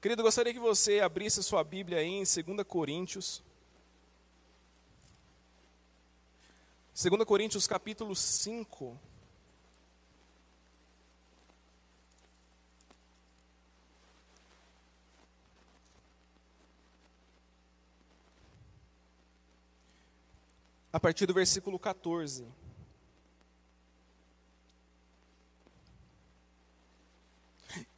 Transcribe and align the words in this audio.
Querido, 0.00 0.22
gostaria 0.22 0.54
que 0.54 0.60
você 0.60 1.00
abrisse 1.00 1.42
sua 1.42 1.64
Bíblia 1.64 1.98
aí 1.98 2.06
em 2.06 2.22
2 2.22 2.64
Coríntios. 2.64 3.42
2 6.94 7.24
Coríntios 7.24 7.66
capítulo 7.66 8.14
5. 8.14 8.96
A 20.92 21.00
partir 21.00 21.26
do 21.26 21.34
versículo 21.34 21.76
14. 21.76 22.46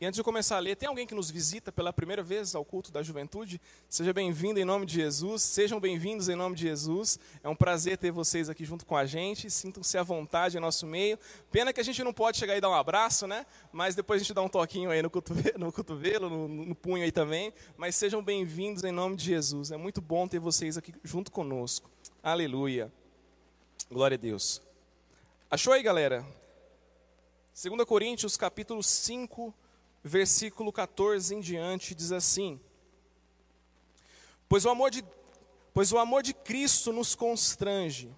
E 0.00 0.06
antes 0.06 0.16
de 0.16 0.22
começar 0.22 0.56
a 0.56 0.58
ler, 0.58 0.76
tem 0.76 0.88
alguém 0.88 1.06
que 1.06 1.14
nos 1.14 1.30
visita 1.30 1.70
pela 1.70 1.92
primeira 1.92 2.22
vez 2.22 2.54
ao 2.54 2.64
culto 2.64 2.90
da 2.90 3.02
juventude? 3.02 3.60
Seja 3.88 4.12
bem-vindo 4.12 4.58
em 4.58 4.64
nome 4.64 4.86
de 4.86 4.94
Jesus, 4.94 5.42
sejam 5.42 5.78
bem-vindos 5.78 6.28
em 6.28 6.34
nome 6.34 6.56
de 6.56 6.62
Jesus. 6.62 7.18
É 7.42 7.48
um 7.48 7.54
prazer 7.54 7.98
ter 7.98 8.10
vocês 8.10 8.48
aqui 8.48 8.64
junto 8.64 8.86
com 8.86 8.96
a 8.96 9.04
gente, 9.06 9.50
sintam-se 9.50 9.96
à 9.98 10.02
vontade 10.02 10.56
em 10.56 10.60
nosso 10.60 10.86
meio. 10.86 11.18
Pena 11.50 11.72
que 11.72 11.80
a 11.80 11.84
gente 11.84 12.02
não 12.02 12.12
pode 12.12 12.38
chegar 12.38 12.56
e 12.56 12.60
dar 12.60 12.70
um 12.70 12.74
abraço, 12.74 13.26
né? 13.26 13.44
Mas 13.72 13.94
depois 13.94 14.20
a 14.20 14.24
gente 14.24 14.34
dá 14.34 14.42
um 14.42 14.48
toquinho 14.48 14.90
aí 14.90 15.02
no 15.02 15.10
cotovelo, 15.10 15.58
no, 15.58 15.72
cotovelo, 15.72 16.30
no, 16.30 16.48
no 16.48 16.74
punho 16.74 17.04
aí 17.04 17.12
também. 17.12 17.52
Mas 17.76 17.94
sejam 17.94 18.22
bem-vindos 18.22 18.84
em 18.84 18.92
nome 18.92 19.16
de 19.16 19.24
Jesus. 19.24 19.70
É 19.70 19.76
muito 19.76 20.00
bom 20.00 20.26
ter 20.26 20.38
vocês 20.38 20.76
aqui 20.76 20.94
junto 21.04 21.30
conosco. 21.30 21.90
Aleluia. 22.22 22.92
Glória 23.90 24.14
a 24.14 24.18
Deus. 24.18 24.62
Achou 25.50 25.72
aí, 25.72 25.82
galera? 25.82 26.24
2 27.62 27.84
Coríntios 27.84 28.36
capítulo 28.38 28.82
5, 28.82 29.52
versículo 30.02 30.72
14 30.72 31.34
em 31.34 31.40
diante, 31.40 31.94
diz 31.94 32.12
assim: 32.12 32.60
Pois 34.48 34.64
o 34.64 34.70
amor 34.70 34.90
de, 34.90 35.04
pois 35.72 35.92
o 35.92 35.98
amor 35.98 36.22
de 36.22 36.34
Cristo 36.34 36.92
nos 36.92 37.14
constrange, 37.14 38.14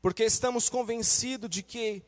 porque 0.00 0.24
estamos 0.24 0.68
convencidos 0.68 1.50
de 1.50 1.62
que 1.62 2.02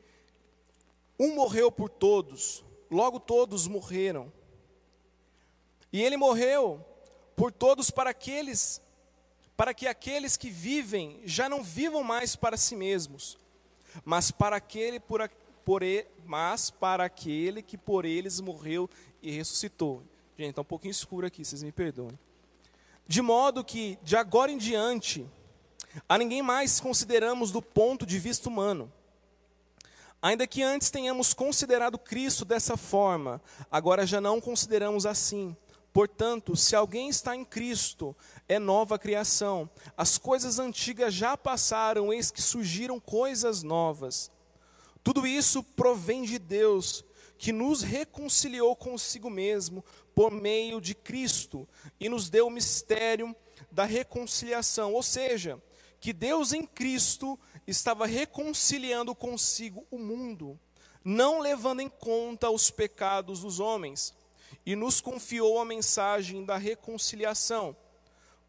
um 1.19 1.35
morreu 1.35 1.71
por 1.71 1.89
todos, 1.89 2.65
logo 2.91 3.19
todos 3.19 3.67
morreram. 3.67 4.33
E 5.93 6.03
ele 6.03 6.17
morreu 6.17 6.85
por 7.35 7.51
todos 7.51 7.91
para 7.91 8.11
aqueles 8.11 8.81
para 9.57 9.75
que 9.75 9.89
aqueles 9.89 10.37
que 10.37 10.51
vivem 10.51 11.21
já 11.25 11.49
não 11.49 11.65
vivam 11.65 12.05
mais 12.05 12.37
para 12.37 12.57
si 12.57 12.77
mesmos, 12.77 13.37
mas 14.05 14.31
para 14.31 14.55
aquele 14.55 15.01
por, 15.01 15.29
por 15.69 15.83
ele, 15.83 16.07
mas 16.25 16.71
para 16.71 17.05
aquele 17.05 17.61
que 17.61 17.77
por 17.77 18.07
eles 18.07 18.41
morreu 18.41 18.89
e 19.21 19.31
ressuscitou. 19.31 20.03
Gente, 20.35 20.49
está 20.49 20.63
um 20.63 20.65
pouquinho 20.65 20.93
escuro 20.93 21.27
aqui, 21.27 21.45
vocês 21.45 21.63
me 21.63 21.71
perdoem. 21.71 22.19
De 23.07 23.21
modo 23.21 23.63
que, 23.63 23.99
de 24.03 24.17
agora 24.17 24.51
em 24.51 24.57
diante, 24.57 25.27
a 26.09 26.17
ninguém 26.17 26.41
mais 26.41 26.81
consideramos 26.81 27.53
do 27.53 27.61
ponto 27.61 28.07
de 28.07 28.19
vista 28.19 28.49
humano. 28.49 28.91
Ainda 30.23 30.47
que 30.47 30.63
antes 30.63 30.91
tenhamos 30.91 31.35
considerado 31.35 31.99
Cristo 31.99 32.47
dessa 32.47 32.75
forma, 32.75 33.39
agora 33.71 34.07
já 34.07 34.23
não 34.23 34.41
consideramos 34.41 35.05
assim. 35.05 35.55
Portanto, 35.93 36.57
se 36.57 36.75
alguém 36.75 37.11
está 37.11 37.37
em 37.37 37.45
Cristo, 37.45 38.17
é 38.49 38.59
nova 38.59 38.99
criação. 38.99 39.69
As 39.99 40.17
coisas 40.17 40.59
antigas 40.59 41.13
já 41.13 41.37
passaram, 41.37 42.11
eis 42.11 42.31
que 42.31 42.41
surgiram 42.41 42.99
coisas 42.99 43.63
novas. 43.63 44.31
Tudo 45.03 45.27
isso 45.27 45.63
provém 45.63 46.23
de 46.23 46.39
Deus, 46.39 47.05
que 47.39 47.53
nos 47.53 47.83
reconciliou 47.83 48.75
consigo 48.75 49.31
mesmo 49.31 49.85
por 50.15 50.31
meio 50.33 50.81
de 50.81 50.95
Cristo 50.95 51.69
e 52.01 52.09
nos 52.09 52.29
deu 52.29 52.49
o 52.49 52.51
mistério 52.51 53.35
da 53.71 53.85
reconciliação, 53.85 54.93
ou 54.93 55.03
seja, 55.03 55.63
que 56.01 56.13
Deus 56.13 56.53
em 56.53 56.67
Cristo 56.67 57.39
estava 57.67 58.07
reconciliando 58.07 59.15
consigo 59.15 59.87
o 59.91 59.99
mundo, 59.99 60.59
não 61.05 61.41
levando 61.41 61.81
em 61.81 61.89
conta 61.89 62.51
os 62.51 62.71
pecados 62.71 63.41
dos 63.41 63.61
homens, 63.61 64.15
e 64.65 64.75
nos 64.75 65.01
confiou 65.01 65.61
a 65.61 65.65
mensagem 65.65 66.45
da 66.45 66.57
reconciliação. 66.57 67.77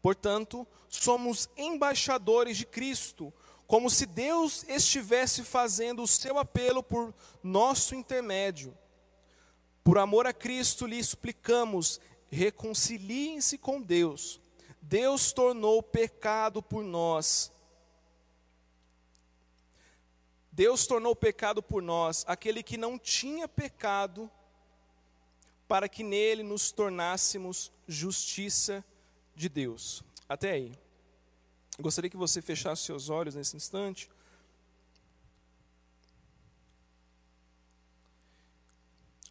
Portanto, 0.02 0.66
somos 0.88 1.48
embaixadores 1.56 2.56
de 2.56 2.66
Cristo, 2.66 3.32
como 3.70 3.88
se 3.88 4.04
Deus 4.04 4.64
estivesse 4.64 5.44
fazendo 5.44 6.02
o 6.02 6.06
seu 6.08 6.40
apelo 6.40 6.82
por 6.82 7.14
nosso 7.40 7.94
intermédio. 7.94 8.76
Por 9.84 9.96
amor 9.96 10.26
a 10.26 10.32
Cristo 10.32 10.86
lhe 10.86 11.00
suplicamos, 11.04 12.00
reconciliem-se 12.28 13.56
com 13.56 13.80
Deus. 13.80 14.40
Deus 14.82 15.30
tornou 15.30 15.80
pecado 15.84 16.60
por 16.60 16.82
nós. 16.82 17.52
Deus 20.50 20.84
tornou 20.84 21.14
pecado 21.14 21.62
por 21.62 21.80
nós, 21.80 22.24
aquele 22.26 22.64
que 22.64 22.76
não 22.76 22.98
tinha 22.98 23.46
pecado, 23.46 24.28
para 25.68 25.88
que 25.88 26.02
nele 26.02 26.42
nos 26.42 26.72
tornássemos 26.72 27.70
justiça 27.86 28.84
de 29.36 29.48
Deus. 29.48 30.02
Até 30.28 30.50
aí. 30.50 30.89
Gostaria 31.80 32.10
que 32.10 32.16
você 32.16 32.42
fechasse 32.42 32.82
seus 32.82 33.08
olhos 33.08 33.34
nesse 33.34 33.56
instante. 33.56 34.10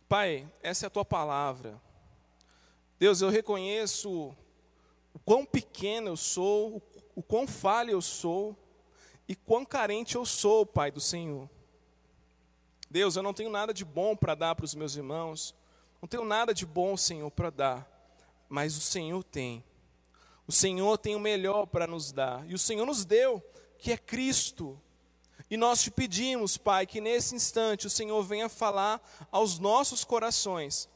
Pai, 0.08 0.52
essa 0.64 0.86
é 0.86 0.88
a 0.88 0.90
tua 0.90 1.06
palavra. 1.06 1.80
Deus, 2.98 3.22
eu 3.22 3.30
reconheço 3.30 4.36
o 5.14 5.20
quão 5.20 5.46
pequeno 5.46 6.10
eu 6.10 6.18
sou, 6.18 6.82
o 7.16 7.22
quão 7.22 7.48
falho 7.48 7.92
eu 7.92 8.02
sou 8.02 8.58
e 9.28 9.36
quão 9.36 9.64
carente 9.64 10.16
eu 10.16 10.26
sou, 10.26 10.66
Pai 10.66 10.90
do 10.90 11.00
Senhor. 11.00 11.48
Deus, 12.90 13.16
eu 13.16 13.22
não 13.22 13.36
tenho 13.36 13.52
nada 13.52 13.72
de 13.72 13.86
bom 13.86 14.16
para 14.16 14.34
dar 14.34 14.56
para 14.56 14.66
os 14.66 14.74
meus 14.74 14.96
irmãos, 14.96 15.54
não 16.02 16.10
tenho 16.10 16.26
nada 16.26 16.54
de 16.56 16.66
bom, 16.66 16.98
Senhor, 16.98 17.30
para 17.30 17.52
dar, 17.52 17.88
mas 18.50 18.76
o 18.76 18.82
Senhor 18.82 19.24
tem. 19.24 19.64
O 20.50 20.52
Senhor 20.52 20.98
tem 20.98 21.16
o 21.16 21.20
melhor 21.20 21.68
para 21.68 21.86
nos 21.86 22.12
dar. 22.12 22.44
E 22.50 22.56
o 22.56 22.58
Senhor 22.58 22.84
nos 22.84 23.06
deu, 23.06 23.40
que 23.78 23.92
é 23.92 23.98
Cristo. 23.98 24.82
E 25.48 25.56
nós 25.56 25.80
te 25.80 25.92
pedimos, 25.92 26.58
Pai, 26.58 26.88
que 26.88 27.00
nesse 27.00 27.36
instante 27.36 27.86
o 27.86 27.90
Senhor 27.90 28.24
venha 28.24 28.50
falar 28.50 29.00
aos 29.32 29.60
nossos 29.60 30.04
corações. 30.04 30.90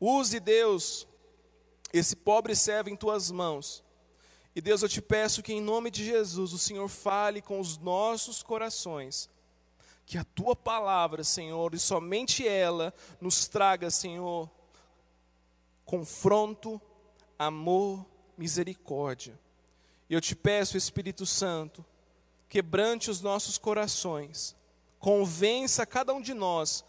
Use, 0.00 0.40
Deus, 0.40 1.06
esse 1.92 2.16
pobre 2.16 2.56
servo 2.56 2.90
em 2.90 2.96
tuas 2.96 3.30
mãos. 3.30 3.84
E 4.56 4.60
Deus, 4.60 4.82
eu 4.82 4.88
te 4.88 5.00
peço 5.00 5.40
que 5.40 5.52
em 5.52 5.60
nome 5.60 5.88
de 5.88 6.04
Jesus 6.04 6.52
o 6.52 6.58
Senhor 6.58 6.88
fale 6.88 7.40
com 7.40 7.60
os 7.60 7.78
nossos 7.78 8.42
corações. 8.42 9.30
Que 10.04 10.18
a 10.18 10.24
tua 10.24 10.56
palavra, 10.56 11.22
Senhor, 11.22 11.74
e 11.74 11.78
somente 11.78 12.44
ela 12.44 12.92
nos 13.20 13.46
traga, 13.46 13.88
Senhor, 13.88 14.50
confronto, 15.84 16.82
amor 17.38 18.04
misericórdia. 18.38 19.38
E 20.08 20.14
eu 20.14 20.20
te 20.20 20.34
peço, 20.34 20.76
Espírito 20.76 21.26
Santo, 21.26 21.84
quebrante 22.48 23.10
os 23.10 23.20
nossos 23.20 23.58
corações, 23.58 24.56
convença 24.98 25.84
cada 25.84 26.14
um 26.14 26.22
de 26.22 26.32
nós 26.32 26.84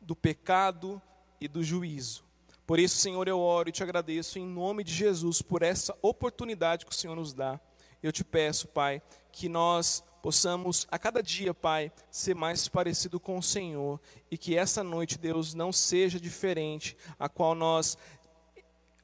do 0.00 0.14
pecado 0.14 1.00
e 1.40 1.48
do 1.48 1.62
juízo. 1.64 2.24
Por 2.66 2.78
isso, 2.78 2.96
Senhor, 2.96 3.26
eu 3.26 3.40
oro 3.40 3.68
e 3.68 3.72
te 3.72 3.82
agradeço 3.82 4.38
em 4.38 4.46
nome 4.46 4.84
de 4.84 4.94
Jesus 4.94 5.42
por 5.42 5.62
essa 5.62 5.96
oportunidade 6.00 6.86
que 6.86 6.92
o 6.92 6.94
Senhor 6.94 7.16
nos 7.16 7.32
dá. 7.32 7.60
Eu 8.02 8.12
te 8.12 8.22
peço, 8.22 8.68
Pai, 8.68 9.02
que 9.32 9.48
nós 9.48 10.02
possamos 10.22 10.86
a 10.90 10.98
cada 10.98 11.20
dia, 11.20 11.52
Pai, 11.52 11.92
ser 12.10 12.34
mais 12.34 12.68
parecido 12.68 13.18
com 13.18 13.36
o 13.36 13.42
Senhor 13.42 14.00
e 14.30 14.38
que 14.38 14.56
essa 14.56 14.84
noite, 14.84 15.18
Deus, 15.18 15.52
não 15.52 15.72
seja 15.72 16.20
diferente, 16.20 16.96
a 17.18 17.28
qual 17.28 17.54
nós 17.54 17.98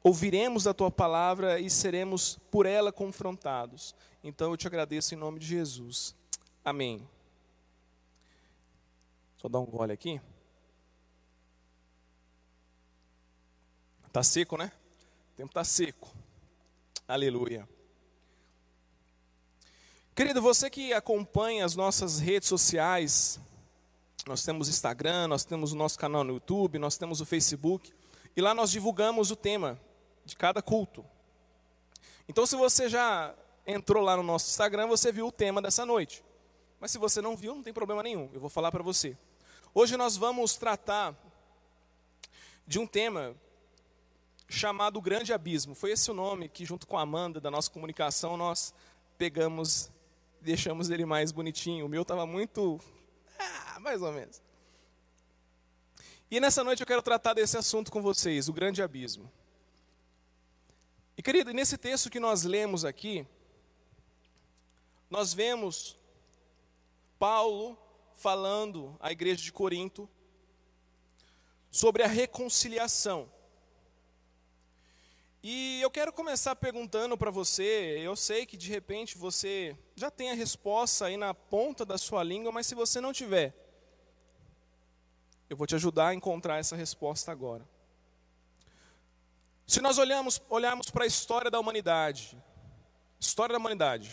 ouviremos 0.08 0.66
a 0.66 0.72
tua 0.72 0.90
palavra 0.90 1.60
e 1.60 1.68
seremos 1.68 2.38
por 2.50 2.64
ela 2.64 2.90
confrontados. 2.90 3.94
Então 4.24 4.50
eu 4.50 4.56
te 4.56 4.66
agradeço 4.66 5.14
em 5.14 5.18
nome 5.18 5.38
de 5.38 5.46
Jesus. 5.46 6.14
Amém. 6.64 7.06
Só 9.36 9.48
dar 9.48 9.60
um 9.60 9.66
gole 9.66 9.92
aqui. 9.92 10.18
Tá 14.10 14.22
seco, 14.22 14.56
né? 14.56 14.72
O 15.34 15.36
tempo 15.36 15.52
tá 15.52 15.62
seco. 15.62 16.08
Aleluia. 17.06 17.68
Querido, 20.14 20.40
você 20.40 20.70
que 20.70 20.94
acompanha 20.94 21.66
as 21.66 21.76
nossas 21.76 22.18
redes 22.18 22.48
sociais, 22.48 23.38
nós 24.26 24.42
temos 24.42 24.70
Instagram, 24.70 25.28
nós 25.28 25.44
temos 25.44 25.72
o 25.72 25.76
nosso 25.76 25.98
canal 25.98 26.24
no 26.24 26.32
YouTube, 26.32 26.78
nós 26.78 26.96
temos 26.96 27.20
o 27.20 27.26
Facebook, 27.26 27.92
e 28.34 28.40
lá 28.40 28.54
nós 28.54 28.70
divulgamos 28.70 29.30
o 29.30 29.36
tema 29.36 29.78
de 30.28 30.36
cada 30.36 30.62
culto. 30.62 31.04
Então, 32.28 32.46
se 32.46 32.54
você 32.54 32.88
já 32.88 33.34
entrou 33.66 34.02
lá 34.02 34.16
no 34.16 34.22
nosso 34.22 34.48
Instagram, 34.50 34.86
você 34.86 35.10
viu 35.10 35.26
o 35.26 35.32
tema 35.32 35.60
dessa 35.60 35.84
noite. 35.84 36.22
Mas 36.78 36.90
se 36.90 36.98
você 36.98 37.20
não 37.20 37.36
viu, 37.36 37.54
não 37.54 37.62
tem 37.62 37.72
problema 37.72 38.02
nenhum, 38.02 38.30
eu 38.32 38.40
vou 38.40 38.50
falar 38.50 38.70
para 38.70 38.82
você. 38.82 39.16
Hoje 39.74 39.96
nós 39.96 40.16
vamos 40.16 40.56
tratar 40.56 41.14
de 42.66 42.78
um 42.78 42.86
tema 42.86 43.34
chamado 44.48 45.00
Grande 45.00 45.32
Abismo. 45.32 45.74
Foi 45.74 45.92
esse 45.92 46.10
o 46.10 46.14
nome 46.14 46.48
que, 46.48 46.64
junto 46.64 46.86
com 46.86 46.96
a 46.96 47.02
Amanda, 47.02 47.40
da 47.40 47.50
nossa 47.50 47.70
comunicação, 47.70 48.36
nós 48.36 48.72
pegamos, 49.16 49.90
deixamos 50.40 50.90
ele 50.90 51.04
mais 51.04 51.32
bonitinho. 51.32 51.86
O 51.86 51.88
meu 51.88 52.02
estava 52.02 52.26
muito. 52.26 52.80
Ah, 53.38 53.80
mais 53.80 54.02
ou 54.02 54.12
menos. 54.12 54.40
E 56.30 56.40
nessa 56.40 56.62
noite 56.62 56.80
eu 56.80 56.86
quero 56.86 57.00
tratar 57.02 57.32
desse 57.32 57.56
assunto 57.56 57.90
com 57.90 58.02
vocês, 58.02 58.48
o 58.48 58.52
Grande 58.52 58.82
Abismo. 58.82 59.30
E 61.18 61.22
querido, 61.22 61.52
nesse 61.52 61.76
texto 61.76 62.08
que 62.08 62.20
nós 62.20 62.44
lemos 62.44 62.84
aqui, 62.84 63.26
nós 65.10 65.34
vemos 65.34 65.98
Paulo 67.18 67.76
falando 68.14 68.96
à 69.00 69.10
igreja 69.10 69.42
de 69.42 69.52
Corinto 69.52 70.08
sobre 71.72 72.04
a 72.04 72.06
reconciliação. 72.06 73.28
E 75.42 75.80
eu 75.82 75.90
quero 75.90 76.12
começar 76.12 76.54
perguntando 76.54 77.18
para 77.18 77.32
você, 77.32 77.98
eu 78.00 78.14
sei 78.14 78.46
que 78.46 78.56
de 78.56 78.68
repente 78.68 79.18
você 79.18 79.76
já 79.96 80.12
tem 80.12 80.30
a 80.30 80.34
resposta 80.34 81.06
aí 81.06 81.16
na 81.16 81.34
ponta 81.34 81.84
da 81.84 81.98
sua 81.98 82.22
língua, 82.22 82.52
mas 82.52 82.68
se 82.68 82.76
você 82.76 83.00
não 83.00 83.12
tiver, 83.12 83.52
eu 85.50 85.56
vou 85.56 85.66
te 85.66 85.74
ajudar 85.74 86.10
a 86.10 86.14
encontrar 86.14 86.58
essa 86.58 86.76
resposta 86.76 87.32
agora. 87.32 87.68
Se 89.68 89.82
nós 89.82 89.98
olhamos, 89.98 90.40
olharmos 90.48 90.88
para 90.88 91.04
a 91.04 91.06
história 91.06 91.50
da 91.50 91.60
humanidade, 91.60 92.42
história 93.20 93.52
da 93.52 93.58
humanidade, 93.58 94.10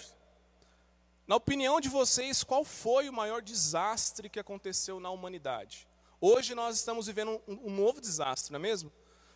na 1.25 1.37
opinião 1.37 1.79
de 1.79 1.87
vocês, 1.87 2.43
qual 2.43 2.65
foi 2.65 3.07
o 3.07 3.13
maior 3.13 3.41
desastre 3.41 4.29
que 4.29 4.37
aconteceu 4.37 4.99
na 4.99 5.09
humanidade? 5.11 5.87
Hoje 6.19 6.53
nós 6.53 6.75
estamos 6.75 7.07
vivendo 7.07 7.41
um, 7.47 7.67
um 7.67 7.73
novo 7.73 8.01
desastre, 8.01 8.51
não 8.51 8.59
é 8.59 8.61
mesmo? 8.61 8.91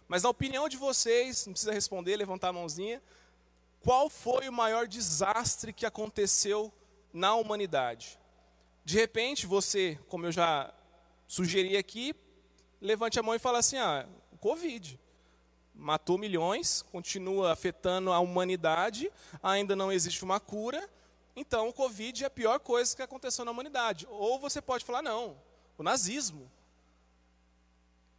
Mas 0.09 0.23
na 0.23 0.29
opinião 0.29 0.67
de 0.67 0.75
vocês, 0.75 1.45
não 1.45 1.53
precisa 1.53 1.71
responder, 1.71 2.17
levantar 2.17 2.49
a 2.49 2.53
mãozinha, 2.53 3.01
qual 3.79 4.09
foi 4.09 4.49
o 4.49 4.53
maior 4.53 4.89
desastre 4.89 5.71
que 5.71 5.85
aconteceu 5.85 6.69
na 7.13 7.33
humanidade? 7.35 8.19
De 8.83 8.97
repente, 8.97 9.47
você, 9.47 9.97
como 10.09 10.25
eu 10.25 10.33
já 10.33 10.73
sugeri 11.29 11.77
aqui, 11.77 12.13
levante 12.81 13.17
a 13.17 13.23
mão 13.23 13.33
e 13.35 13.39
fala 13.39 13.59
assim: 13.59 13.77
ah, 13.77 14.05
Covid. 14.41 14.99
Matou 15.79 16.17
milhões, 16.17 16.81
continua 16.91 17.53
afetando 17.53 18.11
a 18.11 18.19
humanidade, 18.19 19.11
ainda 19.41 19.75
não 19.75 19.91
existe 19.91 20.23
uma 20.23 20.39
cura, 20.39 20.89
então 21.35 21.69
o 21.69 21.73
Covid 21.73 22.23
é 22.23 22.27
a 22.27 22.29
pior 22.29 22.59
coisa 22.59 22.93
que 22.93 23.01
aconteceu 23.01 23.45
na 23.45 23.51
humanidade. 23.51 24.05
Ou 24.09 24.37
você 24.37 24.61
pode 24.61 24.83
falar: 24.83 25.01
não, 25.01 25.37
o 25.77 25.83
nazismo. 25.83 26.51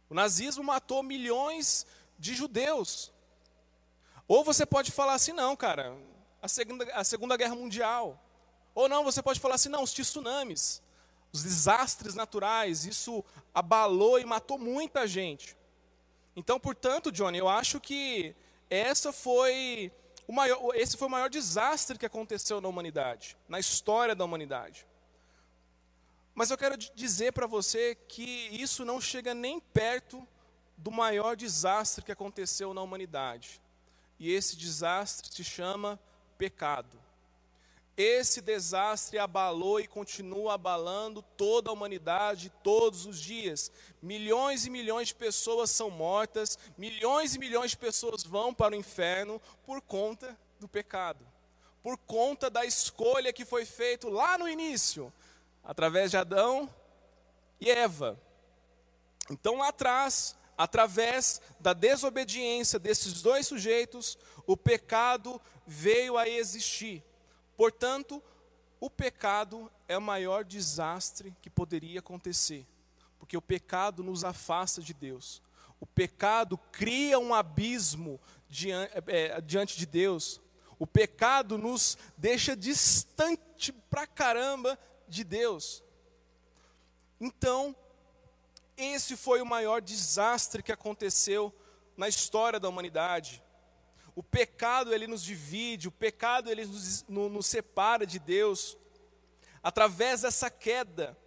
O 0.09 0.13
nazismo 0.15 0.63
matou 0.63 1.03
milhões 1.03 1.85
de 2.17 2.33
judeus. 2.33 3.13
Ou 4.27 4.43
você 4.43 4.65
pode 4.65 4.91
falar 4.91 5.13
assim, 5.13 5.31
não, 5.31 5.55
cara, 5.55 5.95
a 6.41 6.47
Segunda, 6.47 6.83
a 6.93 7.03
segunda 7.03 7.37
Guerra 7.37 7.55
Mundial. 7.55 8.19
Ou 8.73 8.89
não, 8.89 9.03
você 9.03 9.21
pode 9.21 9.39
falar 9.39 9.55
assim, 9.55 9.69
não, 9.69 9.83
os 9.83 9.93
tsunamis, 9.93 10.81
os 11.31 11.43
desastres 11.43 12.15
naturais, 12.15 12.85
isso 12.85 13.23
abalou 13.53 14.19
e 14.19 14.25
matou 14.25 14.57
muita 14.57 15.05
gente. 15.05 15.55
Então, 16.35 16.59
portanto, 16.59 17.11
Johnny, 17.11 17.37
eu 17.37 17.49
acho 17.49 17.79
que 17.79 18.35
essa 18.69 19.11
foi 19.11 19.91
o 20.27 20.33
maior, 20.33 20.73
esse 20.75 20.95
foi 20.95 21.07
o 21.07 21.11
maior 21.11 21.29
desastre 21.29 21.97
que 21.97 22.05
aconteceu 22.05 22.61
na 22.61 22.67
humanidade, 22.67 23.37
na 23.49 23.59
história 23.59 24.15
da 24.15 24.23
humanidade. 24.23 24.87
Mas 26.33 26.49
eu 26.49 26.57
quero 26.57 26.77
dizer 26.77 27.33
para 27.33 27.45
você 27.45 27.95
que 28.07 28.47
isso 28.51 28.85
não 28.85 29.01
chega 29.01 29.33
nem 29.33 29.59
perto 29.59 30.25
do 30.77 30.89
maior 30.89 31.35
desastre 31.35 32.03
que 32.03 32.11
aconteceu 32.11 32.73
na 32.73 32.81
humanidade. 32.81 33.61
E 34.17 34.31
esse 34.31 34.55
desastre 34.55 35.29
se 35.31 35.43
chama 35.43 35.99
pecado. 36.37 36.97
Esse 38.01 38.41
desastre 38.41 39.19
abalou 39.19 39.79
e 39.79 39.85
continua 39.85 40.55
abalando 40.55 41.21
toda 41.37 41.69
a 41.69 41.73
humanidade 41.73 42.51
todos 42.63 43.05
os 43.05 43.19
dias. 43.19 43.71
Milhões 44.01 44.65
e 44.65 44.71
milhões 44.71 45.09
de 45.09 45.13
pessoas 45.13 45.69
são 45.69 45.91
mortas, 45.91 46.57
milhões 46.75 47.35
e 47.35 47.39
milhões 47.39 47.71
de 47.71 47.77
pessoas 47.77 48.23
vão 48.23 48.55
para 48.55 48.73
o 48.73 48.77
inferno 48.79 49.39
por 49.63 49.83
conta 49.83 50.35
do 50.59 50.67
pecado, 50.67 51.23
por 51.83 51.95
conta 51.95 52.49
da 52.49 52.65
escolha 52.65 53.31
que 53.31 53.45
foi 53.45 53.65
feita 53.65 54.09
lá 54.09 54.35
no 54.35 54.49
início 54.49 55.13
através 55.63 56.09
de 56.09 56.17
Adão 56.17 56.67
e 57.59 57.69
Eva. 57.69 58.19
Então 59.29 59.59
lá 59.59 59.67
atrás, 59.67 60.35
através 60.57 61.39
da 61.59 61.71
desobediência 61.71 62.79
desses 62.79 63.21
dois 63.21 63.45
sujeitos, 63.45 64.17
o 64.47 64.57
pecado 64.57 65.39
veio 65.67 66.17
a 66.17 66.27
existir. 66.27 67.03
Portanto, 67.61 68.23
o 68.79 68.89
pecado 68.89 69.71
é 69.87 69.95
o 69.95 70.01
maior 70.01 70.43
desastre 70.43 71.31
que 71.43 71.47
poderia 71.47 71.99
acontecer, 71.99 72.65
porque 73.19 73.37
o 73.37 73.41
pecado 73.41 74.03
nos 74.03 74.23
afasta 74.23 74.81
de 74.81 74.95
Deus. 74.95 75.43
O 75.79 75.85
pecado 75.85 76.57
cria 76.71 77.19
um 77.19 77.35
abismo 77.35 78.19
é, 79.05 79.39
diante 79.41 79.77
de 79.77 79.85
Deus. 79.85 80.41
O 80.79 80.87
pecado 80.87 81.55
nos 81.55 81.99
deixa 82.17 82.55
distante 82.55 83.71
pra 83.91 84.07
caramba 84.07 84.75
de 85.07 85.23
Deus. 85.23 85.83
Então, 87.19 87.75
esse 88.75 89.15
foi 89.15 89.39
o 89.39 89.45
maior 89.45 89.83
desastre 89.83 90.63
que 90.63 90.71
aconteceu 90.71 91.53
na 91.95 92.07
história 92.07 92.59
da 92.59 92.67
humanidade. 92.67 93.43
O 94.21 94.23
pecado 94.23 94.93
ele 94.93 95.07
nos 95.07 95.23
divide, 95.23 95.87
o 95.87 95.91
pecado 95.91 96.47
ele 96.51 96.63
nos, 96.63 97.03
nos 97.07 97.47
separa 97.47 98.05
de 98.05 98.19
Deus. 98.19 98.77
Através 99.63 100.21
dessa 100.21 100.47
queda, 100.47 101.17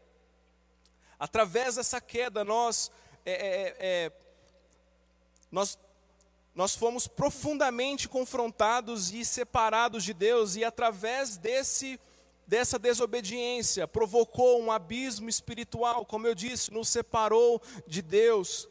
através 1.18 1.74
dessa 1.74 2.00
queda 2.00 2.44
nós 2.44 2.92
é, 3.26 3.32
é, 3.32 3.76
é, 3.80 4.12
nós 5.50 5.76
nós 6.54 6.76
fomos 6.76 7.08
profundamente 7.08 8.08
confrontados 8.08 9.12
e 9.12 9.24
separados 9.24 10.04
de 10.04 10.14
Deus 10.14 10.54
e 10.54 10.62
através 10.62 11.36
desse 11.36 11.98
dessa 12.46 12.78
desobediência 12.78 13.88
provocou 13.88 14.62
um 14.62 14.70
abismo 14.70 15.28
espiritual, 15.28 16.06
como 16.06 16.28
eu 16.28 16.34
disse, 16.34 16.72
nos 16.72 16.90
separou 16.90 17.60
de 17.88 18.00
Deus. 18.00 18.68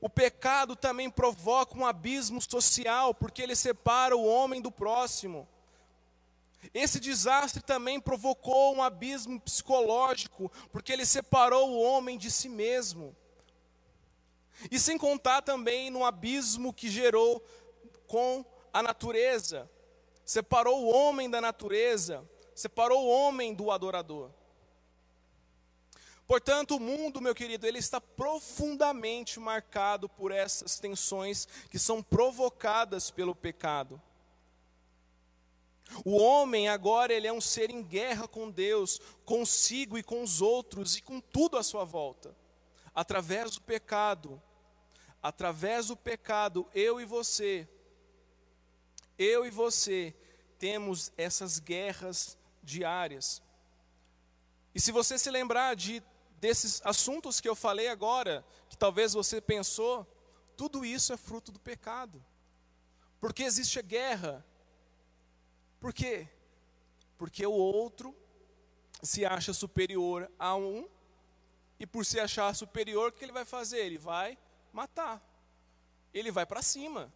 O 0.00 0.08
pecado 0.08 0.76
também 0.76 1.10
provoca 1.10 1.76
um 1.76 1.86
abismo 1.86 2.40
social, 2.40 3.14
porque 3.14 3.42
ele 3.42 3.56
separa 3.56 4.16
o 4.16 4.24
homem 4.24 4.60
do 4.60 4.70
próximo. 4.70 5.48
Esse 6.72 7.00
desastre 7.00 7.62
também 7.62 8.00
provocou 8.00 8.74
um 8.74 8.82
abismo 8.82 9.40
psicológico, 9.40 10.50
porque 10.70 10.92
ele 10.92 11.04
separou 11.04 11.70
o 11.70 11.80
homem 11.80 12.16
de 12.16 12.30
si 12.30 12.48
mesmo. 12.48 13.16
E 14.70 14.78
sem 14.78 14.96
contar 14.96 15.42
também 15.42 15.90
no 15.90 16.04
abismo 16.04 16.72
que 16.72 16.88
gerou 16.88 17.44
com 18.06 18.44
a 18.72 18.82
natureza, 18.82 19.68
separou 20.24 20.84
o 20.84 20.94
homem 20.94 21.28
da 21.28 21.40
natureza, 21.40 22.28
separou 22.54 23.04
o 23.04 23.08
homem 23.08 23.54
do 23.54 23.70
adorador. 23.70 24.30
Portanto, 26.32 26.76
o 26.76 26.80
mundo, 26.80 27.20
meu 27.20 27.34
querido, 27.34 27.66
ele 27.66 27.78
está 27.78 28.00
profundamente 28.00 29.38
marcado 29.38 30.08
por 30.08 30.32
essas 30.32 30.78
tensões 30.78 31.46
que 31.68 31.78
são 31.78 32.02
provocadas 32.02 33.10
pelo 33.10 33.34
pecado. 33.34 34.00
O 36.06 36.16
homem 36.16 36.70
agora 36.70 37.12
ele 37.12 37.26
é 37.26 37.32
um 37.34 37.38
ser 37.38 37.68
em 37.68 37.82
guerra 37.82 38.26
com 38.26 38.50
Deus, 38.50 38.98
consigo 39.26 39.98
e 39.98 40.02
com 40.02 40.22
os 40.22 40.40
outros 40.40 40.96
e 40.96 41.02
com 41.02 41.20
tudo 41.20 41.58
à 41.58 41.62
sua 41.62 41.84
volta. 41.84 42.34
Através 42.94 43.56
do 43.56 43.60
pecado, 43.60 44.42
através 45.22 45.88
do 45.88 45.96
pecado, 45.98 46.66
eu 46.74 46.98
e 46.98 47.04
você, 47.04 47.68
eu 49.18 49.44
e 49.44 49.50
você 49.50 50.16
temos 50.58 51.12
essas 51.14 51.58
guerras 51.58 52.38
diárias. 52.62 53.42
E 54.74 54.80
se 54.80 54.90
você 54.90 55.18
se 55.18 55.30
lembrar 55.30 55.76
de 55.76 56.02
desses 56.42 56.82
assuntos 56.84 57.40
que 57.40 57.48
eu 57.48 57.54
falei 57.54 57.86
agora, 57.86 58.44
que 58.68 58.76
talvez 58.76 59.12
você 59.12 59.40
pensou, 59.40 60.04
tudo 60.56 60.84
isso 60.84 61.12
é 61.12 61.16
fruto 61.16 61.52
do 61.52 61.60
pecado. 61.60 62.20
Porque 63.20 63.44
existe 63.44 63.78
a 63.78 63.82
guerra. 63.82 64.44
Por 65.78 65.92
quê? 65.92 66.28
Porque 67.16 67.46
o 67.46 67.52
outro 67.52 68.12
se 69.00 69.24
acha 69.24 69.52
superior 69.52 70.28
a 70.36 70.56
um, 70.56 70.88
e 71.78 71.86
por 71.86 72.04
se 72.04 72.18
achar 72.18 72.52
superior, 72.56 73.10
o 73.10 73.12
que 73.12 73.24
ele 73.24 73.30
vai 73.30 73.44
fazer? 73.44 73.78
Ele 73.78 73.98
vai 73.98 74.36
matar. 74.72 75.22
Ele 76.12 76.32
vai 76.32 76.44
para 76.44 76.60
cima. 76.60 77.12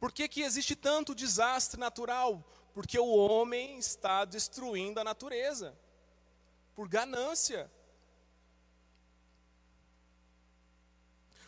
Por 0.00 0.10
que, 0.10 0.26
que 0.26 0.40
existe 0.40 0.74
tanto 0.74 1.14
desastre 1.14 1.78
natural? 1.78 2.42
Porque 2.72 2.98
o 2.98 3.14
homem 3.14 3.76
está 3.76 4.24
destruindo 4.24 4.98
a 4.98 5.04
natureza 5.04 5.76
por 6.74 6.88
ganância. 6.88 7.70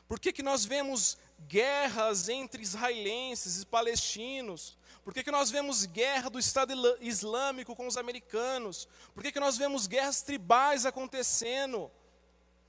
Por 0.06 0.20
que, 0.20 0.32
que 0.32 0.42
nós 0.42 0.64
vemos 0.64 1.16
guerras 1.48 2.28
entre 2.28 2.62
israelenses 2.62 3.62
e 3.62 3.66
palestinos? 3.66 4.76
Por 5.02 5.12
que, 5.12 5.24
que 5.24 5.30
nós 5.30 5.50
vemos 5.50 5.84
guerra 5.84 6.30
do 6.30 6.38
Estado 6.38 6.72
Islâmico 7.00 7.74
com 7.74 7.86
os 7.86 7.96
americanos? 7.96 8.88
Por 9.12 9.22
que, 9.22 9.32
que 9.32 9.40
nós 9.40 9.56
vemos 9.56 9.86
guerras 9.86 10.22
tribais 10.22 10.86
acontecendo? 10.86 11.90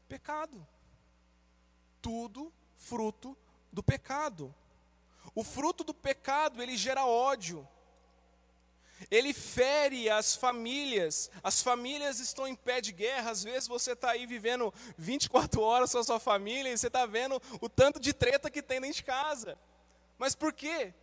Pecado. 0.07 0.65
Tudo 2.01 2.53
fruto 2.75 3.37
do 3.71 3.83
pecado. 3.83 4.53
O 5.33 5.43
fruto 5.43 5.83
do 5.83 5.93
pecado, 5.93 6.61
ele 6.61 6.77
gera 6.77 7.05
ódio. 7.05 7.67
Ele 9.11 9.33
fere 9.33 10.09
as 10.09 10.35
famílias. 10.35 11.29
As 11.43 11.61
famílias 11.61 12.19
estão 12.19 12.47
em 12.47 12.55
pé 12.55 12.81
de 12.81 12.91
guerra. 12.91 13.31
Às 13.31 13.43
vezes 13.43 13.67
você 13.67 13.91
está 13.91 14.11
aí 14.11 14.25
vivendo 14.25 14.73
24 14.97 15.61
horas 15.61 15.91
com 15.91 15.99
a 15.99 16.03
sua 16.03 16.19
família 16.19 16.71
e 16.71 16.77
você 16.77 16.87
está 16.87 17.05
vendo 17.05 17.41
o 17.61 17.69
tanto 17.69 17.99
de 17.99 18.13
treta 18.13 18.49
que 18.49 18.61
tem 18.61 18.79
dentro 18.79 18.97
de 18.97 19.03
casa. 19.03 19.57
Mas 20.17 20.33
por 20.35 20.53
quê? 20.53 20.93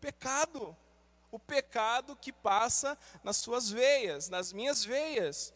Pecado. 0.00 0.76
O 1.30 1.38
pecado 1.38 2.16
que 2.16 2.32
passa 2.32 2.98
nas 3.22 3.36
suas 3.36 3.70
veias, 3.70 4.28
nas 4.28 4.52
minhas 4.52 4.84
veias. 4.84 5.52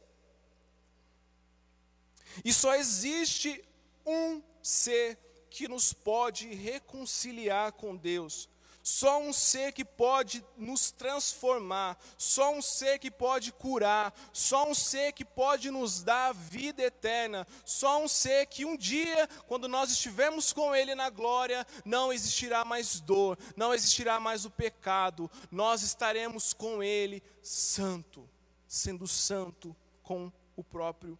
E 2.45 2.53
só 2.53 2.75
existe 2.75 3.65
um 4.07 4.43
ser 4.63 5.19
que 5.51 5.69
nos 5.69 5.93
pode 5.93 6.53
reconciliar 6.53 7.73
com 7.73 7.97
Deus. 7.97 8.49
Só 8.87 9.19
um 9.19 9.33
ser 9.33 9.73
que 9.73 9.83
pode 9.83 10.45
nos 10.59 10.91
transformar, 10.91 11.99
só 12.19 12.53
um 12.53 12.61
ser 12.61 12.99
que 12.99 13.11
pode 13.11 13.51
curar, 13.51 14.13
só 14.31 14.69
um 14.69 14.75
ser 14.75 15.15
que 15.15 15.25
pode 15.25 15.71
nos 15.71 16.03
dar 16.03 16.35
vida 16.35 16.83
eterna, 16.83 17.47
só 17.65 18.03
um 18.03 18.07
ser 18.07 18.45
que 18.45 18.67
um 18.67 18.77
dia, 18.77 19.27
quando 19.47 19.69
nós 19.69 19.91
estivermos 19.91 20.53
com 20.53 20.77
Ele 20.77 20.95
na 20.95 21.09
glória, 21.09 21.67
não 21.83 22.13
existirá 22.13 22.63
mais 22.63 23.01
dor, 23.01 23.39
não 23.57 23.73
existirá 23.73 24.21
mais 24.21 24.45
o 24.45 24.51
pecado, 24.51 25.31
nós 25.51 25.81
estaremos 25.81 26.53
com 26.53 26.83
Ele 26.83 27.23
santo, 27.43 28.29
sendo 28.69 29.09
santo 29.09 29.75
com 30.03 30.31
o 30.55 30.63
próprio. 30.63 31.19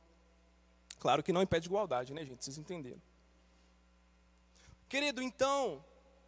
Claro 0.99 1.23
que 1.23 1.33
não 1.33 1.41
impede 1.41 1.67
igualdade, 1.67 2.13
né, 2.13 2.27
gente? 2.27 2.45
Vocês 2.45 2.59
entenderam. 2.59 3.01
Querido, 4.87 5.23
então, 5.23 5.83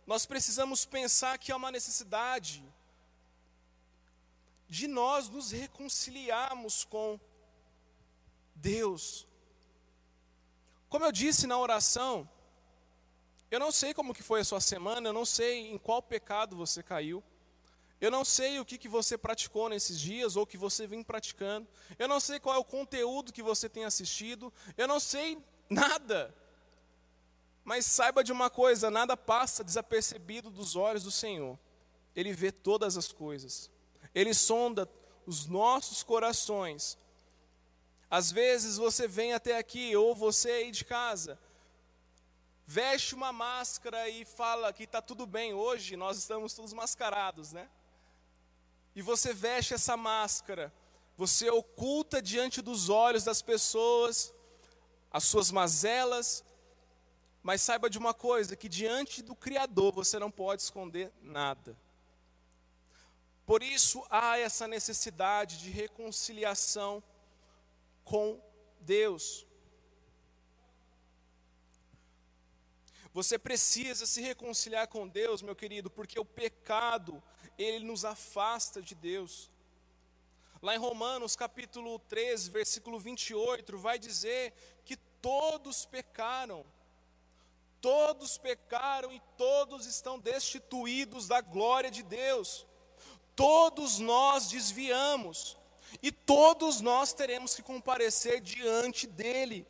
nós 0.07 0.25
precisamos 0.25 0.85
pensar 0.85 1.37
que 1.39 1.51
há 1.51 1.57
uma 1.57 1.73
necessidade 1.73 2.65
de 4.69 4.87
nós 4.87 5.29
nos 5.29 5.51
reconciliarmos 5.51 6.85
com 6.85 7.19
Deus. 8.55 9.27
Como 10.89 11.05
eu 11.05 11.13
disse 11.13 11.47
na 11.47 11.59
oração, 11.59 12.29
eu 13.51 13.59
não 13.59 13.73
sei 13.73 13.93
como 13.93 14.15
que 14.15 14.23
foi 14.23 14.41
a 14.41 14.45
sua 14.45 14.61
semana, 14.61 15.09
eu 15.09 15.13
não 15.13 15.25
sei 15.25 15.71
em 15.71 15.79
qual 15.79 16.01
pecado 16.01 16.57
você 16.57 16.83
caiu. 16.83 17.23
Eu 18.01 18.11
não 18.11 18.25
sei 18.25 18.61
o 18.61 18.65
que, 18.65 18.77
que 18.77 18.89
você 18.89 19.17
praticou 19.17 19.69
nesses 19.69 19.99
dias 19.99 20.37
ou 20.37 20.47
que 20.47 20.59
você 20.59 20.87
vem 20.87 21.03
praticando. 21.03 21.67
Eu 21.99 22.07
não 22.07 22.21
sei 22.21 22.39
qual 22.39 22.55
é 22.55 22.59
o 22.59 22.65
conteúdo 22.65 23.33
que 23.33 23.43
você 23.43 23.69
tem 23.69 23.85
assistido. 23.85 24.53
Eu 24.77 24.87
não 24.87 25.01
sei 25.01 25.43
nada. 25.69 26.35
Mas 27.67 27.85
saiba 27.85 28.23
de 28.23 28.31
uma 28.31 28.49
coisa: 28.49 28.93
nada 28.93 29.17
passa 29.17 29.65
desapercebido 29.65 30.49
dos 30.49 30.77
olhos 30.77 31.03
do 31.03 31.11
Senhor. 31.11 31.59
Ele 32.15 32.33
vê 32.33 32.53
todas 32.53 32.97
as 32.97 33.11
coisas. 33.11 33.69
Ele 34.15 34.33
sonda 34.33 34.89
os 35.27 35.47
nossos 35.47 36.05
corações. 36.05 36.97
Às 38.09 38.31
vezes 38.31 38.77
você 38.77 39.09
vem 39.09 39.35
até 39.35 39.59
aqui, 39.59 39.97
ou 39.97 40.15
você 40.15 40.49
aí 40.49 40.71
de 40.71 40.85
casa, 40.85 41.37
veste 42.65 43.17
uma 43.17 43.33
máscara 43.33 44.09
e 44.09 44.25
fala 44.25 44.73
que 44.73 44.85
está 44.85 45.03
tudo 45.03 45.27
bem. 45.27 45.53
Hoje 45.53 45.97
nós 45.97 46.17
estamos 46.17 46.55
todos 46.55 46.73
mascarados, 46.73 47.53
né? 47.53 47.69
E 48.95 49.03
você 49.03 49.35
veste 49.35 49.75
essa 49.75 49.97
máscara, 49.97 50.73
você 51.17 51.51
oculta 51.51 52.23
diante 52.23 52.63
dos 52.63 52.89
olhos 52.89 53.25
das 53.25 53.43
pessoas 53.43 54.33
as 55.11 55.25
suas 55.25 55.51
mazelas, 55.51 56.45
mas 57.47 57.63
saiba 57.63 57.89
de 57.89 57.97
uma 57.97 58.13
coisa: 58.13 58.57
que 58.57 58.69
diante 58.69 59.23
do 59.23 59.33
Criador 59.33 59.93
você 59.93 60.19
não 60.19 60.33
pode 60.33 60.63
esconder 60.63 61.13
nada. 61.23 61.79
Por 63.47 63.63
isso 63.63 64.05
há 64.11 64.37
essa 64.37 64.67
necessidade 64.67 65.61
de 65.61 65.71
reconciliação 65.71 67.01
com 68.03 68.43
Deus. 68.81 69.47
Você 73.13 73.39
precisa 73.39 74.07
se 74.07 74.21
reconciliar 74.21 74.89
com 74.89 75.07
Deus, 75.07 75.41
meu 75.41 75.55
querido, 75.55 75.89
porque 75.89 76.19
o 76.19 76.25
pecado, 76.25 77.23
ele 77.57 77.85
nos 77.85 78.05
afasta 78.05 78.83
de 78.83 78.97
Deus. 78.97 79.49
Lá 80.61 80.75
em 80.75 80.79
Romanos 80.79 81.37
capítulo 81.37 82.01
13, 82.01 82.51
versículo 82.51 82.99
28, 82.99 83.79
vai 83.79 84.01
dizer 84.01 84.53
que 84.85 84.97
todos 85.23 85.87
pecaram 85.87 86.67
Todos 87.81 88.39
pecaram 88.39 89.13
e 89.13 89.21
todos 89.37 89.87
estão 89.87 90.19
destituídos 90.19 91.29
da 91.29 91.41
glória 91.41 91.91
de 91.91 92.03
Deus. 92.03 92.67
Todos 93.35 93.99
nós 93.99 94.49
desviamos 94.49 95.57
e 96.03 96.11
todos 96.11 96.81
nós 96.81 97.13
teremos 97.13 97.55
que 97.55 97.63
comparecer 97.63 98.41
diante 98.41 99.07
dele. 99.07 99.67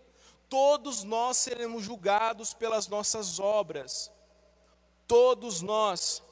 Todos 0.49 1.03
nós 1.03 1.37
seremos 1.37 1.83
julgados 1.83 2.55
pelas 2.55 2.87
nossas 2.87 3.41
obras. 3.41 4.13
Todos 5.07 5.61
nós. 5.61 6.23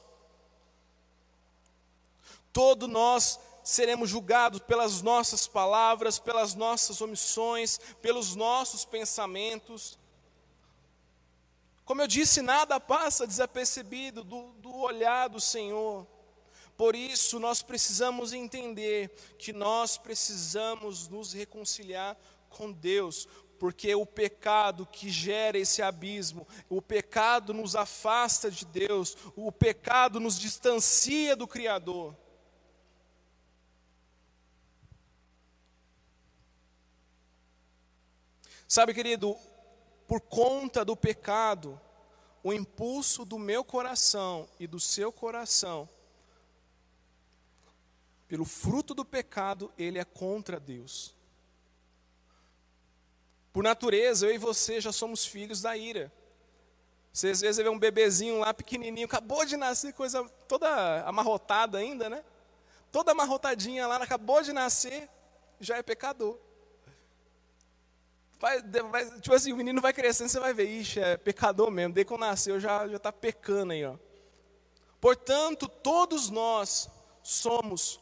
Todos 2.53 2.87
nós 2.87 3.39
seremos 3.63 4.09
julgados 4.09 4.61
pelas 4.61 5.01
nossas 5.01 5.47
palavras, 5.47 6.19
pelas 6.19 6.53
nossas 6.53 7.01
omissões, 7.01 7.79
pelos 8.01 8.35
nossos 8.35 8.85
pensamentos. 8.85 9.99
Como 11.85 12.01
eu 12.01 12.07
disse, 12.07 12.41
nada 12.41 12.79
passa 12.79 13.27
desapercebido 13.27 14.23
do, 14.23 14.53
do 14.53 14.75
olhar 14.75 15.29
do 15.29 15.39
Senhor. 15.39 16.07
Por 16.75 16.95
isso, 16.95 17.39
nós 17.39 17.61
precisamos 17.61 18.33
entender 18.33 19.09
que 19.37 19.53
nós 19.53 19.95
precisamos 19.95 21.07
nos 21.07 21.31
reconciliar 21.31 22.17
com 22.49 22.71
Deus, 22.71 23.27
porque 23.59 23.93
o 23.93 24.05
pecado 24.05 24.85
que 24.85 25.09
gera 25.11 25.59
esse 25.59 25.81
abismo, 25.81 26.47
o 26.67 26.81
pecado 26.81 27.53
nos 27.53 27.75
afasta 27.75 28.49
de 28.49 28.65
Deus, 28.65 29.15
o 29.35 29.51
pecado 29.51 30.19
nos 30.19 30.39
distancia 30.39 31.35
do 31.35 31.47
Criador. 31.47 32.15
Sabe, 38.67 38.93
querido, 38.93 39.37
por 40.07 40.21
conta 40.21 40.85
do 40.85 40.95
pecado, 40.95 41.79
o 42.43 42.53
impulso 42.53 43.25
do 43.25 43.39
meu 43.39 43.63
coração 43.63 44.47
e 44.59 44.67
do 44.67 44.79
seu 44.79 45.11
coração, 45.11 45.89
pelo 48.27 48.45
fruto 48.45 48.93
do 48.93 49.05
pecado, 49.05 49.71
ele 49.77 49.99
é 49.99 50.05
contra 50.05 50.59
Deus. 50.59 51.15
Por 53.53 53.63
natureza, 53.63 54.27
eu 54.27 54.33
e 54.33 54.37
você 54.37 54.81
já 54.81 54.91
somos 54.91 55.25
filhos 55.25 55.61
da 55.61 55.77
ira. 55.77 56.11
Você 57.13 57.29
às 57.29 57.39
vezes 57.39 57.63
vê 57.63 57.69
um 57.69 57.79
bebezinho 57.79 58.39
lá 58.39 58.53
pequenininho, 58.53 59.05
acabou 59.05 59.45
de 59.45 59.55
nascer, 59.55 59.93
coisa 59.93 60.27
toda 60.47 61.01
amarrotada 61.07 61.77
ainda, 61.77 62.09
né? 62.09 62.23
Toda 62.91 63.13
amarrotadinha 63.13 63.87
lá, 63.87 63.95
acabou 63.95 64.41
de 64.41 64.51
nascer, 64.51 65.09
já 65.59 65.77
é 65.77 65.81
pecador. 65.83 66.37
Vai, 68.39 68.61
vai, 68.61 69.19
tipo 69.19 69.33
assim, 69.33 69.53
o 69.53 69.55
menino 69.55 69.81
vai 69.81 69.93
crescendo, 69.93 70.29
você 70.29 70.39
vai 70.39 70.53
ver, 70.53 70.69
ixi, 70.69 70.99
é 70.99 71.17
pecador 71.17 71.71
mesmo, 71.71 71.93
desde 71.93 72.11
que 72.11 72.19
nasceu 72.19 72.59
já 72.59 72.85
está 72.87 73.11
pecando 73.11 73.73
aí. 73.73 73.85
Ó. 73.85 73.97
Portanto, 74.99 75.67
todos 75.67 76.29
nós 76.29 76.89
somos 77.23 77.99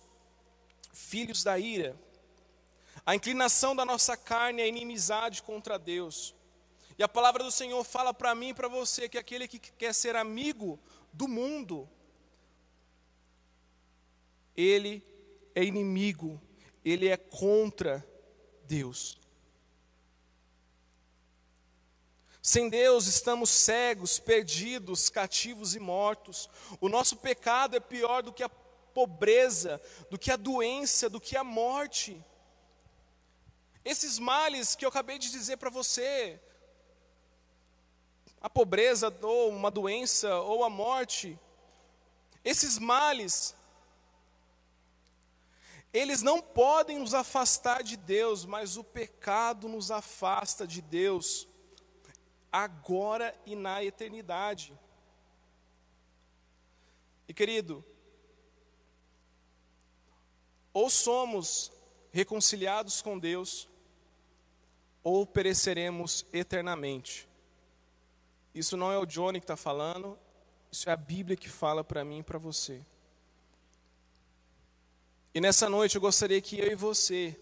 filhos 0.91 1.43
da 1.43 1.57
ira. 1.57 1.95
A 3.05 3.15
inclinação 3.15 3.75
da 3.75 3.83
nossa 3.83 4.15
carne 4.15 4.61
é 4.61 4.67
inimizade 4.67 5.43
contra 5.43 5.77
Deus. 5.77 6.33
E 6.97 7.03
a 7.03 7.07
palavra 7.07 7.43
do 7.43 7.51
Senhor 7.51 7.83
fala 7.83 8.13
para 8.13 8.33
mim 8.33 8.49
e 8.49 8.53
para 8.53 8.67
você 8.67 9.09
que 9.09 9.17
aquele 9.17 9.47
que 9.47 9.59
quer 9.59 9.93
ser 9.93 10.15
amigo 10.15 10.79
do 11.11 11.27
mundo, 11.27 11.89
ele 14.55 15.03
é 15.55 15.63
inimigo, 15.63 16.41
ele 16.85 17.07
é 17.07 17.17
contra 17.17 18.05
Deus. 18.65 19.22
Sem 22.45 22.67
Deus 22.67 23.07
estamos 23.07 23.49
cegos, 23.49 24.19
perdidos, 24.19 25.09
cativos 25.09 25.75
e 25.75 25.79
mortos. 25.79 26.49
O 26.81 26.89
nosso 26.89 27.15
pecado 27.15 27.77
é 27.77 27.79
pior 27.79 28.21
do 28.21 28.33
que 28.33 28.43
a 28.43 28.49
pobreza, 28.49 29.81
do 30.11 30.19
que 30.19 30.29
a 30.29 30.35
doença, 30.35 31.09
do 31.09 31.21
que 31.21 31.37
a 31.37 31.43
morte. 31.43 32.21
Esses 33.85 34.19
males 34.19 34.75
que 34.75 34.83
eu 34.83 34.89
acabei 34.89 35.17
de 35.17 35.31
dizer 35.31 35.55
para 35.55 35.69
você, 35.69 36.37
a 38.41 38.49
pobreza, 38.49 39.07
ou 39.21 39.47
uma 39.47 39.71
doença, 39.71 40.35
ou 40.41 40.65
a 40.65 40.69
morte, 40.69 41.39
esses 42.43 42.77
males, 42.77 43.55
eles 45.93 46.21
não 46.21 46.41
podem 46.41 46.99
nos 46.99 47.13
afastar 47.13 47.83
de 47.83 47.95
Deus, 47.95 48.43
mas 48.43 48.75
o 48.75 48.83
pecado 48.83 49.69
nos 49.69 49.91
afasta 49.91 50.67
de 50.67 50.81
Deus, 50.81 51.47
agora 52.53 53.35
e 53.47 53.55
na 53.55 53.83
eternidade. 53.83 54.77
E 57.27 57.33
querido, 57.33 57.83
ou 60.71 60.87
somos 60.87 61.71
reconciliados 62.11 63.01
com 63.01 63.17
Deus, 63.17 63.67
ou 65.03 65.25
pereceremos 65.25 66.25
eternamente. 66.31 67.27
Isso 68.53 68.77
não 68.77 68.91
é 68.91 68.97
o 68.99 69.05
Johnny 69.05 69.39
que 69.39 69.45
está 69.45 69.57
falando, 69.57 70.17
isso 70.71 70.87
é 70.87 70.93
a 70.93 70.97
Bíblia 70.97 71.35
que 71.35 71.49
fala 71.49 71.83
para 71.83 72.05
mim 72.05 72.19
e 72.19 72.23
para 72.23 72.37
você. 72.37 72.85
E 75.33 75.41
nessa 75.41 75.67
noite 75.67 75.95
eu 75.95 76.01
gostaria 76.01 76.39
que 76.39 76.59
eu 76.59 76.71
e 76.71 76.75
você 76.75 77.39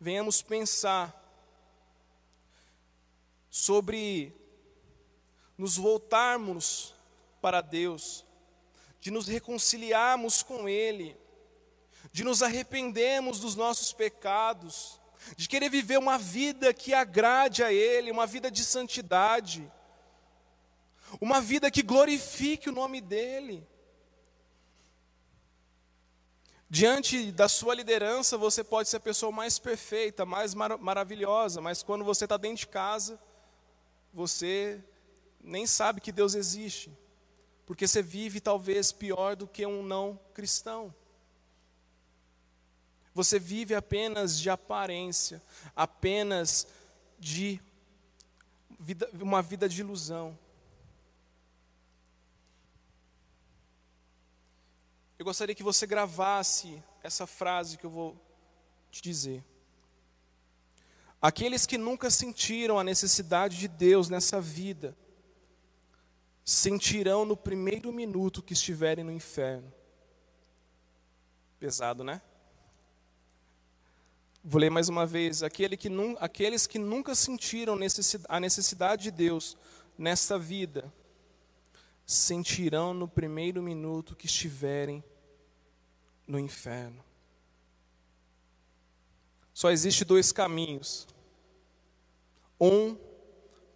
venhamos 0.00 0.42
pensar 0.42 1.23
sobre 3.56 4.34
nos 5.56 5.76
voltarmos 5.76 6.92
para 7.40 7.60
Deus, 7.60 8.26
de 9.00 9.12
nos 9.12 9.28
reconciliarmos 9.28 10.42
com 10.42 10.68
Ele, 10.68 11.16
de 12.10 12.24
nos 12.24 12.42
arrependermos 12.42 13.38
dos 13.38 13.54
nossos 13.54 13.92
pecados, 13.92 15.00
de 15.36 15.48
querer 15.48 15.70
viver 15.70 16.00
uma 16.00 16.18
vida 16.18 16.74
que 16.74 16.92
agrade 16.92 17.62
a 17.62 17.72
Ele, 17.72 18.10
uma 18.10 18.26
vida 18.26 18.50
de 18.50 18.64
santidade, 18.64 19.70
uma 21.20 21.40
vida 21.40 21.70
que 21.70 21.80
glorifique 21.80 22.68
o 22.68 22.72
nome 22.72 23.00
dEle. 23.00 23.64
Diante 26.68 27.30
da 27.30 27.48
sua 27.48 27.72
liderança, 27.72 28.36
você 28.36 28.64
pode 28.64 28.88
ser 28.88 28.96
a 28.96 29.00
pessoa 29.00 29.30
mais 29.30 29.60
perfeita, 29.60 30.26
mais 30.26 30.54
mar 30.54 30.76
maravilhosa, 30.76 31.60
mas 31.60 31.84
quando 31.84 32.04
você 32.04 32.24
está 32.24 32.36
dentro 32.36 32.56
de 32.56 32.66
casa, 32.66 33.16
você 34.14 34.82
nem 35.42 35.66
sabe 35.66 36.00
que 36.00 36.12
Deus 36.12 36.34
existe, 36.34 36.96
porque 37.66 37.86
você 37.86 38.00
vive 38.00 38.40
talvez 38.40 38.92
pior 38.92 39.34
do 39.34 39.48
que 39.48 39.66
um 39.66 39.82
não 39.82 40.18
cristão. 40.32 40.94
Você 43.12 43.38
vive 43.38 43.74
apenas 43.74 44.38
de 44.38 44.48
aparência, 44.48 45.42
apenas 45.74 46.66
de 47.18 47.60
vida, 48.78 49.08
uma 49.14 49.42
vida 49.42 49.68
de 49.68 49.80
ilusão. 49.80 50.38
Eu 55.18 55.24
gostaria 55.24 55.54
que 55.54 55.62
você 55.62 55.86
gravasse 55.86 56.82
essa 57.02 57.26
frase 57.26 57.78
que 57.78 57.86
eu 57.86 57.90
vou 57.90 58.16
te 58.90 59.02
dizer. 59.02 59.44
Aqueles 61.26 61.64
que 61.64 61.78
nunca 61.78 62.10
sentiram 62.10 62.78
a 62.78 62.84
necessidade 62.84 63.56
de 63.56 63.66
Deus 63.66 64.10
nessa 64.10 64.42
vida, 64.42 64.94
sentirão 66.44 67.24
no 67.24 67.34
primeiro 67.34 67.90
minuto 67.90 68.42
que 68.42 68.52
estiverem 68.52 69.02
no 69.02 69.10
inferno. 69.10 69.72
Pesado, 71.58 72.04
né? 72.04 72.20
Vou 74.44 74.60
ler 74.60 74.68
mais 74.68 74.90
uma 74.90 75.06
vez. 75.06 75.42
Aquele 75.42 75.78
que 75.78 75.88
aqueles 76.20 76.66
que 76.66 76.78
nunca 76.78 77.14
sentiram 77.14 77.78
a 78.28 78.38
necessidade 78.38 79.04
de 79.04 79.10
Deus 79.10 79.56
nesta 79.96 80.38
vida, 80.38 80.92
sentirão 82.04 82.92
no 82.92 83.08
primeiro 83.08 83.62
minuto 83.62 84.14
que 84.14 84.26
estiverem 84.26 85.02
no 86.28 86.38
inferno. 86.38 87.02
Só 89.54 89.70
existe 89.70 90.04
dois 90.04 90.30
caminhos. 90.30 91.13
Um 92.60 92.96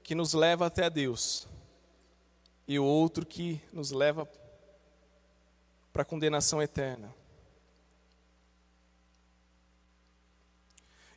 que 0.02 0.14
nos 0.14 0.32
leva 0.32 0.66
até 0.66 0.88
Deus 0.88 1.46
e 2.66 2.78
o 2.78 2.84
outro 2.84 3.26
que 3.26 3.60
nos 3.72 3.90
leva 3.90 4.28
para 5.92 6.02
a 6.02 6.04
condenação 6.04 6.62
eterna. 6.62 7.14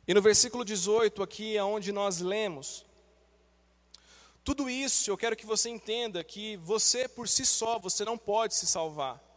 E 0.06 0.12
no 0.12 0.20
versículo 0.20 0.64
18, 0.64 1.22
aqui 1.22 1.56
é 1.56 1.62
onde 1.62 1.92
nós 1.92 2.18
lemos, 2.18 2.84
tudo 4.44 4.68
isso 4.68 5.10
eu 5.10 5.16
quero 5.16 5.36
que 5.36 5.46
você 5.46 5.70
entenda 5.70 6.24
que 6.24 6.56
você 6.56 7.06
por 7.06 7.28
si 7.28 7.46
só, 7.46 7.78
você 7.78 8.04
não 8.04 8.18
pode 8.18 8.54
se 8.54 8.66
salvar. 8.66 9.31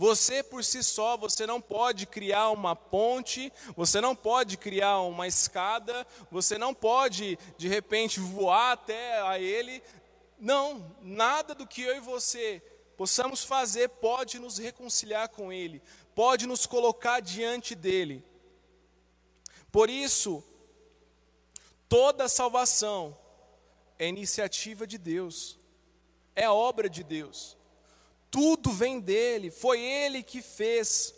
Você 0.00 0.42
por 0.42 0.64
si 0.64 0.82
só, 0.82 1.14
você 1.14 1.46
não 1.46 1.60
pode 1.60 2.06
criar 2.06 2.48
uma 2.52 2.74
ponte, 2.74 3.52
você 3.76 4.00
não 4.00 4.16
pode 4.16 4.56
criar 4.56 5.00
uma 5.02 5.28
escada, 5.28 6.06
você 6.30 6.56
não 6.56 6.72
pode 6.72 7.38
de 7.58 7.68
repente 7.68 8.18
voar 8.18 8.72
até 8.72 9.20
a 9.20 9.38
Ele. 9.38 9.82
Não, 10.38 10.90
nada 11.02 11.54
do 11.54 11.66
que 11.66 11.82
eu 11.82 11.94
e 11.98 12.00
você 12.00 12.62
possamos 12.96 13.44
fazer 13.44 13.90
pode 13.90 14.38
nos 14.38 14.56
reconciliar 14.56 15.28
com 15.28 15.52
Ele, 15.52 15.82
pode 16.14 16.46
nos 16.46 16.64
colocar 16.64 17.20
diante 17.20 17.74
dEle. 17.74 18.24
Por 19.70 19.90
isso, 19.90 20.42
toda 21.90 22.26
salvação 22.26 23.14
é 23.98 24.08
iniciativa 24.08 24.86
de 24.86 24.96
Deus, 24.96 25.58
é 26.34 26.48
obra 26.48 26.88
de 26.88 27.04
Deus. 27.04 27.59
Tudo 28.30 28.70
vem 28.70 29.00
dele, 29.00 29.50
foi 29.50 29.80
ele 29.80 30.22
que 30.22 30.40
fez. 30.40 31.14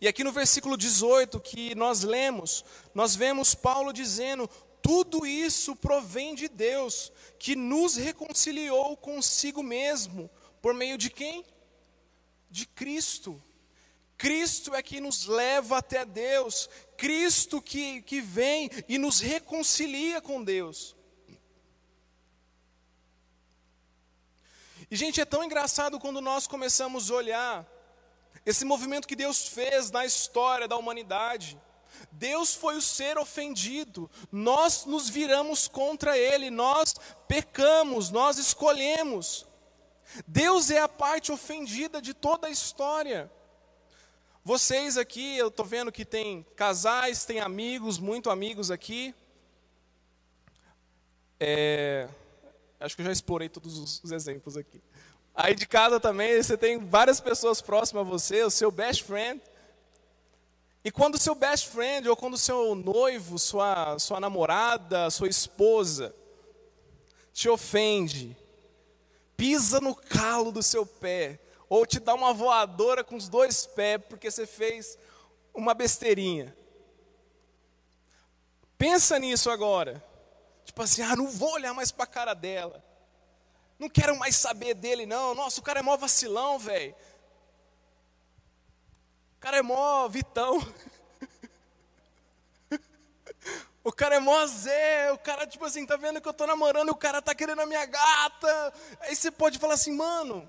E 0.00 0.06
aqui 0.06 0.22
no 0.22 0.32
versículo 0.32 0.76
18 0.76 1.40
que 1.40 1.74
nós 1.74 2.02
lemos, 2.02 2.64
nós 2.94 3.16
vemos 3.16 3.54
Paulo 3.54 3.92
dizendo: 3.92 4.48
tudo 4.82 5.24
isso 5.24 5.76
provém 5.76 6.34
de 6.34 6.48
Deus, 6.48 7.12
que 7.38 7.54
nos 7.54 7.96
reconciliou 7.96 8.96
consigo 8.96 9.62
mesmo, 9.62 10.28
por 10.60 10.74
meio 10.74 10.98
de 10.98 11.08
quem? 11.08 11.44
De 12.50 12.66
Cristo. 12.66 13.42
Cristo 14.18 14.74
é 14.74 14.82
que 14.82 15.00
nos 15.00 15.26
leva 15.26 15.78
até 15.78 16.04
Deus, 16.04 16.68
Cristo 16.96 17.60
que, 17.60 18.02
que 18.02 18.20
vem 18.20 18.70
e 18.88 18.98
nos 18.98 19.18
reconcilia 19.18 20.20
com 20.20 20.42
Deus. 20.42 20.94
E, 24.92 24.96
gente, 24.96 25.22
é 25.22 25.24
tão 25.24 25.42
engraçado 25.42 25.98
quando 25.98 26.20
nós 26.20 26.46
começamos 26.46 27.10
a 27.10 27.14
olhar 27.14 27.66
esse 28.44 28.62
movimento 28.62 29.08
que 29.08 29.16
Deus 29.16 29.48
fez 29.48 29.90
na 29.90 30.04
história 30.04 30.68
da 30.68 30.76
humanidade. 30.76 31.58
Deus 32.10 32.54
foi 32.54 32.76
o 32.76 32.82
ser 32.82 33.16
ofendido, 33.16 34.10
nós 34.30 34.84
nos 34.84 35.08
viramos 35.08 35.66
contra 35.66 36.18
Ele, 36.18 36.50
nós 36.50 36.94
pecamos, 37.26 38.10
nós 38.10 38.36
escolhemos. 38.36 39.46
Deus 40.26 40.70
é 40.70 40.80
a 40.80 40.88
parte 40.88 41.32
ofendida 41.32 42.02
de 42.02 42.12
toda 42.12 42.48
a 42.48 42.50
história. 42.50 43.32
Vocês 44.44 44.98
aqui, 44.98 45.38
eu 45.38 45.48
estou 45.48 45.64
vendo 45.64 45.90
que 45.90 46.04
tem 46.04 46.44
casais, 46.54 47.24
tem 47.24 47.40
amigos, 47.40 47.98
muito 47.98 48.28
amigos 48.28 48.70
aqui. 48.70 49.14
É, 51.40 52.10
acho 52.82 52.96
que 52.96 53.02
eu 53.02 53.06
já 53.06 53.12
explorei 53.12 53.48
todos 53.48 53.78
os, 53.78 54.02
os 54.02 54.12
exemplos 54.12 54.56
aqui. 54.56 54.80
Aí 55.34 55.54
de 55.54 55.66
casa 55.66 55.98
também, 55.98 56.42
você 56.42 56.58
tem 56.58 56.78
várias 56.78 57.20
pessoas 57.20 57.62
próximas 57.62 58.06
a 58.06 58.10
você, 58.10 58.42
o 58.42 58.50
seu 58.50 58.70
best 58.70 59.04
friend. 59.04 59.40
E 60.84 60.90
quando 60.90 61.14
o 61.14 61.18
seu 61.18 61.34
best 61.34 61.68
friend, 61.68 62.08
ou 62.08 62.16
quando 62.16 62.34
o 62.34 62.38
seu 62.38 62.74
noivo, 62.74 63.38
sua, 63.38 63.98
sua 63.98 64.20
namorada, 64.20 65.08
sua 65.10 65.28
esposa, 65.28 66.14
te 67.32 67.48
ofende, 67.48 68.36
pisa 69.36 69.80
no 69.80 69.94
calo 69.94 70.52
do 70.52 70.62
seu 70.62 70.84
pé, 70.84 71.38
ou 71.68 71.86
te 71.86 71.98
dá 71.98 72.14
uma 72.14 72.34
voadora 72.34 73.02
com 73.02 73.16
os 73.16 73.28
dois 73.28 73.64
pés 73.64 74.02
porque 74.08 74.30
você 74.30 74.46
fez 74.46 74.98
uma 75.54 75.72
besteirinha. 75.72 76.54
Pensa 78.76 79.18
nisso 79.18 79.48
agora. 79.48 80.04
Tipo 80.64 80.82
assim, 80.82 81.02
ah, 81.02 81.16
não 81.16 81.28
vou 81.28 81.52
olhar 81.52 81.74
mais 81.74 81.90
para 81.90 82.04
a 82.04 82.06
cara 82.06 82.34
dela. 82.34 82.82
Não 83.78 83.88
quero 83.88 84.16
mais 84.16 84.36
saber 84.36 84.74
dele, 84.74 85.06
não. 85.06 85.34
Nossa, 85.34 85.60
o 85.60 85.62
cara 85.62 85.80
é 85.80 85.82
mó 85.82 85.96
vacilão, 85.96 86.58
velho. 86.58 86.94
O 89.36 89.40
cara 89.40 89.58
é 89.58 89.62
mó 89.62 90.08
vitão. 90.08 90.60
O 93.84 93.90
cara 93.90 94.14
é 94.14 94.20
mó 94.20 94.46
Zé, 94.46 95.10
o 95.10 95.18
cara, 95.18 95.44
tipo 95.44 95.64
assim, 95.64 95.84
tá 95.84 95.96
vendo 95.96 96.20
que 96.20 96.28
eu 96.28 96.32
tô 96.32 96.46
namorando 96.46 96.88
e 96.88 96.92
o 96.92 96.96
cara 96.96 97.20
tá 97.20 97.34
querendo 97.34 97.62
a 97.62 97.66
minha 97.66 97.84
gata. 97.84 98.72
Aí 99.00 99.16
você 99.16 99.28
pode 99.28 99.58
falar 99.58 99.74
assim, 99.74 99.90
mano, 99.90 100.48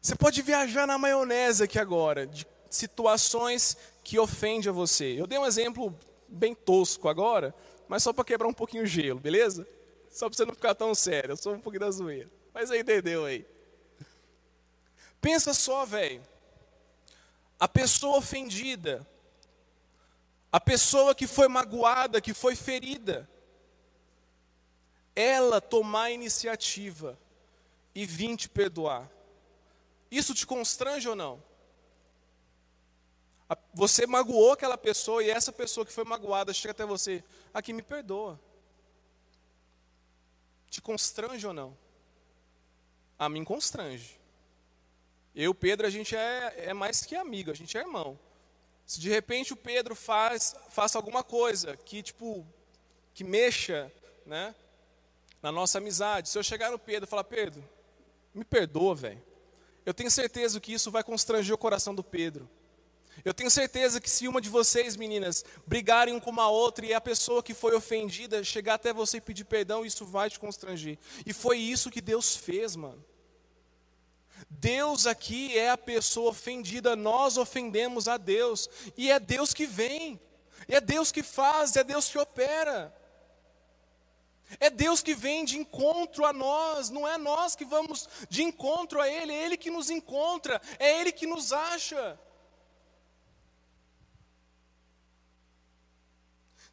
você 0.00 0.14
pode 0.14 0.42
viajar 0.42 0.86
na 0.86 0.98
maionese 0.98 1.64
aqui 1.64 1.78
agora, 1.78 2.26
de 2.26 2.46
situações 2.68 3.78
que 4.04 4.18
ofendem 4.18 4.68
a 4.68 4.72
você. 4.72 5.18
Eu 5.18 5.26
dei 5.26 5.38
um 5.38 5.46
exemplo 5.46 5.98
bem 6.28 6.54
tosco 6.54 7.08
agora, 7.08 7.54
mas 7.88 8.02
só 8.02 8.12
para 8.12 8.24
quebrar 8.24 8.46
um 8.46 8.52
pouquinho 8.52 8.82
o 8.82 8.86
gelo, 8.86 9.18
beleza? 9.18 9.66
Só 10.10 10.28
para 10.28 10.36
você 10.36 10.44
não 10.44 10.54
ficar 10.54 10.74
tão 10.74 10.94
sério, 10.94 11.36
sou 11.36 11.54
um 11.54 11.60
pouquinho 11.60 11.80
da 11.80 11.90
zoeira. 11.90 12.30
Mas 12.52 12.70
aí 12.70 12.80
entendeu 12.80 13.24
aí. 13.24 13.46
Pensa 15.20 15.54
só, 15.54 15.84
velho. 15.84 16.22
A 17.58 17.66
pessoa 17.66 18.18
ofendida, 18.18 19.06
a 20.52 20.60
pessoa 20.60 21.14
que 21.14 21.26
foi 21.26 21.48
magoada, 21.48 22.20
que 22.20 22.32
foi 22.32 22.54
ferida, 22.54 23.28
ela 25.14 25.60
tomar 25.60 26.04
a 26.04 26.10
iniciativa 26.10 27.18
e 27.94 28.06
vir 28.06 28.36
te 28.36 28.48
perdoar. 28.48 29.10
Isso 30.10 30.34
te 30.34 30.46
constrange 30.46 31.08
ou 31.08 31.16
não? 31.16 31.42
Você 33.72 34.06
magoou 34.06 34.52
aquela 34.52 34.76
pessoa 34.76 35.22
e 35.22 35.30
essa 35.30 35.50
pessoa 35.50 35.86
que 35.86 35.92
foi 35.92 36.04
magoada 36.04 36.52
chega 36.52 36.72
até 36.72 36.84
você, 36.84 37.24
aqui 37.52 37.72
me 37.72 37.82
perdoa. 37.82 38.38
Te 40.68 40.82
constrange 40.82 41.46
ou 41.46 41.54
não? 41.54 41.76
A 43.18 43.28
mim 43.28 43.44
constrange. 43.44 44.18
Eu, 45.34 45.54
Pedro, 45.54 45.86
a 45.86 45.90
gente 45.90 46.14
é, 46.14 46.66
é 46.66 46.74
mais 46.74 47.02
que 47.02 47.16
amigo, 47.16 47.50
a 47.50 47.54
gente 47.54 47.76
é 47.76 47.80
irmão. 47.80 48.18
Se 48.84 49.00
de 49.00 49.08
repente 49.08 49.52
o 49.52 49.56
Pedro 49.56 49.94
faz 49.94 50.54
faça 50.70 50.98
alguma 50.98 51.22
coisa 51.22 51.76
que 51.76 52.02
tipo 52.02 52.46
que 53.14 53.24
mexa, 53.24 53.90
né, 54.26 54.54
na 55.42 55.50
nossa 55.50 55.78
amizade. 55.78 56.28
Se 56.28 56.38
eu 56.38 56.42
chegar 56.42 56.70
no 56.70 56.78
Pedro 56.78 57.06
e 57.06 57.10
falar: 57.10 57.24
"Pedro, 57.24 57.62
me 58.34 58.44
perdoa, 58.44 58.94
velho". 58.94 59.22
Eu 59.86 59.94
tenho 59.94 60.10
certeza 60.10 60.60
que 60.60 60.72
isso 60.72 60.90
vai 60.90 61.02
constranger 61.02 61.54
o 61.54 61.58
coração 61.58 61.94
do 61.94 62.04
Pedro. 62.04 62.48
Eu 63.24 63.34
tenho 63.34 63.50
certeza 63.50 64.00
que 64.00 64.08
se 64.08 64.28
uma 64.28 64.40
de 64.40 64.48
vocês, 64.48 64.96
meninas, 64.96 65.44
brigarem 65.66 66.18
com 66.20 66.40
a 66.40 66.48
outra 66.48 66.86
e 66.86 66.94
a 66.94 67.00
pessoa 67.00 67.42
que 67.42 67.54
foi 67.54 67.74
ofendida 67.74 68.44
chegar 68.44 68.74
até 68.74 68.92
você 68.92 69.16
e 69.16 69.20
pedir 69.20 69.44
perdão, 69.44 69.84
isso 69.84 70.04
vai 70.04 70.30
te 70.30 70.38
constranger. 70.38 70.98
E 71.26 71.32
foi 71.32 71.58
isso 71.58 71.90
que 71.90 72.00
Deus 72.00 72.36
fez, 72.36 72.76
mano. 72.76 73.04
Deus 74.48 75.06
aqui 75.06 75.58
é 75.58 75.70
a 75.70 75.76
pessoa 75.76 76.30
ofendida, 76.30 76.94
nós 76.94 77.36
ofendemos 77.36 78.06
a 78.06 78.16
Deus, 78.16 78.68
e 78.96 79.10
é 79.10 79.18
Deus 79.18 79.52
que 79.52 79.66
vem, 79.66 80.20
é 80.68 80.80
Deus 80.80 81.10
que 81.10 81.22
faz, 81.22 81.74
é 81.76 81.82
Deus 81.82 82.08
que 82.08 82.18
opera. 82.18 82.94
É 84.58 84.70
Deus 84.70 85.02
que 85.02 85.14
vem 85.14 85.44
de 85.44 85.58
encontro 85.58 86.24
a 86.24 86.32
nós, 86.32 86.88
não 86.88 87.06
é 87.06 87.18
nós 87.18 87.54
que 87.54 87.66
vamos 87.66 88.08
de 88.30 88.42
encontro 88.42 89.00
a 89.00 89.06
Ele, 89.08 89.32
é 89.32 89.44
Ele 89.44 89.56
que 89.58 89.70
nos 89.70 89.90
encontra, 89.90 90.60
é 90.78 91.00
Ele 91.00 91.12
que 91.12 91.26
nos 91.26 91.52
acha. 91.52 92.18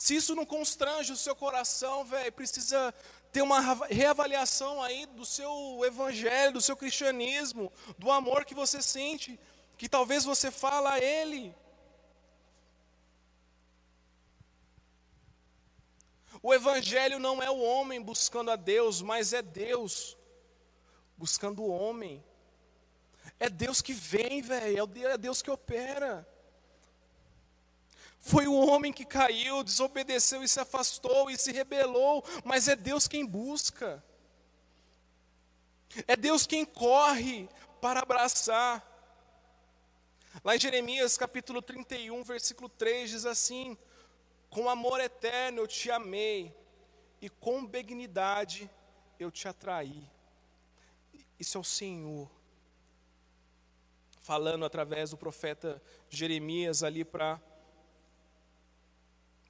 Se 0.05 0.15
isso 0.15 0.35
não 0.35 0.45
constrange 0.45 1.11
o 1.11 1.17
seu 1.17 1.35
coração, 1.35 2.05
velho, 2.05 2.31
precisa 2.31 2.93
ter 3.31 3.41
uma 3.41 3.59
reavaliação 3.85 4.83
aí 4.83 5.07
do 5.07 5.25
seu 5.25 5.83
evangelho, 5.83 6.53
do 6.53 6.61
seu 6.61 6.77
cristianismo, 6.77 7.73
do 7.97 8.11
amor 8.11 8.45
que 8.45 8.53
você 8.53 8.83
sente, 8.83 9.39
que 9.75 9.89
talvez 9.89 10.23
você 10.23 10.51
fala 10.51 10.91
a 10.91 10.99
Ele. 10.99 11.55
O 16.39 16.53
evangelho 16.53 17.17
não 17.17 17.41
é 17.41 17.49
o 17.49 17.59
homem 17.59 17.99
buscando 17.99 18.51
a 18.51 18.55
Deus, 18.55 19.01
mas 19.01 19.33
é 19.33 19.41
Deus 19.41 20.15
buscando 21.17 21.63
o 21.63 21.69
homem. 21.69 22.23
É 23.39 23.49
Deus 23.49 23.81
que 23.81 23.93
vem, 23.93 24.43
velho, 24.43 24.87
é 25.11 25.17
Deus 25.17 25.41
que 25.41 25.49
opera. 25.49 26.34
Foi 28.25 28.47
o 28.47 28.55
homem 28.55 28.91
que 28.91 29.05
caiu, 29.05 29.63
desobedeceu 29.63 30.41
e 30.41 30.47
se 30.47 30.59
afastou 30.59 31.29
e 31.29 31.37
se 31.37 31.51
rebelou, 31.51 32.25
mas 32.43 32.67
é 32.67 32.75
Deus 32.75 33.07
quem 33.07 33.23
busca. 33.23 34.03
É 36.07 36.15
Deus 36.15 36.47
quem 36.47 36.65
corre 36.65 37.47
para 37.79 37.99
abraçar. 37.99 38.83
Lá 40.43 40.55
em 40.55 40.59
Jeremias 40.59 41.15
capítulo 41.17 41.61
31, 41.61 42.23
versículo 42.23 42.67
3 42.67 43.11
diz 43.11 43.25
assim: 43.27 43.77
Com 44.49 44.67
amor 44.71 44.99
eterno 44.99 45.59
eu 45.59 45.67
te 45.67 45.91
amei, 45.91 46.51
e 47.21 47.29
com 47.29 47.63
benignidade 47.63 48.67
eu 49.19 49.29
te 49.29 49.47
atraí. 49.47 50.09
Isso 51.39 51.59
é 51.59 51.61
o 51.61 51.63
Senhor, 51.63 52.27
falando 54.19 54.65
através 54.65 55.11
do 55.11 55.17
profeta 55.17 55.79
Jeremias 56.09 56.81
ali 56.81 57.05
para 57.05 57.39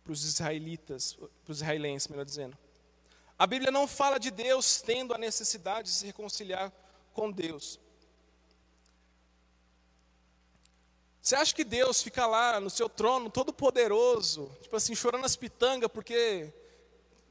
para 0.05 0.13
os 0.13 0.23
israelitas, 0.23 1.13
para 1.13 1.51
os 1.51 1.57
israelenses, 1.57 2.07
melhor 2.07 2.23
dizendo. 2.23 2.55
A 3.37 3.47
Bíblia 3.47 3.71
não 3.71 3.87
fala 3.87 4.19
de 4.19 4.29
Deus 4.29 4.79
tendo 4.79 5.15
a 5.15 5.17
necessidade 5.17 5.89
de 5.89 5.95
se 5.95 6.05
reconciliar 6.05 6.71
com 7.11 7.31
Deus. 7.31 7.79
Você 11.19 11.35
acha 11.35 11.55
que 11.55 11.63
Deus 11.63 12.03
fica 12.03 12.27
lá 12.27 12.59
no 12.59 12.69
seu 12.69 12.87
trono, 12.87 13.31
todo 13.31 13.51
poderoso, 13.51 14.55
tipo 14.61 14.75
assim, 14.75 14.93
chorando 14.93 15.25
as 15.25 15.35
pitangas 15.35 15.89
porque 15.91 16.53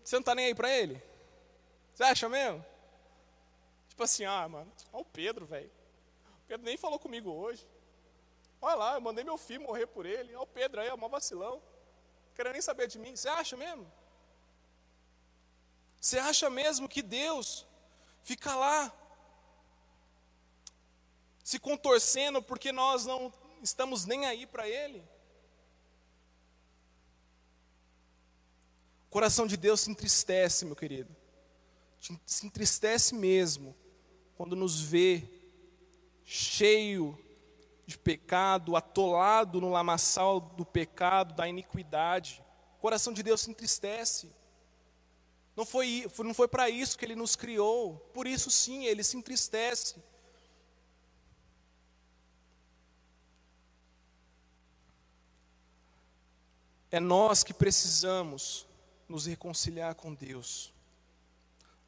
você 0.03 0.17
não 0.17 0.21
está 0.21 0.35
nem 0.35 0.47
aí 0.47 0.55
para 0.55 0.77
Ele? 0.77 1.01
Você 1.95 2.03
acha 2.03 2.29
mesmo? 2.29 2.67
Tipo 3.89 4.03
assim, 4.03 4.25
ah, 4.25 4.49
mano, 4.49 4.71
olha 4.93 5.03
o 5.03 5.05
Pedro, 5.05 5.47
velho. 5.47 5.71
O 6.27 6.49
Pedro 6.49 6.67
nem 6.67 6.77
falou 6.77 6.99
comigo 6.99 7.31
hoje. 7.31 7.65
Olha 8.61 8.75
lá, 8.75 8.95
eu 8.95 9.01
mandei 9.01 9.23
meu 9.23 9.39
filho 9.39 9.61
morrer 9.61 9.87
por 9.87 10.05
ele. 10.05 10.35
Olha 10.35 10.43
o 10.43 10.47
Pedro 10.47 10.81
aí, 10.81 10.89
é 10.89 10.95
uma 10.95 11.09
vacilão 11.09 11.63
querendo 12.35 12.53
nem 12.53 12.62
saber 12.62 12.88
de 12.88 12.99
mim. 12.99 13.14
Você 13.14 13.29
acha 13.29 13.57
mesmo? 13.57 13.90
Você 16.01 16.18
acha 16.18 16.51
mesmo 16.51 16.88
que 16.88 17.01
Deus 17.03 17.66
fica 18.23 18.55
lá 18.55 18.92
se 21.42 21.59
contorcendo 21.59 22.42
porque 22.42 22.73
nós 22.73 23.07
não 23.07 23.33
estamos 23.62 24.05
nem 24.05 24.27
aí 24.27 24.47
para 24.47 24.68
Ele? 24.68 25.03
O 29.07 29.11
coração 29.11 29.47
de 29.47 29.57
Deus 29.57 29.81
se 29.83 29.90
entristece, 29.90 30.64
meu 30.64 30.77
querido. 30.77 31.14
Se 32.27 32.47
entristece 32.47 33.14
mesmo 33.14 33.75
quando 34.37 34.55
nos 34.55 34.81
vê 34.81 35.27
cheio 36.25 37.18
de 37.87 37.99
pecado, 37.99 38.77
atolado 38.77 39.61
no 39.61 39.70
lamaçal 39.70 40.40
do 40.40 40.64
pecado, 40.64 41.35
da 41.35 41.49
iniquidade. 41.49 42.42
O 42.79 42.81
coração 42.81 43.12
de 43.12 43.23
Deus 43.23 43.42
se 43.42 43.51
entristece. 43.51 44.31
Não 45.57 45.64
foi, 45.64 46.11
não 46.18 46.35
foi 46.35 46.49
para 46.49 46.68
isso 46.68 46.99
que 46.99 47.05
Ele 47.05 47.14
nos 47.14 47.37
criou, 47.37 47.97
por 48.12 48.27
isso 48.27 48.51
sim, 48.51 48.85
Ele 48.87 49.05
se 49.05 49.16
entristece. 49.16 49.97
É 56.90 57.01
nós 57.01 57.42
que 57.42 57.53
precisamos 57.53 58.66
nos 59.09 59.27
reconciliar 59.27 59.94
com 59.94 60.14
Deus. 60.14 60.73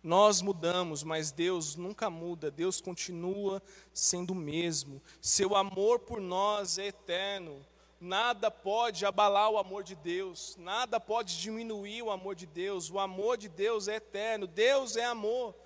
Nós 0.07 0.41
mudamos, 0.41 1.03
mas 1.03 1.33
Deus 1.33 1.75
nunca 1.75 2.09
muda, 2.09 2.49
Deus 2.49 2.81
continua 2.81 3.61
sendo 3.93 4.31
o 4.31 4.37
mesmo. 4.37 5.03
Seu 5.21 5.57
amor 5.57 5.99
por 5.99 6.21
nós 6.21 6.79
é 6.79 6.87
eterno. 6.87 7.67
Nada 8.01 8.49
pode 8.49 9.05
abalar 9.05 9.51
o 9.51 9.59
amor 9.59 9.83
de 9.83 9.97
Deus, 9.97 10.55
nada 10.61 11.01
pode 11.01 11.37
diminuir 11.41 12.03
o 12.03 12.13
amor 12.13 12.37
de 12.37 12.47
Deus. 12.47 12.89
O 12.89 13.01
amor 13.01 13.37
de 13.37 13.49
Deus 13.49 13.89
é 13.89 13.97
eterno. 13.97 14.47
Deus 14.47 14.97
é 14.97 15.05
amor, 15.05 15.57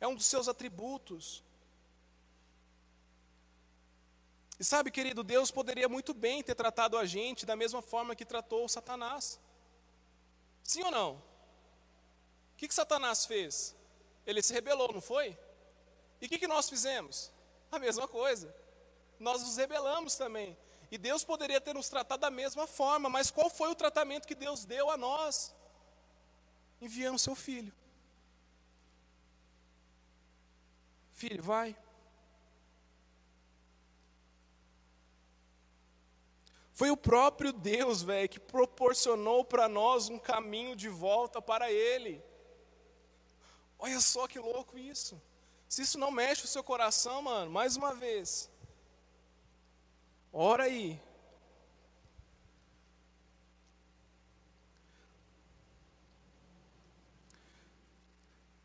é 0.00 0.08
um 0.08 0.14
dos 0.14 0.24
seus 0.24 0.48
atributos. 0.48 1.44
E 4.58 4.64
sabe, 4.64 4.90
querido, 4.90 5.22
Deus 5.22 5.50
poderia 5.50 5.86
muito 5.86 6.14
bem 6.14 6.42
ter 6.42 6.54
tratado 6.54 6.96
a 6.96 7.04
gente 7.04 7.44
da 7.44 7.54
mesma 7.54 7.82
forma 7.82 8.16
que 8.16 8.24
tratou 8.24 8.66
Satanás. 8.70 9.38
Sim 10.62 10.82
ou 10.84 10.90
não? 10.90 11.33
Que, 12.64 12.68
que 12.68 12.74
Satanás 12.74 13.26
fez? 13.26 13.76
Ele 14.26 14.42
se 14.42 14.50
rebelou, 14.50 14.90
não 14.90 15.00
foi? 15.02 15.38
E 16.18 16.24
o 16.24 16.28
que, 16.30 16.38
que 16.38 16.48
nós 16.48 16.66
fizemos? 16.66 17.30
A 17.70 17.78
mesma 17.78 18.08
coisa. 18.08 18.54
Nós 19.20 19.42
nos 19.42 19.58
rebelamos 19.58 20.16
também. 20.16 20.56
E 20.90 20.96
Deus 20.96 21.22
poderia 21.22 21.60
ter 21.60 21.74
nos 21.74 21.90
tratado 21.90 22.22
da 22.22 22.30
mesma 22.30 22.66
forma, 22.66 23.10
mas 23.10 23.30
qual 23.30 23.50
foi 23.50 23.68
o 23.68 23.74
tratamento 23.74 24.26
que 24.26 24.34
Deus 24.34 24.64
deu 24.64 24.88
a 24.88 24.96
nós? 24.96 25.54
Enviando 26.80 27.18
seu 27.18 27.34
filho. 27.34 27.70
Filho, 31.12 31.42
vai. 31.42 31.76
Foi 36.72 36.90
o 36.90 36.96
próprio 36.96 37.52
Deus, 37.52 38.02
velho, 38.02 38.26
que 38.26 38.40
proporcionou 38.40 39.44
para 39.44 39.68
nós 39.68 40.08
um 40.08 40.18
caminho 40.18 40.74
de 40.74 40.88
volta 40.88 41.42
para 41.42 41.70
Ele. 41.70 42.24
Olha 43.84 44.00
só 44.00 44.26
que 44.26 44.38
louco 44.38 44.78
isso. 44.78 45.20
Se 45.68 45.82
isso 45.82 45.98
não 45.98 46.10
mexe 46.10 46.46
o 46.46 46.48
seu 46.48 46.64
coração, 46.64 47.20
mano, 47.20 47.50
mais 47.50 47.76
uma 47.76 47.92
vez. 47.92 48.50
Ora 50.32 50.64
aí. 50.64 50.98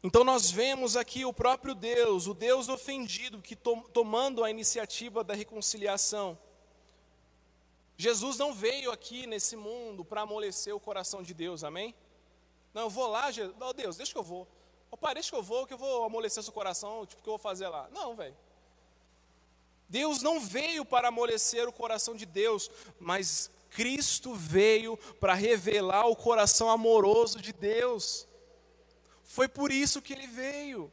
Então 0.01 0.23
nós 0.23 0.49
vemos 0.49 0.95
aqui 0.95 1.25
o 1.25 1.33
próprio 1.33 1.75
Deus, 1.75 2.25
o 2.25 2.33
Deus 2.33 2.69
ofendido, 2.69 3.41
que 3.41 3.57
to 3.57 3.75
tomando 3.91 4.41
a 4.45 4.49
iniciativa 4.49 5.21
da 5.21 5.33
reconciliação. 5.33 6.39
Jesus 7.97 8.37
não 8.37 8.53
veio 8.53 8.89
aqui 8.89 9.27
nesse 9.27 9.57
mundo 9.57 10.05
para 10.05 10.21
amolecer 10.21 10.73
o 10.73 10.79
coração 10.79 11.21
de 11.21 11.33
Deus, 11.33 11.65
amém? 11.65 11.93
Não, 12.73 12.83
eu 12.83 12.89
vou 12.89 13.09
lá, 13.09 13.29
Jesus, 13.31 13.53
oh, 13.59 13.73
Deus, 13.73 13.97
deixa 13.97 14.13
que 14.13 14.17
eu 14.17 14.23
vou. 14.23 14.47
Opa, 14.91 15.13
deixa 15.13 15.29
que 15.29 15.35
eu 15.35 15.43
vou, 15.43 15.67
que 15.67 15.73
eu 15.73 15.77
vou 15.77 16.03
amolecer 16.03 16.43
seu 16.43 16.53
coração, 16.53 17.05
tipo, 17.05 17.21
o 17.21 17.23
que 17.23 17.29
eu 17.29 17.33
vou 17.33 17.39
fazer 17.39 17.67
lá? 17.67 17.87
Não, 17.91 18.15
velho. 18.15 18.35
Deus 19.87 20.21
não 20.21 20.39
veio 20.39 20.85
para 20.85 21.07
amolecer 21.07 21.67
o 21.67 21.73
coração 21.73 22.15
de 22.15 22.25
Deus, 22.25 22.69
mas 22.99 23.49
Cristo 23.71 24.33
veio 24.35 24.97
para 25.19 25.33
revelar 25.33 26.07
o 26.07 26.15
coração 26.15 26.69
amoroso 26.69 27.41
de 27.41 27.51
Deus. 27.51 28.27
Foi 29.23 29.47
por 29.47 29.71
isso 29.71 30.01
que 30.01 30.13
ele 30.13 30.27
veio. 30.27 30.91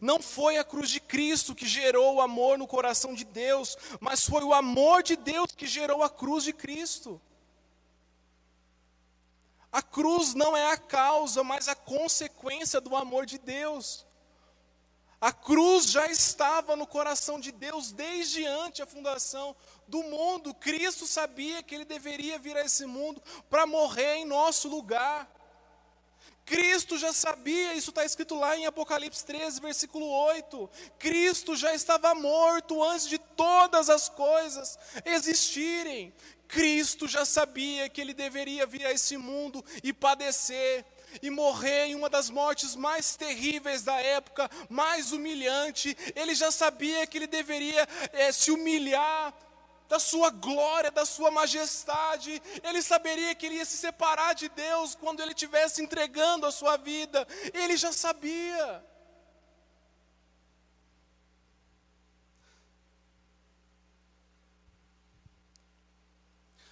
Não 0.00 0.20
foi 0.22 0.56
a 0.56 0.64
cruz 0.64 0.88
de 0.88 1.00
Cristo 1.00 1.54
que 1.54 1.66
gerou 1.66 2.16
o 2.16 2.20
amor 2.20 2.56
no 2.58 2.66
coração 2.66 3.12
de 3.12 3.24
Deus, 3.24 3.76
mas 4.00 4.24
foi 4.24 4.44
o 4.44 4.54
amor 4.54 5.02
de 5.02 5.16
Deus 5.16 5.50
que 5.52 5.66
gerou 5.66 6.02
a 6.02 6.10
cruz 6.10 6.44
de 6.44 6.52
Cristo. 6.52 7.20
A 9.72 9.82
cruz 9.82 10.34
não 10.34 10.56
é 10.56 10.72
a 10.72 10.76
causa, 10.76 11.44
mas 11.44 11.68
a 11.68 11.74
consequência 11.74 12.80
do 12.80 12.96
amor 12.96 13.24
de 13.24 13.38
Deus. 13.38 14.06
A 15.20 15.32
cruz 15.32 15.90
já 15.90 16.06
estava 16.06 16.74
no 16.74 16.86
coração 16.86 17.38
de 17.38 17.52
Deus 17.52 17.92
desde 17.92 18.46
antes 18.46 18.80
a 18.80 18.86
fundação 18.86 19.54
do 19.86 20.02
mundo. 20.02 20.54
Cristo 20.54 21.06
sabia 21.06 21.62
que 21.62 21.74
ele 21.74 21.84
deveria 21.84 22.38
vir 22.38 22.56
a 22.56 22.64
esse 22.64 22.86
mundo 22.86 23.22
para 23.50 23.66
morrer 23.66 24.16
em 24.16 24.24
nosso 24.24 24.66
lugar. 24.66 25.30
Cristo 26.46 26.98
já 26.98 27.12
sabia, 27.12 27.74
isso 27.74 27.90
está 27.90 28.04
escrito 28.04 28.34
lá 28.34 28.56
em 28.56 28.66
Apocalipse 28.66 29.24
13, 29.24 29.60
versículo 29.60 30.08
8. 30.08 30.70
Cristo 30.98 31.54
já 31.54 31.74
estava 31.74 32.14
morto 32.14 32.82
antes 32.82 33.06
de 33.06 33.18
todas 33.18 33.90
as 33.90 34.08
coisas 34.08 34.78
existirem. 35.04 36.14
Cristo 36.50 37.06
já 37.06 37.24
sabia 37.24 37.88
que 37.88 38.00
ele 38.00 38.12
deveria 38.12 38.66
vir 38.66 38.84
a 38.84 38.92
esse 38.92 39.16
mundo 39.16 39.64
e 39.84 39.92
padecer 39.92 40.84
e 41.22 41.30
morrer 41.30 41.86
em 41.86 41.94
uma 41.94 42.10
das 42.10 42.28
mortes 42.28 42.74
mais 42.74 43.14
terríveis 43.16 43.82
da 43.82 44.00
época, 44.00 44.50
mais 44.68 45.12
humilhante. 45.12 45.96
Ele 46.14 46.34
já 46.34 46.50
sabia 46.50 47.06
que 47.06 47.18
ele 47.18 47.26
deveria 47.26 47.88
é, 48.12 48.32
se 48.32 48.50
humilhar 48.50 49.32
da 49.88 49.98
sua 49.98 50.30
glória, 50.30 50.90
da 50.90 51.04
sua 51.04 51.30
majestade. 51.30 52.42
Ele 52.62 52.82
saberia 52.82 53.34
que 53.34 53.46
ele 53.46 53.56
ia 53.56 53.64
se 53.64 53.76
separar 53.76 54.34
de 54.34 54.48
Deus 54.48 54.94
quando 54.94 55.20
ele 55.20 55.32
estivesse 55.32 55.82
entregando 55.82 56.46
a 56.46 56.52
sua 56.52 56.76
vida. 56.76 57.26
Ele 57.54 57.76
já 57.76 57.92
sabia. 57.92 58.84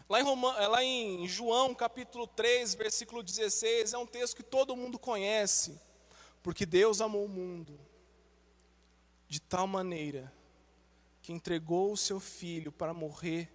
Lá 0.08 0.20
em, 0.20 0.24
Roma, 0.24 0.68
lá 0.68 0.82
em 0.82 1.28
João 1.28 1.74
capítulo 1.74 2.26
3, 2.26 2.74
versículo 2.74 3.22
16, 3.22 3.92
é 3.92 3.98
um 3.98 4.06
texto 4.06 4.36
que 4.36 4.42
todo 4.42 4.74
mundo 4.74 4.98
conhece. 4.98 5.78
Porque 6.42 6.64
Deus 6.64 7.02
amou 7.02 7.26
o 7.26 7.28
mundo 7.28 7.78
de 9.28 9.38
tal 9.38 9.66
maneira 9.66 10.32
que 11.20 11.30
entregou 11.30 11.92
o 11.92 11.96
seu 11.96 12.18
filho 12.18 12.72
para 12.72 12.94
morrer, 12.94 13.52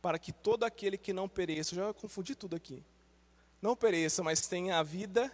para 0.00 0.16
que 0.16 0.32
todo 0.32 0.62
aquele 0.62 0.96
que 0.96 1.12
não 1.12 1.28
pereça, 1.28 1.74
eu 1.74 1.86
já 1.86 1.92
confundi 1.92 2.36
tudo 2.36 2.54
aqui, 2.54 2.84
não 3.60 3.74
pereça, 3.74 4.22
mas 4.22 4.46
tenha 4.46 4.78
a 4.78 4.82
vida 4.84 5.32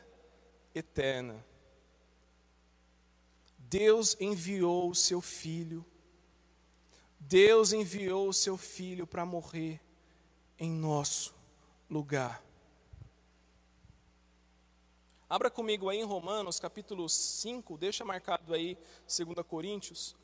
eterna. 0.74 1.44
Deus 3.58 4.16
enviou 4.18 4.88
o 4.88 4.94
seu 4.94 5.20
filho, 5.20 5.84
Deus 7.28 7.72
enviou 7.72 8.28
o 8.28 8.32
seu 8.32 8.56
filho 8.56 9.04
para 9.04 9.26
morrer 9.26 9.80
em 10.56 10.70
nosso 10.70 11.34
lugar. 11.90 12.40
Abra 15.28 15.50
comigo 15.50 15.88
aí 15.88 15.98
em 15.98 16.04
Romanos 16.04 16.60
capítulo 16.60 17.08
5, 17.08 17.76
deixa 17.76 18.04
marcado 18.04 18.54
aí 18.54 18.78
2 19.08 19.44
Coríntios. 19.44 20.14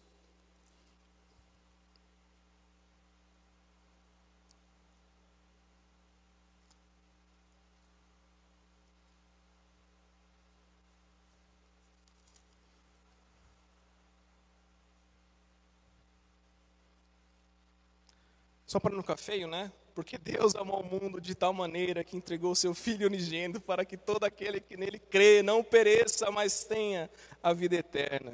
Só 18.72 18.80
para 18.80 18.94
não 18.94 19.02
ficar 19.02 19.18
feio, 19.18 19.46
né? 19.46 19.70
Porque 19.94 20.16
Deus 20.16 20.54
amou 20.54 20.80
o 20.80 20.82
mundo 20.82 21.20
de 21.20 21.34
tal 21.34 21.52
maneira 21.52 22.02
que 22.02 22.16
entregou 22.16 22.52
o 22.52 22.56
seu 22.56 22.72
Filho 22.72 23.06
unigênito 23.06 23.60
para 23.60 23.84
que 23.84 23.98
todo 23.98 24.24
aquele 24.24 24.62
que 24.62 24.78
nele 24.78 24.98
crê 24.98 25.42
não 25.42 25.62
pereça, 25.62 26.30
mas 26.30 26.64
tenha 26.64 27.10
a 27.42 27.52
vida 27.52 27.76
eterna. 27.76 28.32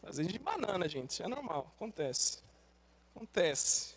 Fazer 0.00 0.24
de 0.26 0.38
banana, 0.38 0.88
gente, 0.88 1.20
é 1.20 1.26
normal, 1.26 1.74
acontece. 1.74 2.44
Acontece. 3.12 3.96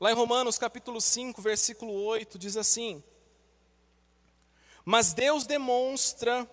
Lá 0.00 0.10
em 0.10 0.14
Romanos 0.16 0.58
capítulo 0.58 1.00
5, 1.00 1.40
versículo 1.40 1.92
8, 1.92 2.36
diz 2.36 2.56
assim: 2.56 3.00
Mas 4.84 5.14
Deus 5.14 5.46
demonstra 5.46 6.50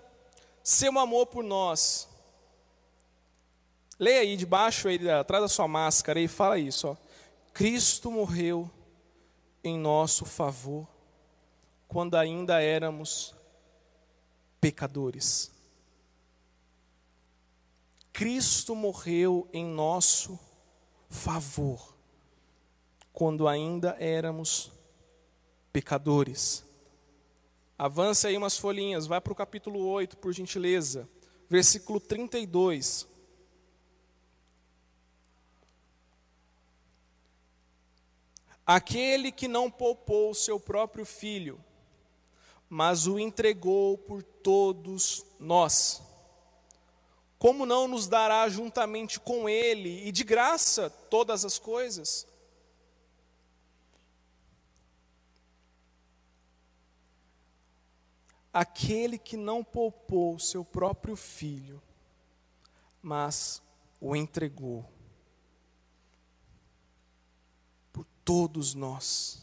seu 0.61 0.99
amor 0.99 1.25
por 1.25 1.43
nós. 1.43 2.07
Leia 3.97 4.19
aí 4.19 4.37
debaixo, 4.37 4.87
aí, 4.87 5.09
atrás 5.09 5.41
da 5.41 5.47
sua 5.49 5.67
máscara, 5.67 6.19
e 6.19 6.27
fala 6.27 6.59
isso, 6.59 6.89
ó. 6.89 7.08
Cristo 7.59 8.09
morreu 8.09 8.71
em 9.61 9.77
nosso 9.77 10.23
favor 10.23 10.87
quando 11.89 12.15
ainda 12.15 12.61
éramos 12.61 13.35
pecadores. 14.61 15.51
Cristo 18.13 18.73
morreu 18.73 19.45
em 19.51 19.65
nosso 19.65 20.39
favor 21.09 21.97
quando 23.11 23.45
ainda 23.45 23.89
éramos 23.99 24.71
pecadores. 25.73 26.63
Avança 27.77 28.29
aí 28.29 28.37
umas 28.37 28.57
folhinhas, 28.57 29.05
vai 29.05 29.19
para 29.19 29.33
o 29.33 29.35
capítulo 29.35 29.85
8, 29.85 30.15
por 30.15 30.31
gentileza, 30.31 31.09
versículo 31.49 31.99
32. 31.99 33.05
Aquele 38.71 39.31
que 39.31 39.47
não 39.47 39.71
poupou 39.71 40.29
o 40.29 40.35
seu 40.35 40.59
próprio 40.59 41.03
filho, 41.03 41.59
mas 42.69 43.07
o 43.07 43.17
entregou 43.17 43.97
por 43.97 44.21
todos 44.21 45.25
nós. 45.39 46.03
Como 47.39 47.65
não 47.65 47.87
nos 47.87 48.07
dará 48.07 48.47
juntamente 48.47 49.19
com 49.19 49.49
ele 49.49 50.07
e 50.07 50.11
de 50.11 50.23
graça 50.23 50.87
todas 50.87 51.43
as 51.43 51.57
coisas? 51.57 52.27
Aquele 58.53 59.17
que 59.17 59.35
não 59.35 59.63
poupou 59.63 60.35
o 60.35 60.39
seu 60.39 60.63
próprio 60.63 61.15
filho, 61.15 61.81
mas 63.01 63.63
o 63.99 64.15
entregou 64.15 64.85
todos 68.29 68.75
nós. 68.75 69.41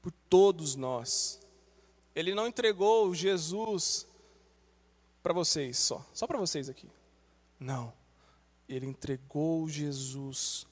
Por 0.00 0.12
todos 0.30 0.76
nós. 0.76 1.40
Ele 2.14 2.32
não 2.32 2.46
entregou 2.46 3.12
Jesus 3.12 4.06
para 5.20 5.32
vocês 5.32 5.76
só, 5.76 6.06
só 6.14 6.24
para 6.24 6.38
vocês 6.38 6.68
aqui. 6.68 6.88
Não. 7.58 7.92
Ele 8.68 8.86
entregou 8.86 9.68
Jesus, 9.68 10.68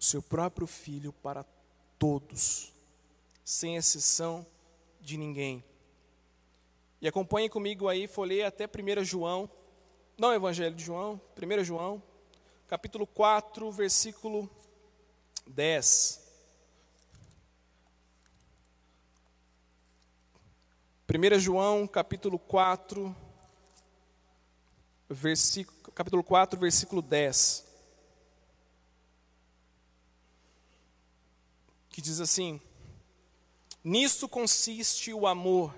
seu 0.00 0.20
próprio 0.20 0.66
filho, 0.66 1.12
para 1.12 1.44
todos, 1.96 2.72
sem 3.44 3.76
exceção 3.76 4.44
de 5.00 5.16
ninguém. 5.16 5.62
E 7.00 7.06
acompanhe 7.06 7.48
comigo 7.48 7.86
aí, 7.86 8.08
folheie 8.08 8.42
até 8.42 8.66
1 8.66 9.04
João, 9.04 9.48
não 10.18 10.30
o 10.30 10.34
Evangelho 10.34 10.74
de 10.74 10.82
João, 10.82 11.20
1 11.40 11.62
João, 11.62 12.02
capítulo 12.66 13.06
4, 13.06 13.70
versículo 13.70 14.50
10. 15.46 16.21
1 21.14 21.38
João 21.38 21.86
capítulo 21.86 22.38
4, 22.38 23.14
versículo, 25.10 25.92
capítulo 25.92 26.24
4, 26.24 26.58
versículo 26.58 27.02
10. 27.02 27.66
Que 31.90 32.00
diz 32.00 32.18
assim: 32.18 32.58
Nisto 33.84 34.26
consiste 34.26 35.12
o 35.12 35.26
amor, 35.26 35.74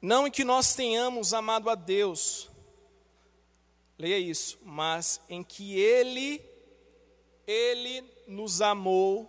Não 0.00 0.28
em 0.28 0.30
que 0.30 0.44
nós 0.44 0.76
tenhamos 0.76 1.34
amado 1.34 1.68
a 1.68 1.74
Deus, 1.74 2.48
leia 3.98 4.20
isso, 4.20 4.60
mas 4.62 5.20
em 5.28 5.42
que 5.42 5.74
Ele, 5.74 6.40
Ele 7.48 8.04
nos 8.28 8.60
amou 8.62 9.28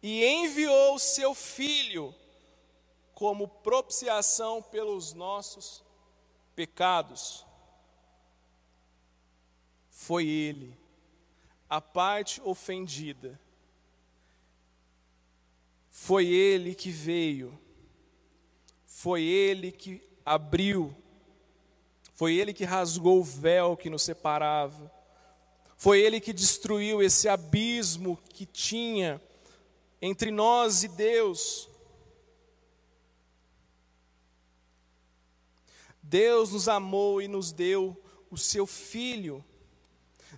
e 0.00 0.24
enviou 0.24 0.94
o 0.94 1.00
seu 1.00 1.34
Filho 1.34 2.14
como 3.22 3.46
propiciação 3.46 4.60
pelos 4.60 5.14
nossos 5.14 5.80
pecados. 6.56 7.46
Foi 9.88 10.26
Ele, 10.26 10.76
a 11.70 11.80
parte 11.80 12.42
ofendida. 12.44 13.40
Foi 15.88 16.26
Ele 16.26 16.74
que 16.74 16.90
veio 16.90 17.62
foi 19.02 19.24
Ele 19.24 19.72
que 19.72 20.00
abriu, 20.24 20.94
foi 22.14 22.34
Ele 22.36 22.52
que 22.52 22.62
rasgou 22.62 23.18
o 23.18 23.24
véu 23.24 23.76
que 23.76 23.90
nos 23.90 24.04
separava, 24.04 24.92
foi 25.76 26.00
Ele 26.00 26.20
que 26.20 26.32
destruiu 26.32 27.02
esse 27.02 27.28
abismo 27.28 28.16
que 28.28 28.46
tinha 28.46 29.20
entre 30.00 30.30
nós 30.30 30.84
e 30.84 30.88
Deus. 30.88 31.68
Deus 36.12 36.52
nos 36.52 36.68
amou 36.68 37.22
e 37.22 37.26
nos 37.26 37.52
deu 37.52 37.98
o 38.30 38.36
seu 38.36 38.66
Filho. 38.66 39.42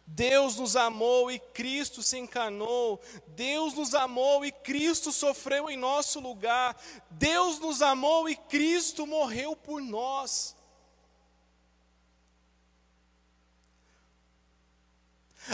Deus 0.06 0.54
nos 0.54 0.76
amou 0.76 1.32
e 1.32 1.40
Cristo 1.40 2.00
se 2.00 2.16
encarnou. 2.16 3.00
Deus 3.26 3.74
nos 3.74 3.92
amou 3.92 4.44
e 4.44 4.52
Cristo 4.52 5.10
sofreu 5.10 5.68
em 5.68 5.76
nosso 5.76 6.20
lugar. 6.20 6.80
Deus 7.10 7.58
nos 7.58 7.82
amou 7.82 8.28
e 8.28 8.36
Cristo 8.36 9.04
morreu 9.04 9.56
por 9.56 9.82
nós. 9.82 10.54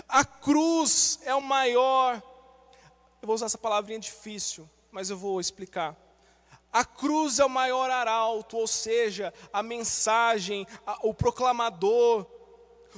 A 0.07 0.23
cruz 0.23 1.19
é 1.23 1.35
o 1.35 1.41
maior. 1.41 2.23
Eu 3.23 3.27
vou 3.27 3.35
usar 3.35 3.47
essa 3.47 3.57
palavrinha 3.57 3.99
difícil, 3.99 4.69
mas 4.93 5.09
eu 5.09 5.17
vou 5.17 5.41
explicar. 5.41 5.97
A 6.73 6.85
cruz 6.85 7.39
é 7.39 7.45
o 7.45 7.51
maior 7.51 7.91
arauto, 7.91 8.57
ou 8.57 8.67
seja, 8.67 9.35
a 9.53 9.63
mensagem, 9.63 10.67
a, 10.87 10.99
o 11.07 11.13
proclamador 11.13 12.27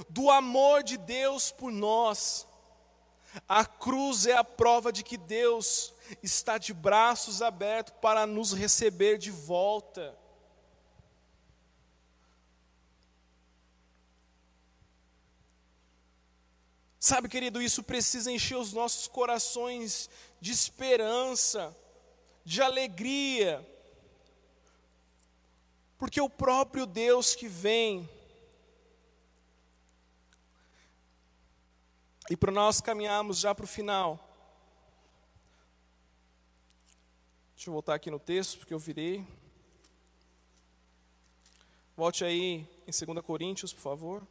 do 0.09 0.29
amor 0.29 0.83
de 0.83 0.97
Deus 0.97 1.51
por 1.51 1.71
nós. 1.71 2.47
A 3.49 3.65
cruz 3.65 4.27
é 4.27 4.33
a 4.33 4.43
prova 4.43 4.91
de 4.91 5.03
que 5.03 5.17
Deus 5.17 5.93
está 6.21 6.59
de 6.59 6.73
braços 6.73 7.41
abertos 7.41 7.93
para 7.99 8.27
nos 8.27 8.53
receber 8.53 9.17
de 9.17 9.31
volta. 9.31 10.15
Sabe, 16.99 17.27
querido, 17.27 17.61
isso 17.61 17.83
precisa 17.83 18.31
encher 18.31 18.55
os 18.55 18.71
nossos 18.71 19.07
corações 19.07 20.09
de 20.39 20.51
esperança, 20.51 21.75
de 22.43 22.61
alegria, 22.61 23.65
porque 25.97 26.19
o 26.19 26.29
próprio 26.29 26.85
Deus 26.85 27.35
que 27.35 27.47
vem, 27.47 28.09
E 32.29 32.37
para 32.37 32.51
nós 32.51 32.79
caminharmos 32.79 33.37
já 33.37 33.53
para 33.53 33.65
o 33.65 33.67
final. 33.67 34.17
Deixa 37.53 37.69
eu 37.69 37.73
voltar 37.73 37.95
aqui 37.95 38.09
no 38.09 38.19
texto, 38.19 38.59
porque 38.59 38.73
eu 38.73 38.79
virei. 38.79 39.27
Volte 41.97 42.23
aí 42.23 42.67
em 42.87 43.05
2 43.13 43.25
Coríntios, 43.25 43.73
por 43.73 43.81
favor. 43.81 44.27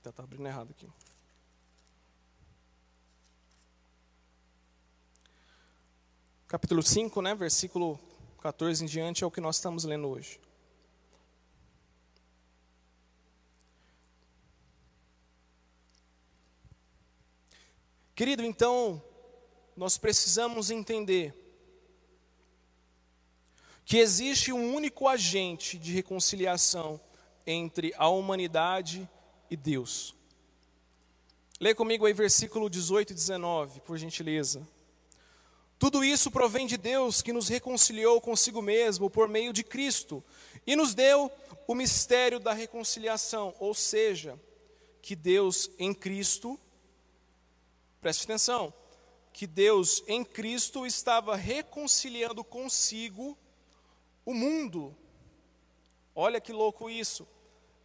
Eita, 0.00 0.14
tá 0.14 0.22
abrindo 0.22 0.46
errado 0.46 0.70
aqui. 0.70 0.88
capítulo 6.48 6.82
5, 6.82 7.20
né, 7.20 7.34
versículo 7.34 8.00
14 8.40 8.82
em 8.82 8.86
diante, 8.86 9.22
é 9.22 9.26
o 9.26 9.30
que 9.30 9.42
nós 9.42 9.56
estamos 9.56 9.84
lendo 9.84 10.08
hoje. 10.08 10.40
Querido, 18.14 18.42
então, 18.42 19.02
nós 19.76 19.98
precisamos 19.98 20.70
entender 20.70 21.34
que 23.84 23.98
existe 23.98 24.50
um 24.50 24.74
único 24.74 25.06
agente 25.06 25.78
de 25.78 25.92
reconciliação 25.92 26.98
entre 27.46 27.92
a 27.98 28.08
humanidade 28.08 29.06
e 29.50 29.56
Deus. 29.56 30.14
Lê 31.60 31.74
comigo 31.74 32.06
aí 32.06 32.12
versículo 32.12 32.70
18 32.70 33.10
e 33.10 33.14
19, 33.14 33.80
por 33.80 33.98
gentileza. 33.98 34.66
Tudo 35.78 36.04
isso 36.04 36.30
provém 36.30 36.66
de 36.66 36.76
Deus 36.76 37.22
que 37.22 37.32
nos 37.32 37.48
reconciliou 37.48 38.20
consigo 38.20 38.62
mesmo 38.62 39.10
por 39.10 39.28
meio 39.28 39.52
de 39.52 39.64
Cristo 39.64 40.22
e 40.66 40.76
nos 40.76 40.94
deu 40.94 41.30
o 41.66 41.74
mistério 41.74 42.38
da 42.38 42.52
reconciliação, 42.52 43.54
ou 43.58 43.74
seja, 43.74 44.38
que 45.00 45.16
Deus 45.16 45.70
em 45.78 45.94
Cristo, 45.94 46.58
preste 48.00 48.24
atenção, 48.24 48.72
que 49.32 49.46
Deus 49.46 50.02
em 50.06 50.24
Cristo 50.24 50.84
estava 50.86 51.34
reconciliando 51.36 52.44
consigo 52.44 53.36
o 54.24 54.34
mundo. 54.34 54.94
Olha 56.14 56.40
que 56.40 56.52
louco 56.52 56.90
isso, 56.90 57.26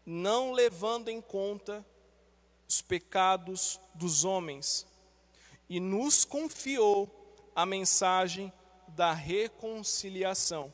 não 0.05 0.51
levando 0.51 1.09
em 1.09 1.19
conta 1.19 1.85
os 2.67 2.81
pecados 2.81 3.79
dos 3.93 4.23
homens, 4.23 4.85
e 5.69 5.79
nos 5.79 6.23
confiou 6.23 7.09
a 7.55 7.65
mensagem 7.65 8.51
da 8.89 9.13
reconciliação. 9.13 10.73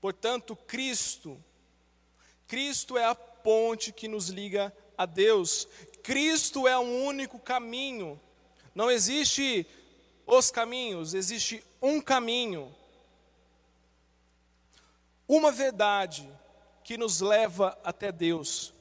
Portanto, 0.00 0.54
Cristo, 0.54 1.42
Cristo 2.46 2.98
é 2.98 3.04
a 3.06 3.14
ponte 3.14 3.90
que 3.92 4.06
nos 4.06 4.28
liga 4.28 4.74
a 4.98 5.06
Deus. 5.06 5.66
Cristo 6.02 6.68
é 6.68 6.76
o 6.76 6.82
único 6.82 7.38
caminho. 7.38 8.20
Não 8.74 8.90
existe 8.90 9.66
os 10.26 10.50
caminhos, 10.50 11.14
existe 11.14 11.64
um 11.80 12.00
caminho. 12.00 12.74
Uma 15.26 15.50
verdade 15.50 16.28
que 16.84 16.98
nos 16.98 17.20
leva 17.20 17.76
até 17.82 18.12
Deus. 18.12 18.74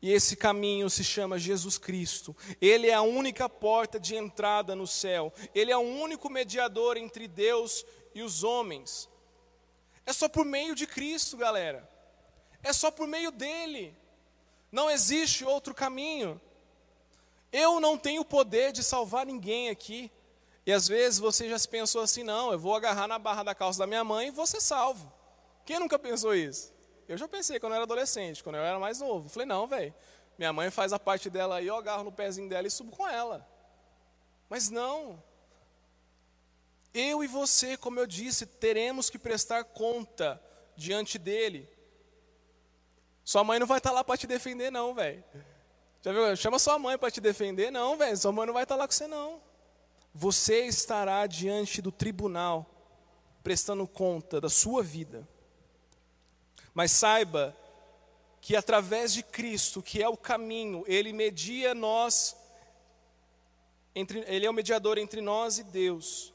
E 0.00 0.10
esse 0.10 0.34
caminho 0.34 0.88
se 0.88 1.04
chama 1.04 1.38
Jesus 1.38 1.76
Cristo. 1.76 2.34
Ele 2.60 2.88
é 2.88 2.94
a 2.94 3.02
única 3.02 3.48
porta 3.48 4.00
de 4.00 4.16
entrada 4.16 4.74
no 4.74 4.86
céu. 4.86 5.32
Ele 5.54 5.70
é 5.70 5.76
o 5.76 5.80
único 5.80 6.30
mediador 6.30 6.96
entre 6.96 7.28
Deus 7.28 7.84
e 8.14 8.22
os 8.22 8.42
homens. 8.42 9.10
É 10.06 10.12
só 10.12 10.28
por 10.28 10.46
meio 10.46 10.74
de 10.74 10.86
Cristo, 10.86 11.36
galera. 11.36 11.86
É 12.62 12.72
só 12.72 12.90
por 12.90 13.06
meio 13.06 13.30
dele. 13.30 13.94
Não 14.72 14.88
existe 14.88 15.44
outro 15.44 15.74
caminho. 15.74 16.40
Eu 17.52 17.80
não 17.80 17.98
tenho 17.98 18.24
poder 18.24 18.72
de 18.72 18.82
salvar 18.82 19.26
ninguém 19.26 19.68
aqui. 19.68 20.10
E 20.64 20.72
às 20.72 20.86
vezes 20.86 21.18
você 21.18 21.48
já 21.48 21.58
se 21.58 21.68
pensou 21.68 22.00
assim: 22.00 22.22
não, 22.22 22.52
eu 22.52 22.58
vou 22.58 22.74
agarrar 22.74 23.08
na 23.08 23.18
barra 23.18 23.42
da 23.42 23.54
calça 23.54 23.80
da 23.80 23.86
minha 23.86 24.04
mãe 24.04 24.28
e 24.28 24.30
vou 24.30 24.46
ser 24.46 24.60
salvo. 24.60 25.12
Quem 25.70 25.78
nunca 25.78 26.00
pensou 26.00 26.34
isso? 26.34 26.74
Eu 27.06 27.16
já 27.16 27.28
pensei 27.28 27.60
quando 27.60 27.74
eu 27.74 27.76
era 27.76 27.84
adolescente, 27.84 28.42
quando 28.42 28.56
eu 28.56 28.60
era 28.60 28.76
mais 28.80 28.98
novo. 28.98 29.28
Falei, 29.28 29.46
não, 29.46 29.68
velho, 29.68 29.94
minha 30.36 30.52
mãe 30.52 30.68
faz 30.68 30.92
a 30.92 30.98
parte 30.98 31.30
dela 31.30 31.58
aí, 31.58 31.68
eu 31.68 31.76
agarro 31.76 32.02
no 32.02 32.10
pezinho 32.10 32.48
dela 32.48 32.66
e 32.66 32.70
subo 32.72 32.90
com 32.90 33.06
ela. 33.06 33.48
Mas 34.48 34.68
não. 34.68 35.22
Eu 36.92 37.22
e 37.22 37.28
você, 37.28 37.76
como 37.76 38.00
eu 38.00 38.06
disse, 38.08 38.46
teremos 38.46 39.08
que 39.08 39.16
prestar 39.16 39.62
conta 39.62 40.42
diante 40.74 41.20
dele. 41.20 41.70
Sua 43.24 43.44
mãe 43.44 43.60
não 43.60 43.66
vai 43.68 43.78
estar 43.78 43.90
tá 43.90 43.94
lá 43.94 44.02
para 44.02 44.18
te 44.18 44.26
defender, 44.26 44.72
não, 44.72 44.92
velho. 44.92 45.22
Já 46.02 46.12
viu? 46.12 46.34
Chama 46.34 46.58
sua 46.58 46.80
mãe 46.80 46.98
para 46.98 47.12
te 47.12 47.20
defender, 47.20 47.70
não, 47.70 47.96
velho. 47.96 48.16
Sua 48.16 48.32
mãe 48.32 48.44
não 48.44 48.54
vai 48.54 48.64
estar 48.64 48.74
tá 48.74 48.80
lá 48.80 48.88
com 48.88 48.92
você, 48.92 49.06
não. 49.06 49.40
Você 50.12 50.66
estará 50.66 51.24
diante 51.28 51.80
do 51.80 51.92
tribunal, 51.92 52.66
prestando 53.40 53.86
conta 53.86 54.40
da 54.40 54.48
sua 54.48 54.82
vida. 54.82 55.28
Mas 56.74 56.92
saiba 56.92 57.56
que 58.40 58.56
através 58.56 59.12
de 59.12 59.22
Cristo, 59.22 59.82
que 59.82 60.02
é 60.02 60.08
o 60.08 60.16
caminho, 60.16 60.84
ele 60.86 61.12
media 61.12 61.74
nós 61.74 62.36
entre, 63.94 64.20
ele 64.26 64.46
é 64.46 64.50
o 64.50 64.54
mediador 64.54 64.98
entre 64.98 65.20
nós 65.20 65.58
e 65.58 65.64
Deus. 65.64 66.32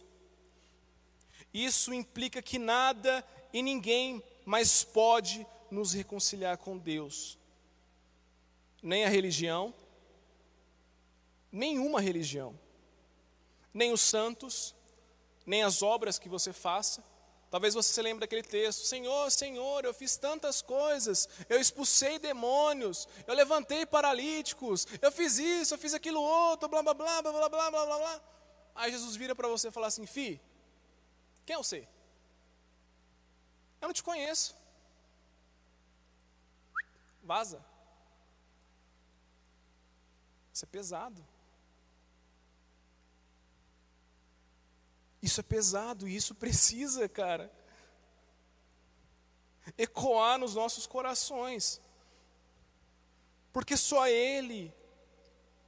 Isso 1.54 1.94
implica 1.94 2.42
que 2.42 2.60
nada 2.60 3.26
e 3.54 3.62
ninguém 3.62 4.22
mais 4.46 4.84
pode 4.84 5.46
nos 5.72 5.94
reconciliar 5.94 6.58
com 6.58 6.78
Deus. 6.78 7.38
Nem 8.84 9.06
a 9.06 9.10
religião, 9.10 9.74
nenhuma 11.52 12.02
religião, 12.02 12.60
nem 13.74 13.92
os 13.92 14.02
santos, 14.02 14.76
nem 15.46 15.64
as 15.64 15.82
obras 15.82 16.20
que 16.20 16.30
você 16.30 16.52
faça. 16.52 17.04
Talvez 17.50 17.74
você 17.74 17.94
se 17.94 18.02
lembre 18.02 18.22
daquele 18.22 18.44
texto: 18.44 18.86
Senhor, 18.86 19.32
Senhor, 19.32 19.86
eu 19.86 19.94
fiz 19.94 20.18
tantas 20.18 20.62
coisas, 20.62 21.30
eu 21.48 21.60
expulsei 21.60 22.20
demônios, 22.20 23.08
eu 23.28 23.34
levantei 23.34 23.86
paralíticos, 23.86 24.88
eu 25.02 25.12
fiz 25.12 25.38
isso, 25.38 25.74
eu 25.74 25.78
fiz 25.78 25.94
aquilo 25.94 26.22
outro, 26.22 26.68
blá 26.68 26.82
blá 26.82 26.94
blá 26.94 27.22
blá 27.22 27.32
blá 27.32 27.50
blá 27.50 27.72
blá 27.72 27.98
blá. 27.98 28.22
Aí 28.74 28.92
Jesus 28.92 29.16
vira 29.16 29.36
para 29.36 29.48
você 29.48 29.70
e 29.70 29.72
fala 29.72 29.88
assim: 29.88 30.06
Fi, 30.06 30.42
quem 31.46 31.54
é 31.54 31.58
você? 31.58 31.88
Eu 33.82 33.88
não 33.88 33.94
te 33.94 34.04
conheço. 34.04 34.56
Vaza. 37.24 37.64
Isso 40.54 40.66
é 40.66 40.68
pesado. 40.68 41.35
Isso 45.26 45.40
é 45.40 45.44
pesado 45.44 46.08
e 46.08 46.16
isso 46.16 46.36
precisa, 46.36 47.10
cara, 47.10 47.52
ecoar 49.76 50.38
nos 50.38 50.54
nossos 50.54 50.86
corações. 50.86 51.82
Porque 53.52 53.76
só 53.76 54.08
Ele, 54.08 54.72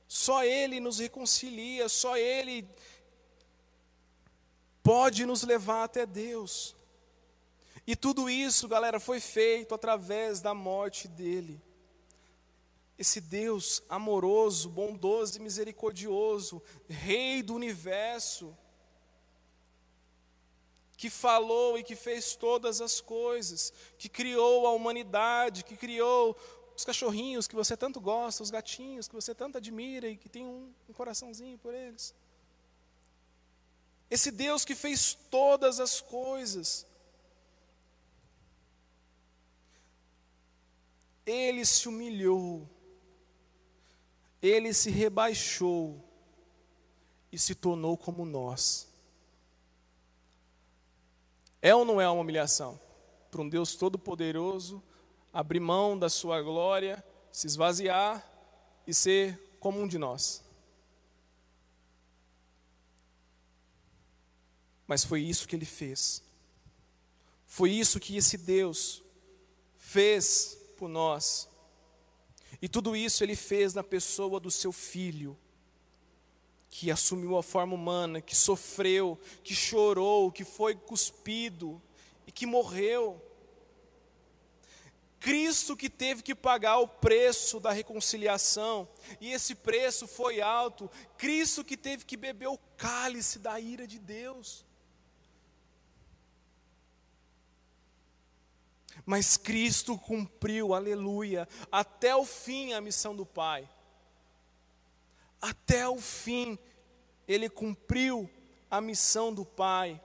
só 0.08 0.43
Ele 0.43 0.80
nos 0.80 0.99
reconcilia, 0.99 1.89
só 1.89 2.16
Ele 2.16 2.70
pode 4.84 5.26
nos 5.26 5.41
levar 5.41 5.86
até 5.86 6.05
Deus. 6.05 6.76
E 7.88 7.95
tudo 7.95 8.30
isso, 8.30 8.68
galera, 8.68 8.99
foi 8.99 9.20
feito 9.20 9.74
através 9.74 10.39
da 10.39 10.53
morte 10.53 11.08
dele. 11.08 11.60
Esse 12.95 13.20
Deus 13.20 13.82
amoroso, 13.89 14.70
bondoso 14.70 15.39
e 15.39 15.41
misericordioso, 15.41 16.62
Rei 16.88 17.41
do 17.41 17.55
universo, 17.55 18.55
que 20.98 21.10
falou 21.10 21.78
e 21.78 21.84
que 21.84 21.95
fez 21.95 22.36
todas 22.36 22.82
as 22.82 23.00
coisas, 23.00 23.72
que 23.98 24.10
criou 24.10 24.68
a 24.68 24.72
humanidade, 24.72 25.64
que 25.64 25.78
criou 25.78 26.36
os 26.76 26.84
cachorrinhos 26.84 27.48
que 27.48 27.56
você 27.56 27.78
tanto 27.78 28.02
gosta, 28.02 28.43
os 28.43 28.50
gatinhos 28.50 29.08
que 29.08 29.16
você 29.16 29.34
tanto 29.34 29.58
admira 29.58 30.10
e 30.10 30.18
que 30.18 30.28
tem 30.28 30.45
um, 30.45 30.74
um 30.89 30.93
coraçãozinho 30.93 31.58
por 31.58 31.74
eles. 31.74 32.14
Esse 34.10 34.32
Deus 34.32 34.66
que 34.66 34.76
fez 34.76 35.14
todas 35.30 35.80
as 35.80 36.02
coisas, 36.02 36.86
Ele 41.28 41.66
se 41.66 41.89
humilhou, 41.89 42.66
ele 44.41 44.74
se 44.74 44.89
rebaixou 44.89 46.02
e 47.30 47.38
se 47.38 47.54
tornou 47.54 47.98
como 47.98 48.24
nós. 48.24 48.86
É 51.62 51.76
ou 51.76 51.84
não 51.84 51.99
é 51.99 52.10
uma 52.10 52.22
humilhação? 52.22 52.80
Para 53.32 53.41
um 53.41 53.49
Deus 53.49 53.76
todo-poderoso 53.76 54.84
abrir 55.34 55.60
mão 55.60 55.97
da 55.97 56.10
sua 56.10 56.41
glória, 56.41 57.03
se 57.32 57.45
esvaziar 57.45 58.28
e 58.88 58.93
ser 58.93 59.39
como 59.60 59.80
um 59.80 59.88
de 59.88 59.97
nós. 59.97 60.43
Mas 64.88 65.03
foi 65.03 65.22
isso 65.22 65.47
que 65.47 65.55
ele 65.55 65.66
fez. 65.66 66.24
Foi 67.45 67.72
isso 67.72 67.99
que 67.99 68.16
esse 68.16 68.38
Deus 68.38 69.03
fez 69.78 70.58
por 70.78 70.88
nós. 70.88 71.47
E 72.62 72.68
tudo 72.68 72.95
isso 72.95 73.24
ele 73.24 73.36
fez 73.36 73.74
na 73.74 73.84
pessoa 73.84 74.39
do 74.39 74.49
seu 74.49 74.72
filho, 74.72 75.38
que 76.70 76.91
assumiu 76.91 77.38
a 77.38 77.43
forma 77.43 77.74
humana, 77.74 78.22
que 78.22 78.36
sofreu, 78.36 79.20
que 79.43 79.55
chorou, 79.55 80.32
que 80.32 80.43
foi 80.43 80.76
cuspido 80.76 81.82
e 82.26 82.32
que 82.32 82.45
morreu. 82.45 83.22
Cristo 85.20 85.76
que 85.76 85.89
teve 85.89 86.22
que 86.22 86.36
pagar 86.36 86.78
o 86.78 86.88
preço 86.88 87.59
da 87.59 87.72
reconciliação, 87.72 88.88
e 89.20 89.32
esse 89.32 89.55
preço 89.55 90.07
foi 90.07 90.41
alto. 90.41 90.89
Cristo 91.18 91.63
que 91.63 91.76
teve 91.76 92.05
que 92.05 92.15
beber 92.15 92.47
o 92.47 92.57
cálice 92.78 93.39
da 93.39 93.59
ira 93.59 93.88
de 93.88 93.97
Deus. 93.97 94.65
Mas 99.05 99.38
Cristo 99.38 99.97
cumpriu, 99.97 100.74
aleluia, 100.74 101.47
até 101.72 102.15
o 102.15 102.26
fim 102.26 102.74
a 102.74 102.82
missão 102.82 103.15
do 103.15 103.26
Pai. 103.26 103.68
Até 105.41 105.88
o 105.88 105.97
fim, 105.97 106.57
Ele 107.27 107.49
cumpriu 107.49 108.29
a 108.69 108.81
missão 108.81 109.33
do 109.33 109.45
Pai. 109.45 110.01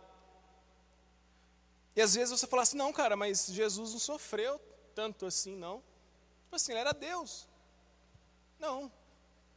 E 1.94 2.00
às 2.00 2.14
vezes 2.14 2.38
você 2.38 2.46
fala 2.46 2.62
assim: 2.62 2.76
não, 2.76 2.92
cara, 2.92 3.16
mas 3.16 3.46
Jesus 3.46 3.92
não 3.92 3.98
sofreu 3.98 4.60
tanto 4.94 5.26
assim, 5.26 5.56
não. 5.56 5.82
Tipo 6.44 6.56
assim, 6.56 6.72
ele 6.72 6.80
era 6.80 6.92
Deus. 6.92 7.48
Não, 8.58 8.92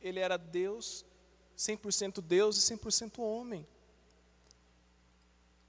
ele 0.01 0.19
era 0.19 0.37
Deus, 0.37 1.05
100% 1.57 2.21
Deus 2.21 2.57
e 2.57 2.75
100% 2.75 3.19
homem. 3.19 3.67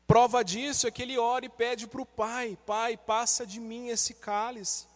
Prova 0.07 0.45
disso 0.45 0.87
é 0.87 0.91
que 0.91 1.03
ele 1.03 1.19
ora 1.19 1.45
e 1.45 1.49
pede 1.49 1.87
para 1.87 2.01
o 2.01 2.07
Pai: 2.07 2.57
Pai, 2.65 2.97
passa 2.97 3.47
de 3.47 3.61
mim 3.61 3.89
esse 3.89 4.15
cálice. 4.15 4.87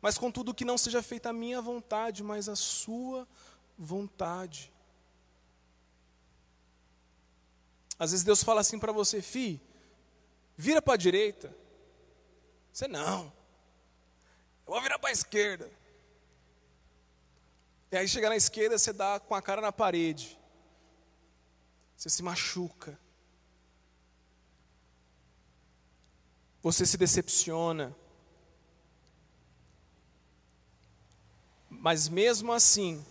Mas 0.00 0.18
contudo, 0.18 0.54
que 0.54 0.64
não 0.64 0.76
seja 0.76 1.02
feita 1.02 1.30
a 1.30 1.32
minha 1.32 1.60
vontade, 1.60 2.22
mas 2.22 2.48
a 2.48 2.56
Sua 2.56 3.26
vontade. 3.78 4.72
Às 7.98 8.10
vezes 8.10 8.24
Deus 8.24 8.42
fala 8.42 8.60
assim 8.60 8.78
para 8.78 8.92
você, 8.92 9.22
fi, 9.22 9.60
vira 10.56 10.82
para 10.82 10.94
a 10.94 10.98
direita. 10.98 11.54
Você 12.72 12.86
não, 12.86 13.32
eu 14.66 14.72
vou 14.72 14.82
virar 14.82 14.98
para 14.98 15.10
a 15.10 15.12
esquerda. 15.12 15.70
E 17.90 17.96
aí 17.96 18.08
chega 18.08 18.28
na 18.28 18.36
esquerda, 18.36 18.76
você 18.76 18.92
dá 18.92 19.20
com 19.20 19.34
a 19.34 19.40
cara 19.40 19.60
na 19.60 19.72
parede. 19.72 20.38
Você 21.96 22.10
se 22.10 22.22
machuca. 22.22 22.98
Você 26.62 26.84
se 26.84 26.98
decepciona. 26.98 27.96
Mas 31.80 32.08
mesmo 32.08 32.52
assim, 32.52 33.04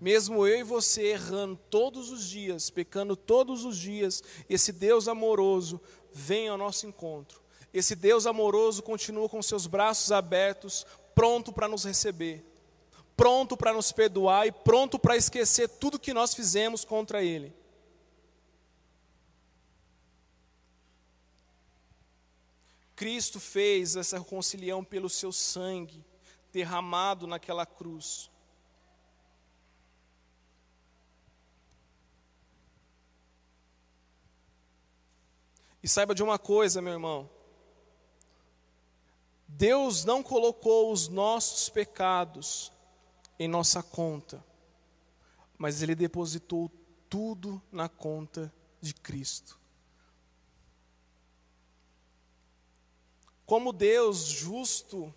mesmo 0.00 0.46
eu 0.46 0.58
e 0.58 0.62
você 0.64 1.12
errando 1.12 1.56
todos 1.70 2.10
os 2.10 2.28
dias, 2.28 2.70
pecando 2.70 3.14
todos 3.14 3.64
os 3.64 3.76
dias, 3.76 4.22
esse 4.48 4.72
Deus 4.72 5.06
amoroso 5.06 5.80
vem 6.12 6.48
ao 6.48 6.58
nosso 6.58 6.86
encontro. 6.86 7.40
Esse 7.72 7.94
Deus 7.94 8.26
amoroso 8.26 8.82
continua 8.82 9.28
com 9.28 9.40
seus 9.40 9.66
braços 9.66 10.10
abertos, 10.10 10.84
pronto 11.14 11.52
para 11.52 11.68
nos 11.68 11.84
receber, 11.84 12.44
pronto 13.16 13.56
para 13.56 13.72
nos 13.72 13.92
perdoar 13.92 14.46
e 14.46 14.52
pronto 14.52 14.98
para 14.98 15.16
esquecer 15.16 15.68
tudo 15.68 15.98
que 15.98 16.12
nós 16.12 16.34
fizemos 16.34 16.84
contra 16.84 17.22
Ele. 17.22 17.54
Cristo 22.96 23.40
fez 23.40 23.96
essa 23.96 24.18
reconciliação 24.18 24.84
pelo 24.84 25.08
seu 25.08 25.32
sangue 25.32 26.04
derramado 26.52 27.26
naquela 27.26 27.64
cruz. 27.64 28.30
E 35.82 35.88
saiba 35.88 36.14
de 36.14 36.22
uma 36.22 36.38
coisa, 36.38 36.80
meu 36.80 36.92
irmão. 36.92 37.28
Deus 39.48 40.04
não 40.04 40.22
colocou 40.22 40.92
os 40.92 41.08
nossos 41.08 41.68
pecados 41.68 42.72
em 43.38 43.48
nossa 43.48 43.82
conta, 43.82 44.44
mas 45.58 45.82
Ele 45.82 45.94
depositou 45.94 46.70
tudo 47.08 47.60
na 47.70 47.88
conta 47.88 48.52
de 48.80 48.94
Cristo. 48.94 49.58
Como 53.44 53.72
Deus 53.72 54.24
justo, 54.24 55.12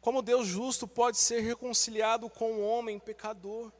como 0.00 0.22
Deus 0.22 0.46
justo 0.46 0.86
pode 0.88 1.18
ser 1.18 1.40
reconciliado 1.40 2.28
com 2.30 2.52
o 2.52 2.66
homem 2.66 2.98
pecador? 2.98 3.70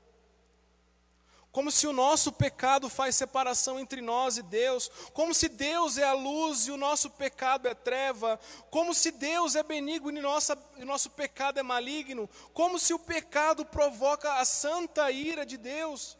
Como 1.52 1.72
se 1.72 1.86
o 1.88 1.92
nosso 1.92 2.30
pecado 2.30 2.88
faz 2.88 3.16
separação 3.16 3.80
entre 3.80 4.00
nós 4.00 4.36
e 4.36 4.42
Deus, 4.42 4.88
como 5.12 5.34
se 5.34 5.48
Deus 5.48 5.98
é 5.98 6.04
a 6.04 6.12
luz 6.12 6.68
e 6.68 6.70
o 6.70 6.76
nosso 6.76 7.10
pecado 7.10 7.66
é 7.66 7.74
treva, 7.74 8.38
como 8.70 8.94
se 8.94 9.10
Deus 9.10 9.56
é 9.56 9.62
benigno 9.62 10.16
e, 10.16 10.20
nossa, 10.20 10.56
e 10.76 10.84
nosso 10.84 11.10
pecado 11.10 11.58
é 11.58 11.62
maligno, 11.62 12.30
como 12.54 12.78
se 12.78 12.94
o 12.94 13.00
pecado 13.00 13.64
provoca 13.64 14.34
a 14.34 14.44
santa 14.44 15.10
ira 15.10 15.44
de 15.44 15.56
Deus. 15.56 16.16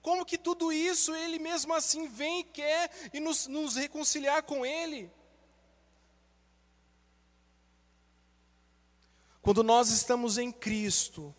Como 0.00 0.24
que 0.24 0.38
tudo 0.38 0.72
isso 0.72 1.14
Ele 1.14 1.38
mesmo 1.38 1.74
assim 1.74 2.08
vem 2.08 2.40
e 2.40 2.44
quer 2.44 2.90
e 3.12 3.20
nos, 3.20 3.46
nos 3.46 3.76
reconciliar 3.76 4.42
com 4.44 4.64
Ele. 4.64 5.10
Quando 9.50 9.64
nós 9.64 9.90
estamos 9.90 10.38
em 10.38 10.52
Cristo, 10.52 11.34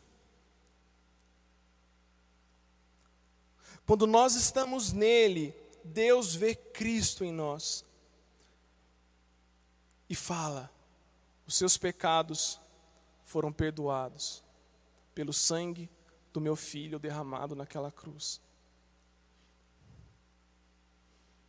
quando 3.85 4.05
nós 4.05 4.35
estamos 4.35 4.91
nele, 4.91 5.55
Deus 5.81 6.35
vê 6.35 6.53
Cristo 6.53 7.23
em 7.23 7.31
nós 7.31 7.85
e 10.09 10.13
fala: 10.13 10.69
os 11.47 11.55
seus 11.55 11.77
pecados 11.77 12.59
foram 13.23 13.49
perdoados 13.49 14.43
pelo 15.15 15.31
sangue 15.31 15.89
do 16.33 16.41
meu 16.41 16.57
filho 16.57 16.99
derramado 16.99 17.55
naquela 17.55 17.93
cruz. 17.93 18.41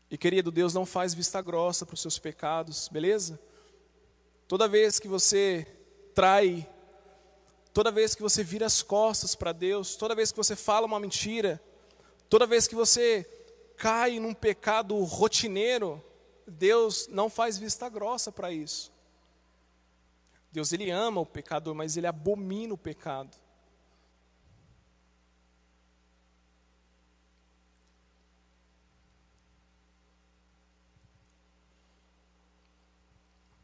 E 0.09 0.17
querido, 0.17 0.53
Deus 0.53 0.73
não 0.73 0.87
faz 0.87 1.13
vista 1.13 1.43
grossa 1.43 1.85
para 1.85 1.95
os 1.95 2.01
seus 2.01 2.21
pecados, 2.21 2.87
beleza? 2.87 3.43
Toda 4.47 4.69
vez 4.69 5.01
que 5.01 5.09
você 5.09 5.82
trai, 6.15 6.69
toda 7.73 7.91
vez 7.91 8.15
que 8.15 8.23
você 8.23 8.45
vira 8.45 8.67
as 8.67 8.83
costas 8.83 9.35
para 9.35 9.53
Deus, 9.53 9.97
toda 9.97 10.15
vez 10.15 10.31
que 10.31 10.37
você 10.37 10.55
fala 10.55 10.87
uma 10.87 11.01
mentira, 11.01 11.63
toda 12.29 12.47
vez 12.47 12.67
que 12.67 12.75
você 12.75 13.29
cai 13.77 14.19
num 14.21 14.35
pecado 14.35 14.97
rotineiro, 15.03 16.03
Deus 16.47 17.09
não 17.09 17.29
faz 17.31 17.59
vista 17.59 17.89
grossa 17.89 18.31
para 18.31 18.53
isso. 18.53 18.93
Deus 20.51 20.73
ele 20.73 20.91
ama 20.91 21.21
o 21.21 21.27
pecador, 21.27 21.75
mas 21.75 21.97
ele 21.97 22.07
abomina 22.07 22.75
o 22.75 22.79
pecado. 22.79 23.37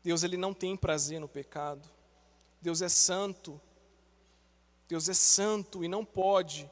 Deus 0.02 0.22
ele 0.22 0.38
não 0.38 0.54
tem 0.54 0.74
prazer 0.74 1.20
no 1.20 1.28
pecado. 1.28 1.97
Deus 2.60 2.82
é 2.82 2.88
santo. 2.88 3.60
Deus 4.88 5.08
é 5.08 5.14
santo 5.14 5.84
e 5.84 5.88
não 5.88 6.04
pode 6.04 6.70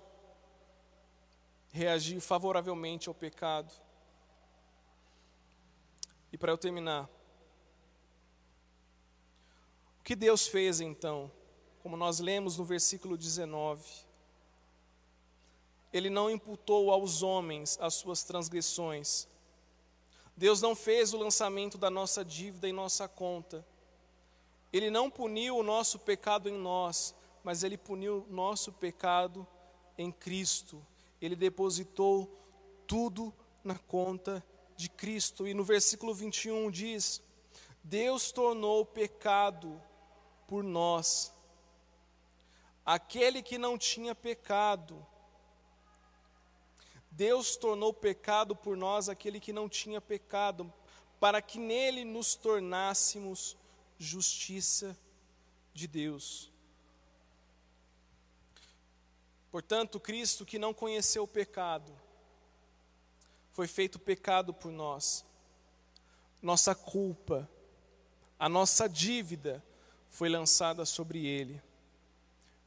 reagir 1.71 2.21
favoravelmente 2.21 3.09
ao 3.09 3.15
pecado. 3.15 3.73
E 6.33 6.39
para 6.39 6.51
eu 6.51 6.59
terminar, 6.59 7.09
o 10.01 10.03
que 10.03 10.17
Deus 10.17 10.47
fez 10.47 10.81
então? 10.81 11.31
Como 11.83 11.97
nós 11.97 12.19
lemos 12.19 12.57
no 12.57 12.65
versículo 12.65 13.17
19, 13.17 13.85
Ele 15.93 16.11
não 16.11 16.31
imputou 16.31 16.91
aos 16.91 17.23
homens 17.23 17.79
as 17.81 17.95
suas 17.95 18.25
transgressões, 18.25 19.29
Deus 20.37 20.61
não 20.61 20.75
fez 20.77 21.15
o 21.15 21.19
lançamento 21.19 21.79
da 21.79 21.89
nossa 21.89 22.23
dívida 22.23 22.69
em 22.69 22.73
nossa 22.73 23.09
conta. 23.09 23.67
Ele 24.77 24.91
não 24.91 25.11
puniu 25.11 25.57
o 25.57 25.63
nosso 25.63 25.99
pecado 25.99 26.51
em 26.51 26.59
nós, 26.59 27.15
mas 27.43 27.63
ele 27.63 27.79
puniu 27.79 28.27
o 28.29 28.33
nosso 28.35 28.71
pecado 28.71 29.47
em 29.97 30.13
Cristo. 30.13 30.87
Ele 31.19 31.35
depositou 31.35 32.39
tudo 32.87 33.33
na 33.65 33.79
conta 33.79 34.45
de 34.77 34.91
Cristo. 34.91 35.49
E 35.49 35.55
no 35.55 35.65
versículo 35.65 36.13
21 36.13 36.71
diz: 36.71 37.23
Deus 37.83 38.31
tornou 38.31 38.85
pecado 38.85 39.83
por 40.47 40.63
nós. 40.63 41.33
Aquele 42.85 43.43
que 43.43 43.57
não 43.57 43.79
tinha 43.79 44.15
pecado, 44.15 45.07
Deus 47.11 47.57
tornou 47.57 47.95
pecado 47.95 48.55
por 48.55 48.77
nós 48.77 49.09
aquele 49.09 49.41
que 49.41 49.55
não 49.55 49.71
tinha 49.71 50.03
pecado, 50.03 50.71
para 51.19 51.41
que 51.41 51.59
nele 51.59 52.05
nos 52.05 52.35
tornássemos 52.35 53.57
justiça 53.99 54.97
de 55.73 55.87
Deus. 55.87 56.51
Portanto, 59.51 59.99
Cristo 59.99 60.45
que 60.45 60.59
não 60.59 60.75
conheceu 60.75 61.23
o 61.23 61.29
pecado, 61.29 61.93
foi 63.53 63.67
feito 63.67 63.99
pecado 63.99 64.53
por 64.53 64.71
nós. 64.71 65.25
Nossa 66.43 66.75
culpa, 66.75 67.49
a 68.39 68.49
nossa 68.49 68.89
dívida 68.89 69.65
foi 70.09 70.29
lançada 70.29 70.85
sobre 70.85 71.27
ele. 71.27 71.63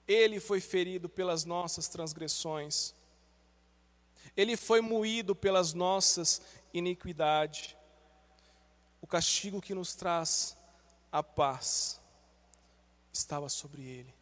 Ele 0.07 0.39
foi 0.39 0.59
ferido 0.59 1.07
pelas 1.07 1.45
nossas 1.45 1.87
transgressões 1.87 2.95
ele 4.35 4.55
foi 4.55 4.81
moído 4.81 5.35
pelas 5.35 5.73
nossas 5.73 6.41
iniquidades. 6.73 7.75
O 9.01 9.07
castigo 9.07 9.61
que 9.61 9.73
nos 9.73 9.93
traz 9.93 10.55
a 11.11 11.23
paz 11.23 11.99
estava 13.11 13.49
sobre 13.49 13.83
ele. 13.83 14.13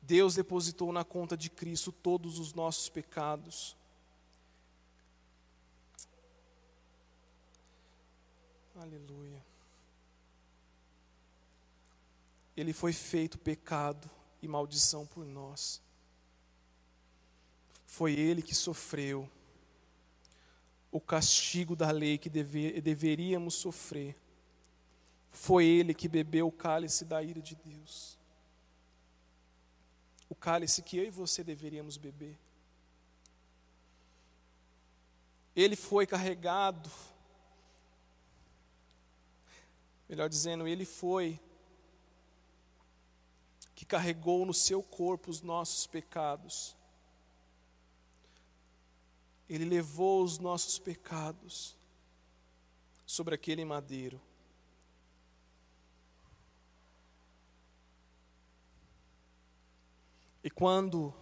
Deus 0.00 0.34
depositou 0.34 0.92
na 0.92 1.04
conta 1.04 1.36
de 1.36 1.48
Cristo 1.48 1.90
todos 1.90 2.38
os 2.38 2.52
nossos 2.52 2.88
pecados. 2.88 3.76
Aleluia. 8.76 9.44
Ele 12.56 12.72
foi 12.72 12.92
feito 12.92 13.38
pecado 13.38 14.10
e 14.42 14.48
maldição 14.48 15.06
por 15.06 15.24
nós. 15.24 15.80
Foi 17.86 18.12
ele 18.12 18.42
que 18.42 18.54
sofreu 18.54 19.30
o 20.94 21.00
castigo 21.00 21.74
da 21.74 21.90
lei 21.90 22.16
que 22.16 22.30
deve, 22.30 22.80
deveríamos 22.80 23.54
sofrer. 23.54 24.16
Foi 25.32 25.66
ele 25.66 25.92
que 25.92 26.06
bebeu 26.06 26.46
o 26.46 26.52
cálice 26.52 27.04
da 27.04 27.20
ira 27.20 27.42
de 27.42 27.56
Deus. 27.56 28.16
O 30.28 30.36
cálice 30.36 30.84
que 30.84 30.96
eu 30.96 31.04
e 31.04 31.10
você 31.10 31.42
deveríamos 31.42 31.96
beber. 31.96 32.38
Ele 35.56 35.74
foi 35.74 36.06
carregado, 36.06 36.88
melhor 40.08 40.28
dizendo, 40.28 40.68
ele 40.68 40.84
foi 40.84 41.40
que 43.74 43.84
carregou 43.84 44.46
no 44.46 44.54
seu 44.54 44.80
corpo 44.80 45.28
os 45.28 45.42
nossos 45.42 45.88
pecados 45.88 46.76
ele 49.48 49.64
levou 49.64 50.22
os 50.22 50.38
nossos 50.38 50.78
pecados 50.78 51.76
sobre 53.06 53.34
aquele 53.34 53.64
madeiro. 53.64 54.20
E 60.42 60.50
quando 60.50 61.14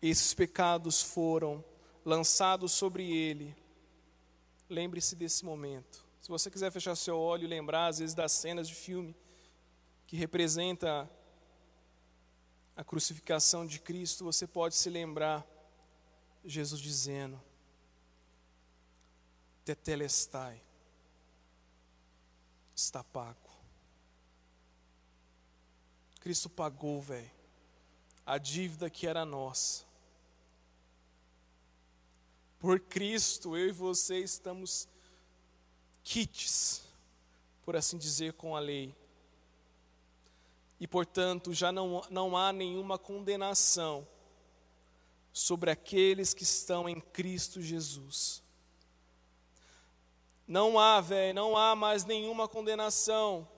esses 0.00 0.34
pecados 0.34 1.02
foram 1.02 1.64
lançados 2.04 2.72
sobre 2.72 3.10
ele, 3.10 3.56
lembre-se 4.68 5.14
desse 5.14 5.44
momento. 5.44 6.04
Se 6.20 6.28
você 6.28 6.50
quiser 6.50 6.70
fechar 6.70 6.94
seu 6.94 7.18
olho 7.18 7.44
e 7.44 7.48
lembrar, 7.48 7.88
às 7.88 7.98
vezes, 7.98 8.14
das 8.14 8.32
cenas 8.32 8.68
de 8.68 8.74
filme 8.74 9.16
que 10.06 10.16
representa 10.16 11.10
a 12.76 12.82
crucificação 12.82 13.66
de 13.66 13.78
Cristo, 13.78 14.24
você 14.24 14.46
pode 14.46 14.74
se 14.74 14.88
lembrar 14.88 15.46
Jesus 16.44 16.80
dizendo: 16.80 17.40
Tetelestai, 19.64 20.60
está 22.74 23.04
pago. 23.04 23.50
Cristo 26.20 26.48
pagou, 26.48 27.00
velho, 27.02 27.30
a 28.24 28.38
dívida 28.38 28.88
que 28.88 29.06
era 29.06 29.24
nossa. 29.24 29.84
Por 32.58 32.78
Cristo, 32.78 33.56
eu 33.56 33.68
e 33.68 33.72
você 33.72 34.20
estamos 34.20 34.88
quites, 36.04 36.82
por 37.64 37.74
assim 37.74 37.98
dizer, 37.98 38.34
com 38.34 38.54
a 38.54 38.60
lei 38.60 38.94
e, 40.82 40.86
portanto, 40.88 41.54
já 41.54 41.70
não, 41.70 42.02
não 42.10 42.36
há 42.36 42.52
nenhuma 42.52 42.98
condenação 42.98 44.04
sobre 45.32 45.70
aqueles 45.70 46.34
que 46.34 46.42
estão 46.42 46.88
em 46.88 47.00
Cristo 47.00 47.62
Jesus. 47.62 48.42
Não 50.44 50.80
há, 50.80 51.00
velho, 51.00 51.36
não 51.36 51.56
há 51.56 51.76
mais 51.76 52.04
nenhuma 52.04 52.48
condenação 52.48 53.48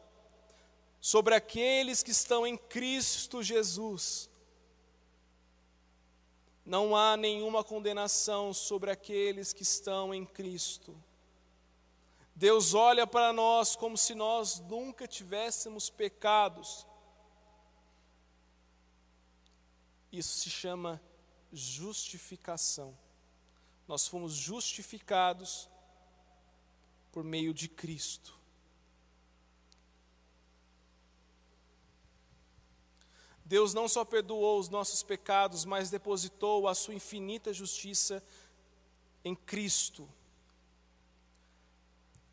sobre 1.00 1.34
aqueles 1.34 2.02
que 2.02 2.10
estão 2.10 2.46
em 2.46 2.58
Cristo 2.58 3.42
Jesus. 3.42 4.28
Não 6.62 6.94
há 6.94 7.16
nenhuma 7.16 7.64
condenação 7.64 8.52
sobre 8.52 8.90
aqueles 8.90 9.54
que 9.54 9.62
estão 9.62 10.12
em 10.12 10.26
Cristo. 10.26 10.94
Deus 12.36 12.74
olha 12.74 13.06
para 13.06 13.32
nós 13.32 13.74
como 13.74 13.96
se 13.96 14.14
nós 14.14 14.60
nunca 14.60 15.08
tivéssemos 15.08 15.88
pecados 15.88 16.86
Isso 20.18 20.38
se 20.38 20.48
chama 20.48 21.02
justificação. 21.52 22.96
Nós 23.88 24.06
fomos 24.06 24.32
justificados 24.32 25.68
por 27.10 27.24
meio 27.24 27.52
de 27.52 27.68
Cristo. 27.68 28.38
Deus 33.44 33.74
não 33.74 33.88
só 33.88 34.04
perdoou 34.04 34.60
os 34.60 34.68
nossos 34.68 35.02
pecados, 35.02 35.64
mas 35.64 35.90
depositou 35.90 36.68
a 36.68 36.74
sua 36.74 36.94
infinita 36.94 37.52
justiça 37.52 38.24
em 39.24 39.34
Cristo. 39.34 40.08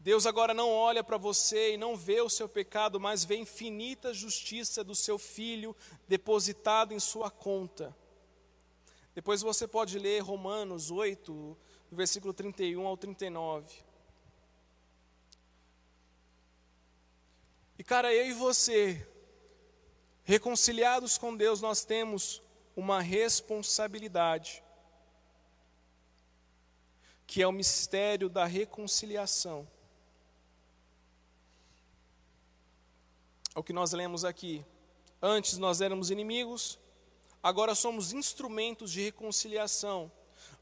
Deus 0.04 0.26
agora 0.26 0.52
não 0.52 0.68
olha 0.72 1.04
para 1.04 1.16
você 1.16 1.76
e 1.76 1.78
não 1.78 1.96
vê 1.96 2.22
o 2.22 2.30
seu 2.30 2.50
pecado, 2.50 3.00
mas 3.00 3.24
vê 3.24 3.36
a 3.36 3.40
infinita 3.40 4.12
justiça 4.12 4.84
do 4.84 4.96
seu 4.96 5.20
filho 5.20 5.76
depositada 6.08 6.92
em 6.92 7.00
sua 7.00 7.30
conta. 7.30 7.96
Depois 9.14 9.44
você 9.44 9.68
pode 9.68 10.00
ler 10.00 10.24
Romanos 10.24 10.90
8, 10.90 11.56
versículo 11.92 12.34
31 12.34 12.88
ao 12.88 12.98
39. 12.98 13.72
E 17.78 17.84
cara, 17.84 18.12
eu 18.12 18.26
e 18.26 18.34
você, 18.34 19.08
reconciliados 20.24 21.16
com 21.16 21.38
Deus, 21.38 21.62
nós 21.62 21.86
temos 21.86 22.42
uma 22.76 23.02
responsabilidade, 23.02 24.64
que 27.28 27.40
é 27.44 27.48
o 27.48 27.52
mistério 27.52 28.28
da 28.28 28.46
reconciliação. 28.46 29.68
O 33.56 33.64
que 33.64 33.74
nós 33.74 33.92
lemos 33.92 34.24
aqui. 34.24 34.66
Antes 35.22 35.58
nós 35.58 35.82
éramos 35.82 36.10
inimigos, 36.10 36.80
agora 37.44 37.76
somos 37.76 38.14
instrumentos 38.14 38.92
de 38.92 39.02
reconciliação. 39.02 40.12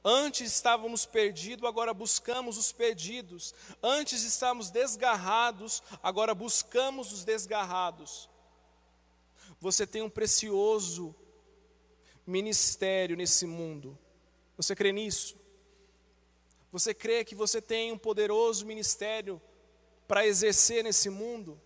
Antes 0.03 0.53
estávamos 0.53 1.05
perdidos, 1.05 1.67
agora 1.67 1.93
buscamos 1.93 2.57
os 2.57 2.71
perdidos. 2.71 3.53
Antes 3.83 4.23
estávamos 4.23 4.69
desgarrados, 4.69 5.83
agora 6.01 6.33
buscamos 6.33 7.11
os 7.11 7.23
desgarrados. 7.23 8.29
Você 9.59 9.85
tem 9.85 10.01
um 10.01 10.09
precioso 10.09 11.13
ministério 12.25 13.17
nesse 13.17 13.45
mundo. 13.45 13.97
Você 14.55 14.75
crê 14.75 14.91
nisso? 14.91 15.37
Você 16.71 16.93
crê 16.93 17.25
que 17.25 17.35
você 17.35 17.61
tem 17.61 17.91
um 17.91 17.97
poderoso 17.97 18.65
ministério 18.65 19.41
para 20.07 20.25
exercer 20.25 20.83
nesse 20.83 21.09
mundo? 21.09 21.59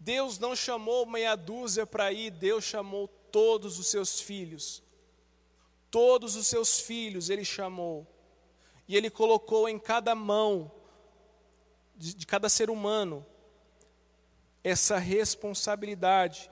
Deus 0.00 0.38
não 0.38 0.56
chamou 0.56 1.04
meia 1.04 1.36
dúzia 1.36 1.86
para 1.86 2.10
ir, 2.10 2.30
Deus 2.30 2.64
chamou 2.64 3.06
todos 3.06 3.78
os 3.78 3.86
seus 3.86 4.18
filhos. 4.18 4.82
Todos 5.90 6.36
os 6.36 6.46
seus 6.46 6.80
filhos 6.80 7.28
Ele 7.28 7.44
chamou. 7.44 8.06
E 8.88 8.96
Ele 8.96 9.10
colocou 9.10 9.68
em 9.68 9.78
cada 9.78 10.14
mão 10.14 10.72
de, 11.94 12.14
de 12.14 12.26
cada 12.26 12.48
ser 12.48 12.70
humano 12.70 13.26
essa 14.64 14.96
responsabilidade. 14.96 16.50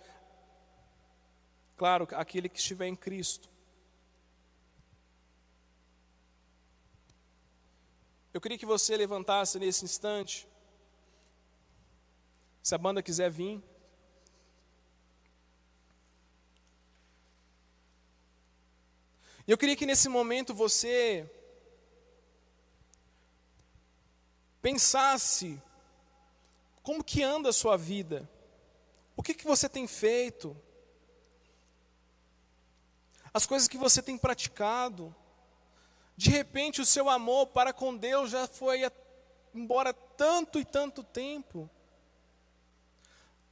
Claro, 1.75 2.07
aquele 2.13 2.51
que 2.51 2.59
estiver 2.59 2.87
em 2.87 2.97
Cristo. 2.97 3.49
Eu 8.35 8.43
queria 8.43 8.59
que 8.59 8.67
você 8.67 8.95
levantasse 8.95 9.59
nesse 9.59 9.87
instante 9.87 10.47
se 12.63 12.75
a 12.75 12.79
banda 12.79 13.03
quiser 13.03 13.31
vir. 13.31 13.63
Eu 19.47 19.57
queria 19.57 19.75
que 19.75 19.87
nesse 19.87 20.11
momento 20.11 20.53
você 20.53 21.27
pensasse 24.61 25.59
como 26.83 27.03
que 27.03 27.23
anda 27.23 27.49
a 27.49 27.53
sua 27.53 27.77
vida. 27.77 28.29
O 29.17 29.23
que 29.23 29.33
que 29.33 29.47
você 29.47 29.67
tem 29.67 29.87
feito? 29.87 30.55
As 33.33 33.47
coisas 33.47 33.69
que 33.69 33.79
você 33.79 34.03
tem 34.03 34.19
praticado. 34.19 35.15
De 36.17 36.31
repente 36.31 36.81
o 36.81 36.87
seu 36.87 37.09
amor 37.09 37.47
para 37.47 37.73
com 37.73 37.97
Deus 37.97 38.31
já 38.31 38.47
foi 38.47 38.81
embora 39.55 39.95
tanto 39.95 40.61
e 40.61 40.65
tanto 40.65 41.03
tempo. 41.03 41.71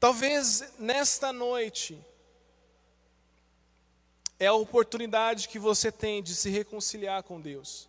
Talvez 0.06 0.62
nesta 0.78 1.32
noite 1.32 2.00
é 4.38 4.46
a 4.46 4.52
oportunidade 4.52 5.48
que 5.48 5.58
você 5.58 5.90
tem 5.90 6.22
de 6.22 6.32
se 6.32 6.48
reconciliar 6.48 7.24
com 7.24 7.40
Deus. 7.40 7.88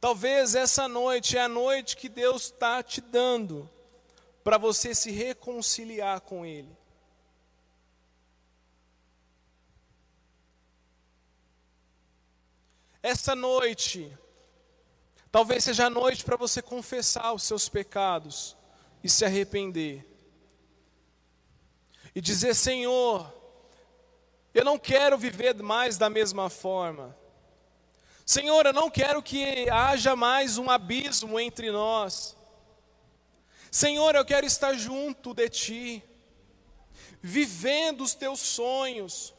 Talvez 0.00 0.56
essa 0.56 0.88
noite 0.88 1.38
é 1.38 1.42
a 1.42 1.48
noite 1.48 1.96
que 1.96 2.08
Deus 2.08 2.46
está 2.46 2.82
te 2.82 3.00
dando 3.00 3.70
para 4.42 4.58
você 4.58 4.92
se 4.92 5.12
reconciliar 5.12 6.20
com 6.22 6.44
Ele. 6.44 6.76
Essa 13.00 13.36
noite, 13.36 14.12
talvez 15.30 15.62
seja 15.62 15.86
a 15.86 15.90
noite 15.90 16.24
para 16.24 16.36
você 16.36 16.60
confessar 16.60 17.32
os 17.32 17.44
seus 17.44 17.68
pecados 17.68 18.56
e 19.02 19.08
se 19.08 19.24
arrepender. 19.24 20.06
E 22.14 22.20
dizer: 22.20 22.54
Senhor, 22.54 23.32
eu 24.54 24.64
não 24.64 24.78
quero 24.78 25.16
viver 25.18 25.54
mais 25.62 25.96
da 25.96 26.10
mesma 26.10 26.48
forma. 26.48 27.16
Senhor, 28.24 28.66
eu 28.66 28.72
não 28.72 28.90
quero 28.90 29.22
que 29.22 29.68
haja 29.68 30.14
mais 30.14 30.58
um 30.58 30.70
abismo 30.70 31.40
entre 31.40 31.70
nós. 31.70 32.36
Senhor, 33.70 34.14
eu 34.14 34.24
quero 34.24 34.46
estar 34.46 34.74
junto 34.74 35.34
de 35.34 35.48
Ti, 35.48 36.04
vivendo 37.20 38.02
os 38.02 38.14
Teus 38.14 38.40
sonhos, 38.40 39.34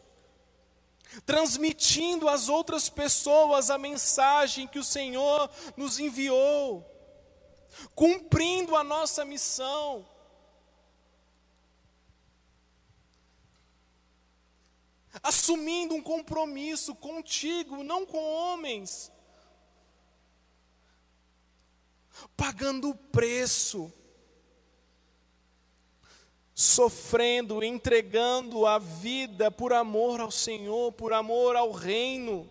transmitindo 1.25 2.27
às 2.27 2.49
outras 2.49 2.89
pessoas 2.89 3.69
a 3.69 3.77
mensagem 3.77 4.67
que 4.67 4.79
o 4.79 4.83
Senhor 4.83 5.49
nos 5.77 5.99
enviou 5.99 6.92
cumprindo 7.95 8.75
a 8.75 8.83
nossa 8.83 9.25
missão. 9.25 10.07
Assumindo 15.21 15.93
um 15.93 16.01
compromisso 16.01 16.95
contigo, 16.95 17.83
não 17.83 18.05
com 18.05 18.23
homens. 18.23 19.11
Pagando 22.35 22.89
o 22.89 22.95
preço. 22.95 23.91
Sofrendo, 26.55 27.63
entregando 27.63 28.65
a 28.65 28.77
vida 28.77 29.49
por 29.49 29.73
amor 29.73 30.19
ao 30.19 30.29
Senhor, 30.31 30.91
por 30.91 31.13
amor 31.13 31.55
ao 31.55 31.71
reino. 31.71 32.49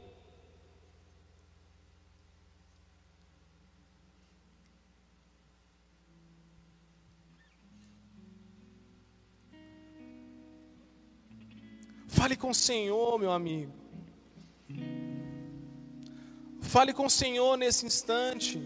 Fale 12.12 12.36
com 12.36 12.50
o 12.50 12.54
Senhor, 12.54 13.18
meu 13.18 13.32
amigo. 13.32 13.72
Fale 16.60 16.92
com 16.92 17.06
o 17.06 17.10
Senhor 17.10 17.56
nesse 17.56 17.86
instante. 17.86 18.60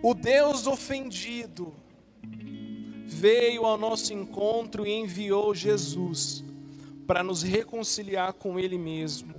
O 0.00 0.14
Deus 0.14 0.68
ofendido 0.68 1.74
veio 3.04 3.66
ao 3.66 3.76
nosso 3.76 4.14
encontro 4.14 4.86
e 4.86 4.92
enviou 4.92 5.52
Jesus 5.52 6.44
para 7.08 7.24
nos 7.24 7.42
reconciliar 7.42 8.32
com 8.34 8.58
Ele 8.58 8.78
mesmo. 8.78 9.34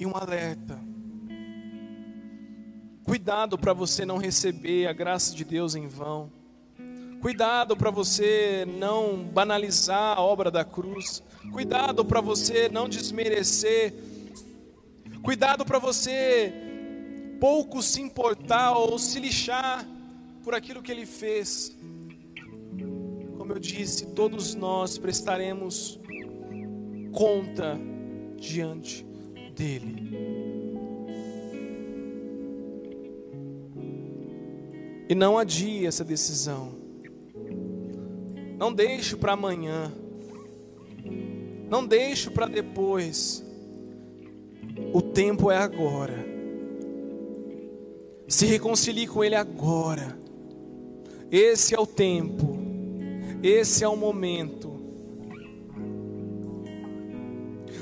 E 0.00 0.06
um 0.06 0.16
alerta. 0.16 0.71
Cuidado 3.12 3.58
para 3.58 3.74
você 3.74 4.06
não 4.06 4.16
receber 4.16 4.86
a 4.86 4.92
graça 4.94 5.34
de 5.34 5.44
Deus 5.44 5.74
em 5.74 5.86
vão. 5.86 6.32
Cuidado 7.20 7.76
para 7.76 7.90
você 7.90 8.66
não 8.66 9.22
banalizar 9.22 10.16
a 10.16 10.22
obra 10.22 10.50
da 10.50 10.64
cruz. 10.64 11.22
Cuidado 11.52 12.06
para 12.06 12.22
você 12.22 12.70
não 12.70 12.88
desmerecer. 12.88 13.92
Cuidado 15.22 15.62
para 15.62 15.78
você 15.78 16.54
pouco 17.38 17.82
se 17.82 18.00
importar 18.00 18.78
ou 18.78 18.98
se 18.98 19.20
lixar 19.20 19.86
por 20.42 20.54
aquilo 20.54 20.80
que 20.80 20.90
ele 20.90 21.04
fez. 21.04 21.76
Como 23.36 23.52
eu 23.52 23.58
disse, 23.58 24.06
todos 24.14 24.54
nós 24.54 24.96
prestaremos 24.96 26.00
conta 27.12 27.78
diante 28.38 29.04
dele. 29.54 30.31
E 35.12 35.14
não 35.14 35.36
adie 35.36 35.84
essa 35.84 36.02
decisão. 36.02 36.72
Não 38.56 38.72
deixe 38.72 39.14
para 39.14 39.34
amanhã. 39.34 39.92
Não 41.68 41.86
deixe 41.86 42.30
para 42.30 42.46
depois. 42.46 43.44
O 44.90 45.02
tempo 45.02 45.50
é 45.50 45.58
agora. 45.58 46.24
Se 48.26 48.46
reconcilie 48.46 49.06
com 49.06 49.22
Ele 49.22 49.34
agora. 49.34 50.18
Esse 51.30 51.74
é 51.74 51.78
o 51.78 51.86
tempo. 51.86 52.56
Esse 53.42 53.84
é 53.84 53.88
o 53.88 53.94
momento. 53.94 54.72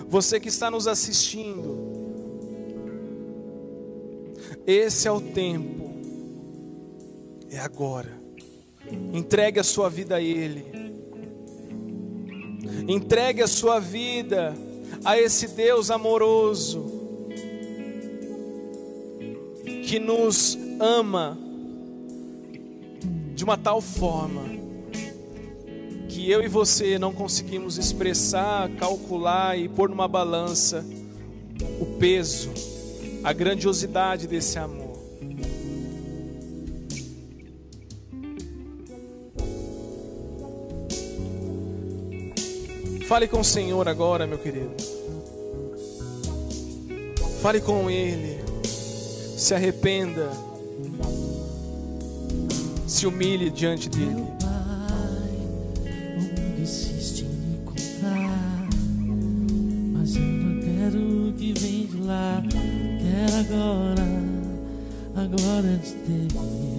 Você 0.09 0.41
que 0.41 0.49
está 0.49 0.69
nos 0.69 0.89
assistindo, 0.89 1.79
esse 4.67 5.07
é 5.07 5.13
o 5.13 5.21
tempo, 5.21 5.90
é 7.51 7.59
agora. 7.59 8.11
Entregue 9.13 9.61
a 9.61 9.65
sua 9.65 9.89
vida 9.91 10.17
a 10.17 10.21
Ele, 10.21 10.65
entregue 12.89 13.43
a 13.43 13.47
sua 13.47 13.79
vida 13.79 14.55
a 15.05 15.19
esse 15.19 15.49
Deus 15.49 15.91
amoroso, 15.91 16.85
que 19.87 19.99
nos 19.99 20.59
ama 20.81 21.39
de 23.35 23.45
uma 23.45 23.57
tal 23.57 23.81
forma 23.81 24.43
que 26.09 26.31
eu 26.31 26.43
e 26.43 26.49
você 26.49 26.99
não 26.99 27.13
conseguimos 27.13 27.79
expressar, 27.79 28.69
calcular 28.77 29.59
e 29.59 29.69
pôr 29.69 29.89
numa 29.89 30.09
balança 30.09 30.85
o 31.81 31.87
peso, 31.99 32.51
a 33.23 33.33
grandiosidade 33.33 34.27
desse 34.27 34.59
amor. 34.59 34.90
Fale 43.11 43.27
com 43.27 43.41
o 43.41 43.45
Senhor 43.45 43.89
agora, 43.89 44.25
meu 44.25 44.39
querido. 44.39 44.71
Fale 47.43 47.61
com 47.61 47.91
Ele. 47.91 48.39
Se 49.37 49.53
arrependa. 49.53 50.31
Se 52.87 53.09
humilhe 53.09 53.51
diante 53.51 53.89
dEle. 53.89 54.29
agora, 63.41 64.07
agora 65.17 65.77
de 65.79 65.95
ter 65.95 66.70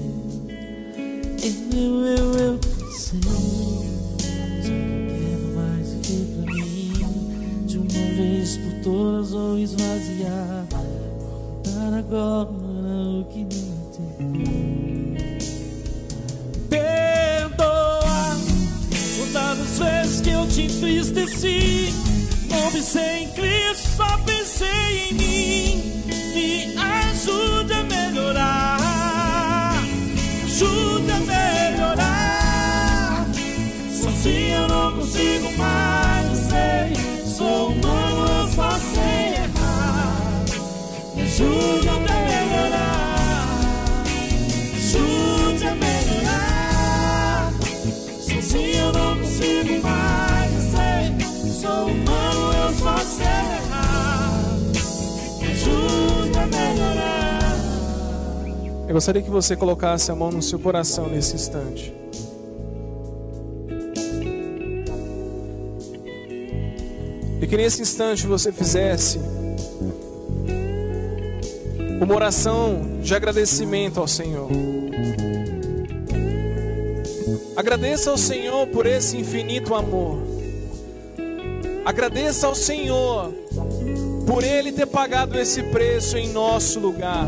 gostaria 59.02 59.24
que 59.24 59.32
você 59.32 59.56
colocasse 59.56 60.12
a 60.12 60.16
mão 60.16 60.30
no 60.30 60.44
seu 60.44 60.60
coração 60.60 61.08
nesse 61.08 61.34
instante. 61.36 61.92
E 67.42 67.48
que 67.48 67.58
nesse 67.58 67.82
instante 67.82 68.28
você 68.28 68.52
fizesse 68.52 69.20
uma 72.00 72.14
oração 72.14 73.00
de 73.02 73.16
agradecimento 73.16 74.00
ao 74.00 74.08
Senhor. 74.08 74.48
Agradeça 77.56 78.12
ao 78.12 78.20
Senhor 78.20 78.68
por 78.68 78.86
esse 78.86 79.18
infinito 79.18 79.74
amor. 79.74 80.20
Agradeça 81.84 82.46
ao 82.46 82.54
Senhor 82.54 83.34
por 84.28 84.44
Ele 84.44 84.72
ter 84.72 84.86
pagado 84.86 85.40
esse 85.40 85.64
preço 85.64 86.20
em 86.20 86.30
nosso 86.30 86.80
lugar. 86.80 87.28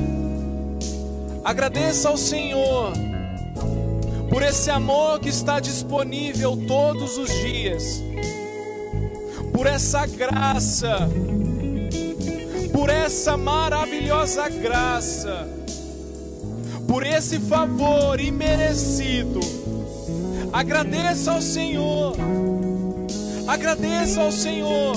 Agradeça 1.44 2.08
ao 2.08 2.16
Senhor 2.16 2.94
por 4.30 4.42
esse 4.42 4.72
amor 4.72 5.20
que 5.20 5.28
está 5.28 5.60
disponível 5.60 6.58
todos 6.66 7.18
os 7.18 7.30
dias, 7.30 8.02
por 9.52 9.68
essa 9.68 10.06
graça, 10.08 11.10
por 12.72 12.90
essa 12.90 13.36
maravilhosa 13.36 14.48
graça, 14.48 15.48
por 16.88 17.06
esse 17.06 17.40
favor 17.40 18.22
imerecido. 18.22 19.42
Agradeça 20.54 21.34
ao 21.34 21.42
Senhor, 21.42 22.16
agradeça 23.46 24.22
ao 24.22 24.32
Senhor, 24.32 24.96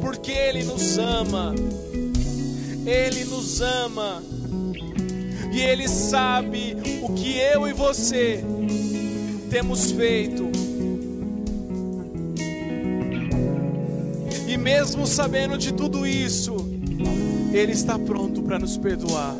porque 0.00 0.30
Ele 0.30 0.62
nos 0.62 0.98
ama. 0.98 1.52
Ele 2.88 3.24
nos 3.26 3.60
ama. 3.60 4.22
E 5.52 5.60
Ele 5.60 5.86
sabe 5.86 6.74
o 7.02 7.12
que 7.12 7.36
eu 7.36 7.68
e 7.68 7.72
você 7.74 8.42
temos 9.50 9.90
feito. 9.92 10.50
E 14.46 14.56
mesmo 14.56 15.06
sabendo 15.06 15.58
de 15.58 15.72
tudo 15.72 16.06
isso, 16.06 16.56
Ele 17.52 17.72
está 17.72 17.98
pronto 17.98 18.42
para 18.42 18.58
nos 18.58 18.78
perdoar, 18.78 19.36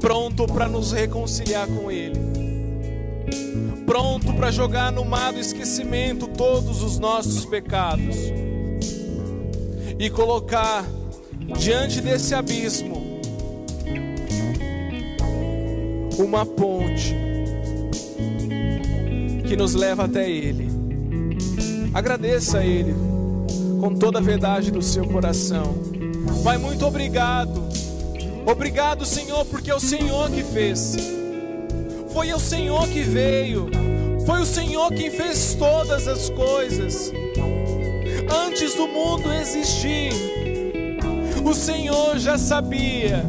pronto 0.00 0.46
para 0.46 0.66
nos 0.66 0.92
reconciliar 0.92 1.66
com 1.68 1.90
Ele, 1.90 2.18
pronto 3.84 4.32
para 4.32 4.50
jogar 4.50 4.90
no 4.90 5.04
mar 5.04 5.34
do 5.34 5.40
esquecimento 5.40 6.26
todos 6.26 6.82
os 6.82 6.98
nossos 6.98 7.44
pecados 7.44 8.16
e 9.98 10.08
colocar 10.08 10.86
diante 11.58 12.00
desse 12.00 12.34
abismo 12.34 13.20
uma 16.18 16.44
ponte 16.44 17.14
que 19.46 19.56
nos 19.56 19.74
leva 19.74 20.04
até 20.04 20.30
Ele. 20.30 20.68
Agradeça 21.92 22.58
a 22.58 22.64
Ele 22.64 22.94
com 23.80 23.94
toda 23.94 24.18
a 24.18 24.22
verdade 24.22 24.70
do 24.70 24.82
seu 24.82 25.06
coração. 25.06 25.74
Pai, 26.44 26.58
muito 26.58 26.86
obrigado. 26.86 27.68
Obrigado, 28.46 29.04
Senhor, 29.04 29.44
porque 29.46 29.70
é 29.70 29.74
o 29.74 29.80
Senhor 29.80 30.30
que 30.30 30.42
fez. 30.42 30.96
Foi 32.12 32.32
o 32.32 32.38
Senhor 32.38 32.86
que 32.88 33.02
veio. 33.02 33.70
Foi 34.26 34.40
o 34.40 34.46
Senhor 34.46 34.92
quem 34.92 35.10
fez 35.10 35.54
todas 35.54 36.06
as 36.06 36.30
coisas. 36.30 37.12
Antes 38.46 38.74
do 38.74 38.86
mundo 38.86 39.32
existir, 39.32 40.12
o 41.48 41.54
Senhor 41.54 42.18
já 42.18 42.36
sabia 42.36 43.24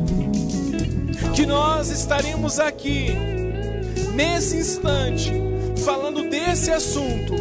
que 1.34 1.46
nós 1.46 1.90
estaríamos 1.90 2.60
aqui 2.60 3.10
nesse 4.14 4.58
instante 4.58 5.32
falando 5.84 6.30
desse 6.30 6.72
assunto, 6.72 7.34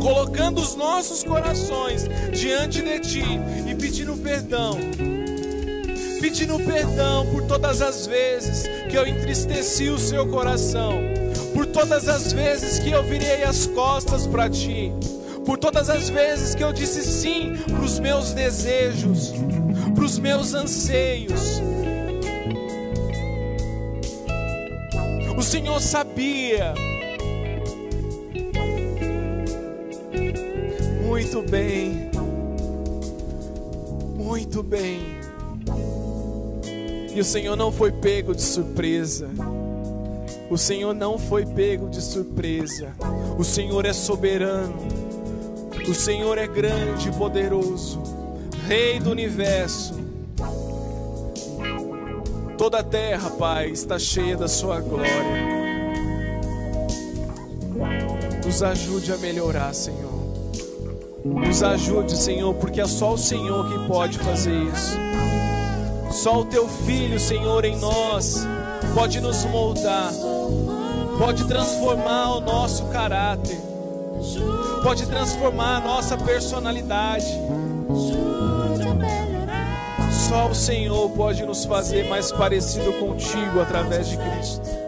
colocando 0.00 0.60
os 0.60 0.76
nossos 0.76 1.24
corações 1.24 2.08
diante 2.32 2.80
de 2.80 3.00
Ti 3.00 3.24
e 3.66 3.74
pedindo 3.74 4.16
perdão. 4.16 4.78
Pedindo 6.20 6.58
perdão 6.60 7.26
por 7.26 7.42
todas 7.42 7.82
as 7.82 8.06
vezes 8.06 8.64
que 8.88 8.96
eu 8.96 9.06
entristeci 9.06 9.90
o 9.90 9.98
seu 9.98 10.26
coração, 10.26 11.00
por 11.52 11.66
todas 11.66 12.08
as 12.08 12.32
vezes 12.32 12.78
que 12.78 12.90
eu 12.90 13.02
virei 13.02 13.42
as 13.42 13.66
costas 13.66 14.26
para 14.26 14.48
Ti 14.48 14.92
por 15.44 15.58
todas 15.58 15.90
as 15.90 16.08
vezes 16.08 16.54
que 16.54 16.64
eu 16.64 16.72
disse 16.72 17.02
sim 17.02 17.54
para 17.66 17.84
os 17.84 17.98
meus 17.98 18.32
desejos, 18.32 19.32
para 19.94 20.04
os 20.04 20.18
meus 20.18 20.54
anseios. 20.54 21.62
O 25.36 25.42
Senhor 25.42 25.80
sabia 25.80 26.74
muito 31.02 31.42
bem 31.42 32.14
muito 34.34 34.62
bem. 34.62 35.00
E 37.14 37.20
o 37.20 37.24
Senhor 37.24 37.56
não 37.56 37.70
foi 37.70 37.92
pego 37.92 38.34
de 38.34 38.42
surpresa. 38.42 39.28
O 40.50 40.58
Senhor 40.58 40.94
não 40.94 41.18
foi 41.18 41.46
pego 41.46 41.88
de 41.88 42.00
surpresa. 42.00 42.92
O 43.38 43.44
Senhor 43.44 43.84
é 43.84 43.92
soberano. 43.92 45.03
O 45.88 45.94
Senhor 45.94 46.38
é 46.38 46.46
grande 46.46 47.08
e 47.08 47.12
poderoso. 47.12 48.02
Rei 48.66 48.98
do 48.98 49.10
universo. 49.10 49.94
Toda 52.56 52.78
a 52.78 52.82
terra, 52.82 53.30
Pai, 53.30 53.68
está 53.70 53.98
cheia 53.98 54.36
da 54.36 54.48
Sua 54.48 54.80
glória. 54.80 55.54
Nos 58.44 58.62
ajude 58.62 59.12
a 59.12 59.16
melhorar, 59.18 59.74
Senhor. 59.74 60.12
Nos 61.24 61.62
ajude, 61.62 62.16
Senhor, 62.16 62.54
porque 62.54 62.80
é 62.80 62.86
só 62.86 63.14
o 63.14 63.18
Senhor 63.18 63.70
que 63.70 63.86
pode 63.86 64.18
fazer 64.18 64.54
isso. 64.54 64.96
Só 66.10 66.40
o 66.40 66.44
Teu 66.44 66.68
Filho, 66.68 67.18
Senhor, 67.18 67.64
em 67.64 67.76
nós 67.76 68.46
pode 68.94 69.20
nos 69.20 69.44
moldar, 69.46 70.12
pode 71.18 71.44
transformar 71.46 72.36
o 72.36 72.40
nosso 72.40 72.84
caráter, 72.86 73.58
pode 74.84 75.06
transformar 75.06 75.78
a 75.78 75.80
nossa 75.80 76.14
personalidade. 76.14 77.26
Só 80.28 80.50
o 80.50 80.54
Senhor 80.54 81.08
pode 81.12 81.42
nos 81.46 81.64
fazer 81.64 82.06
mais 82.06 82.30
parecido 82.30 82.92
contigo 82.92 83.62
através 83.62 84.08
de 84.08 84.18
Cristo. 84.18 84.83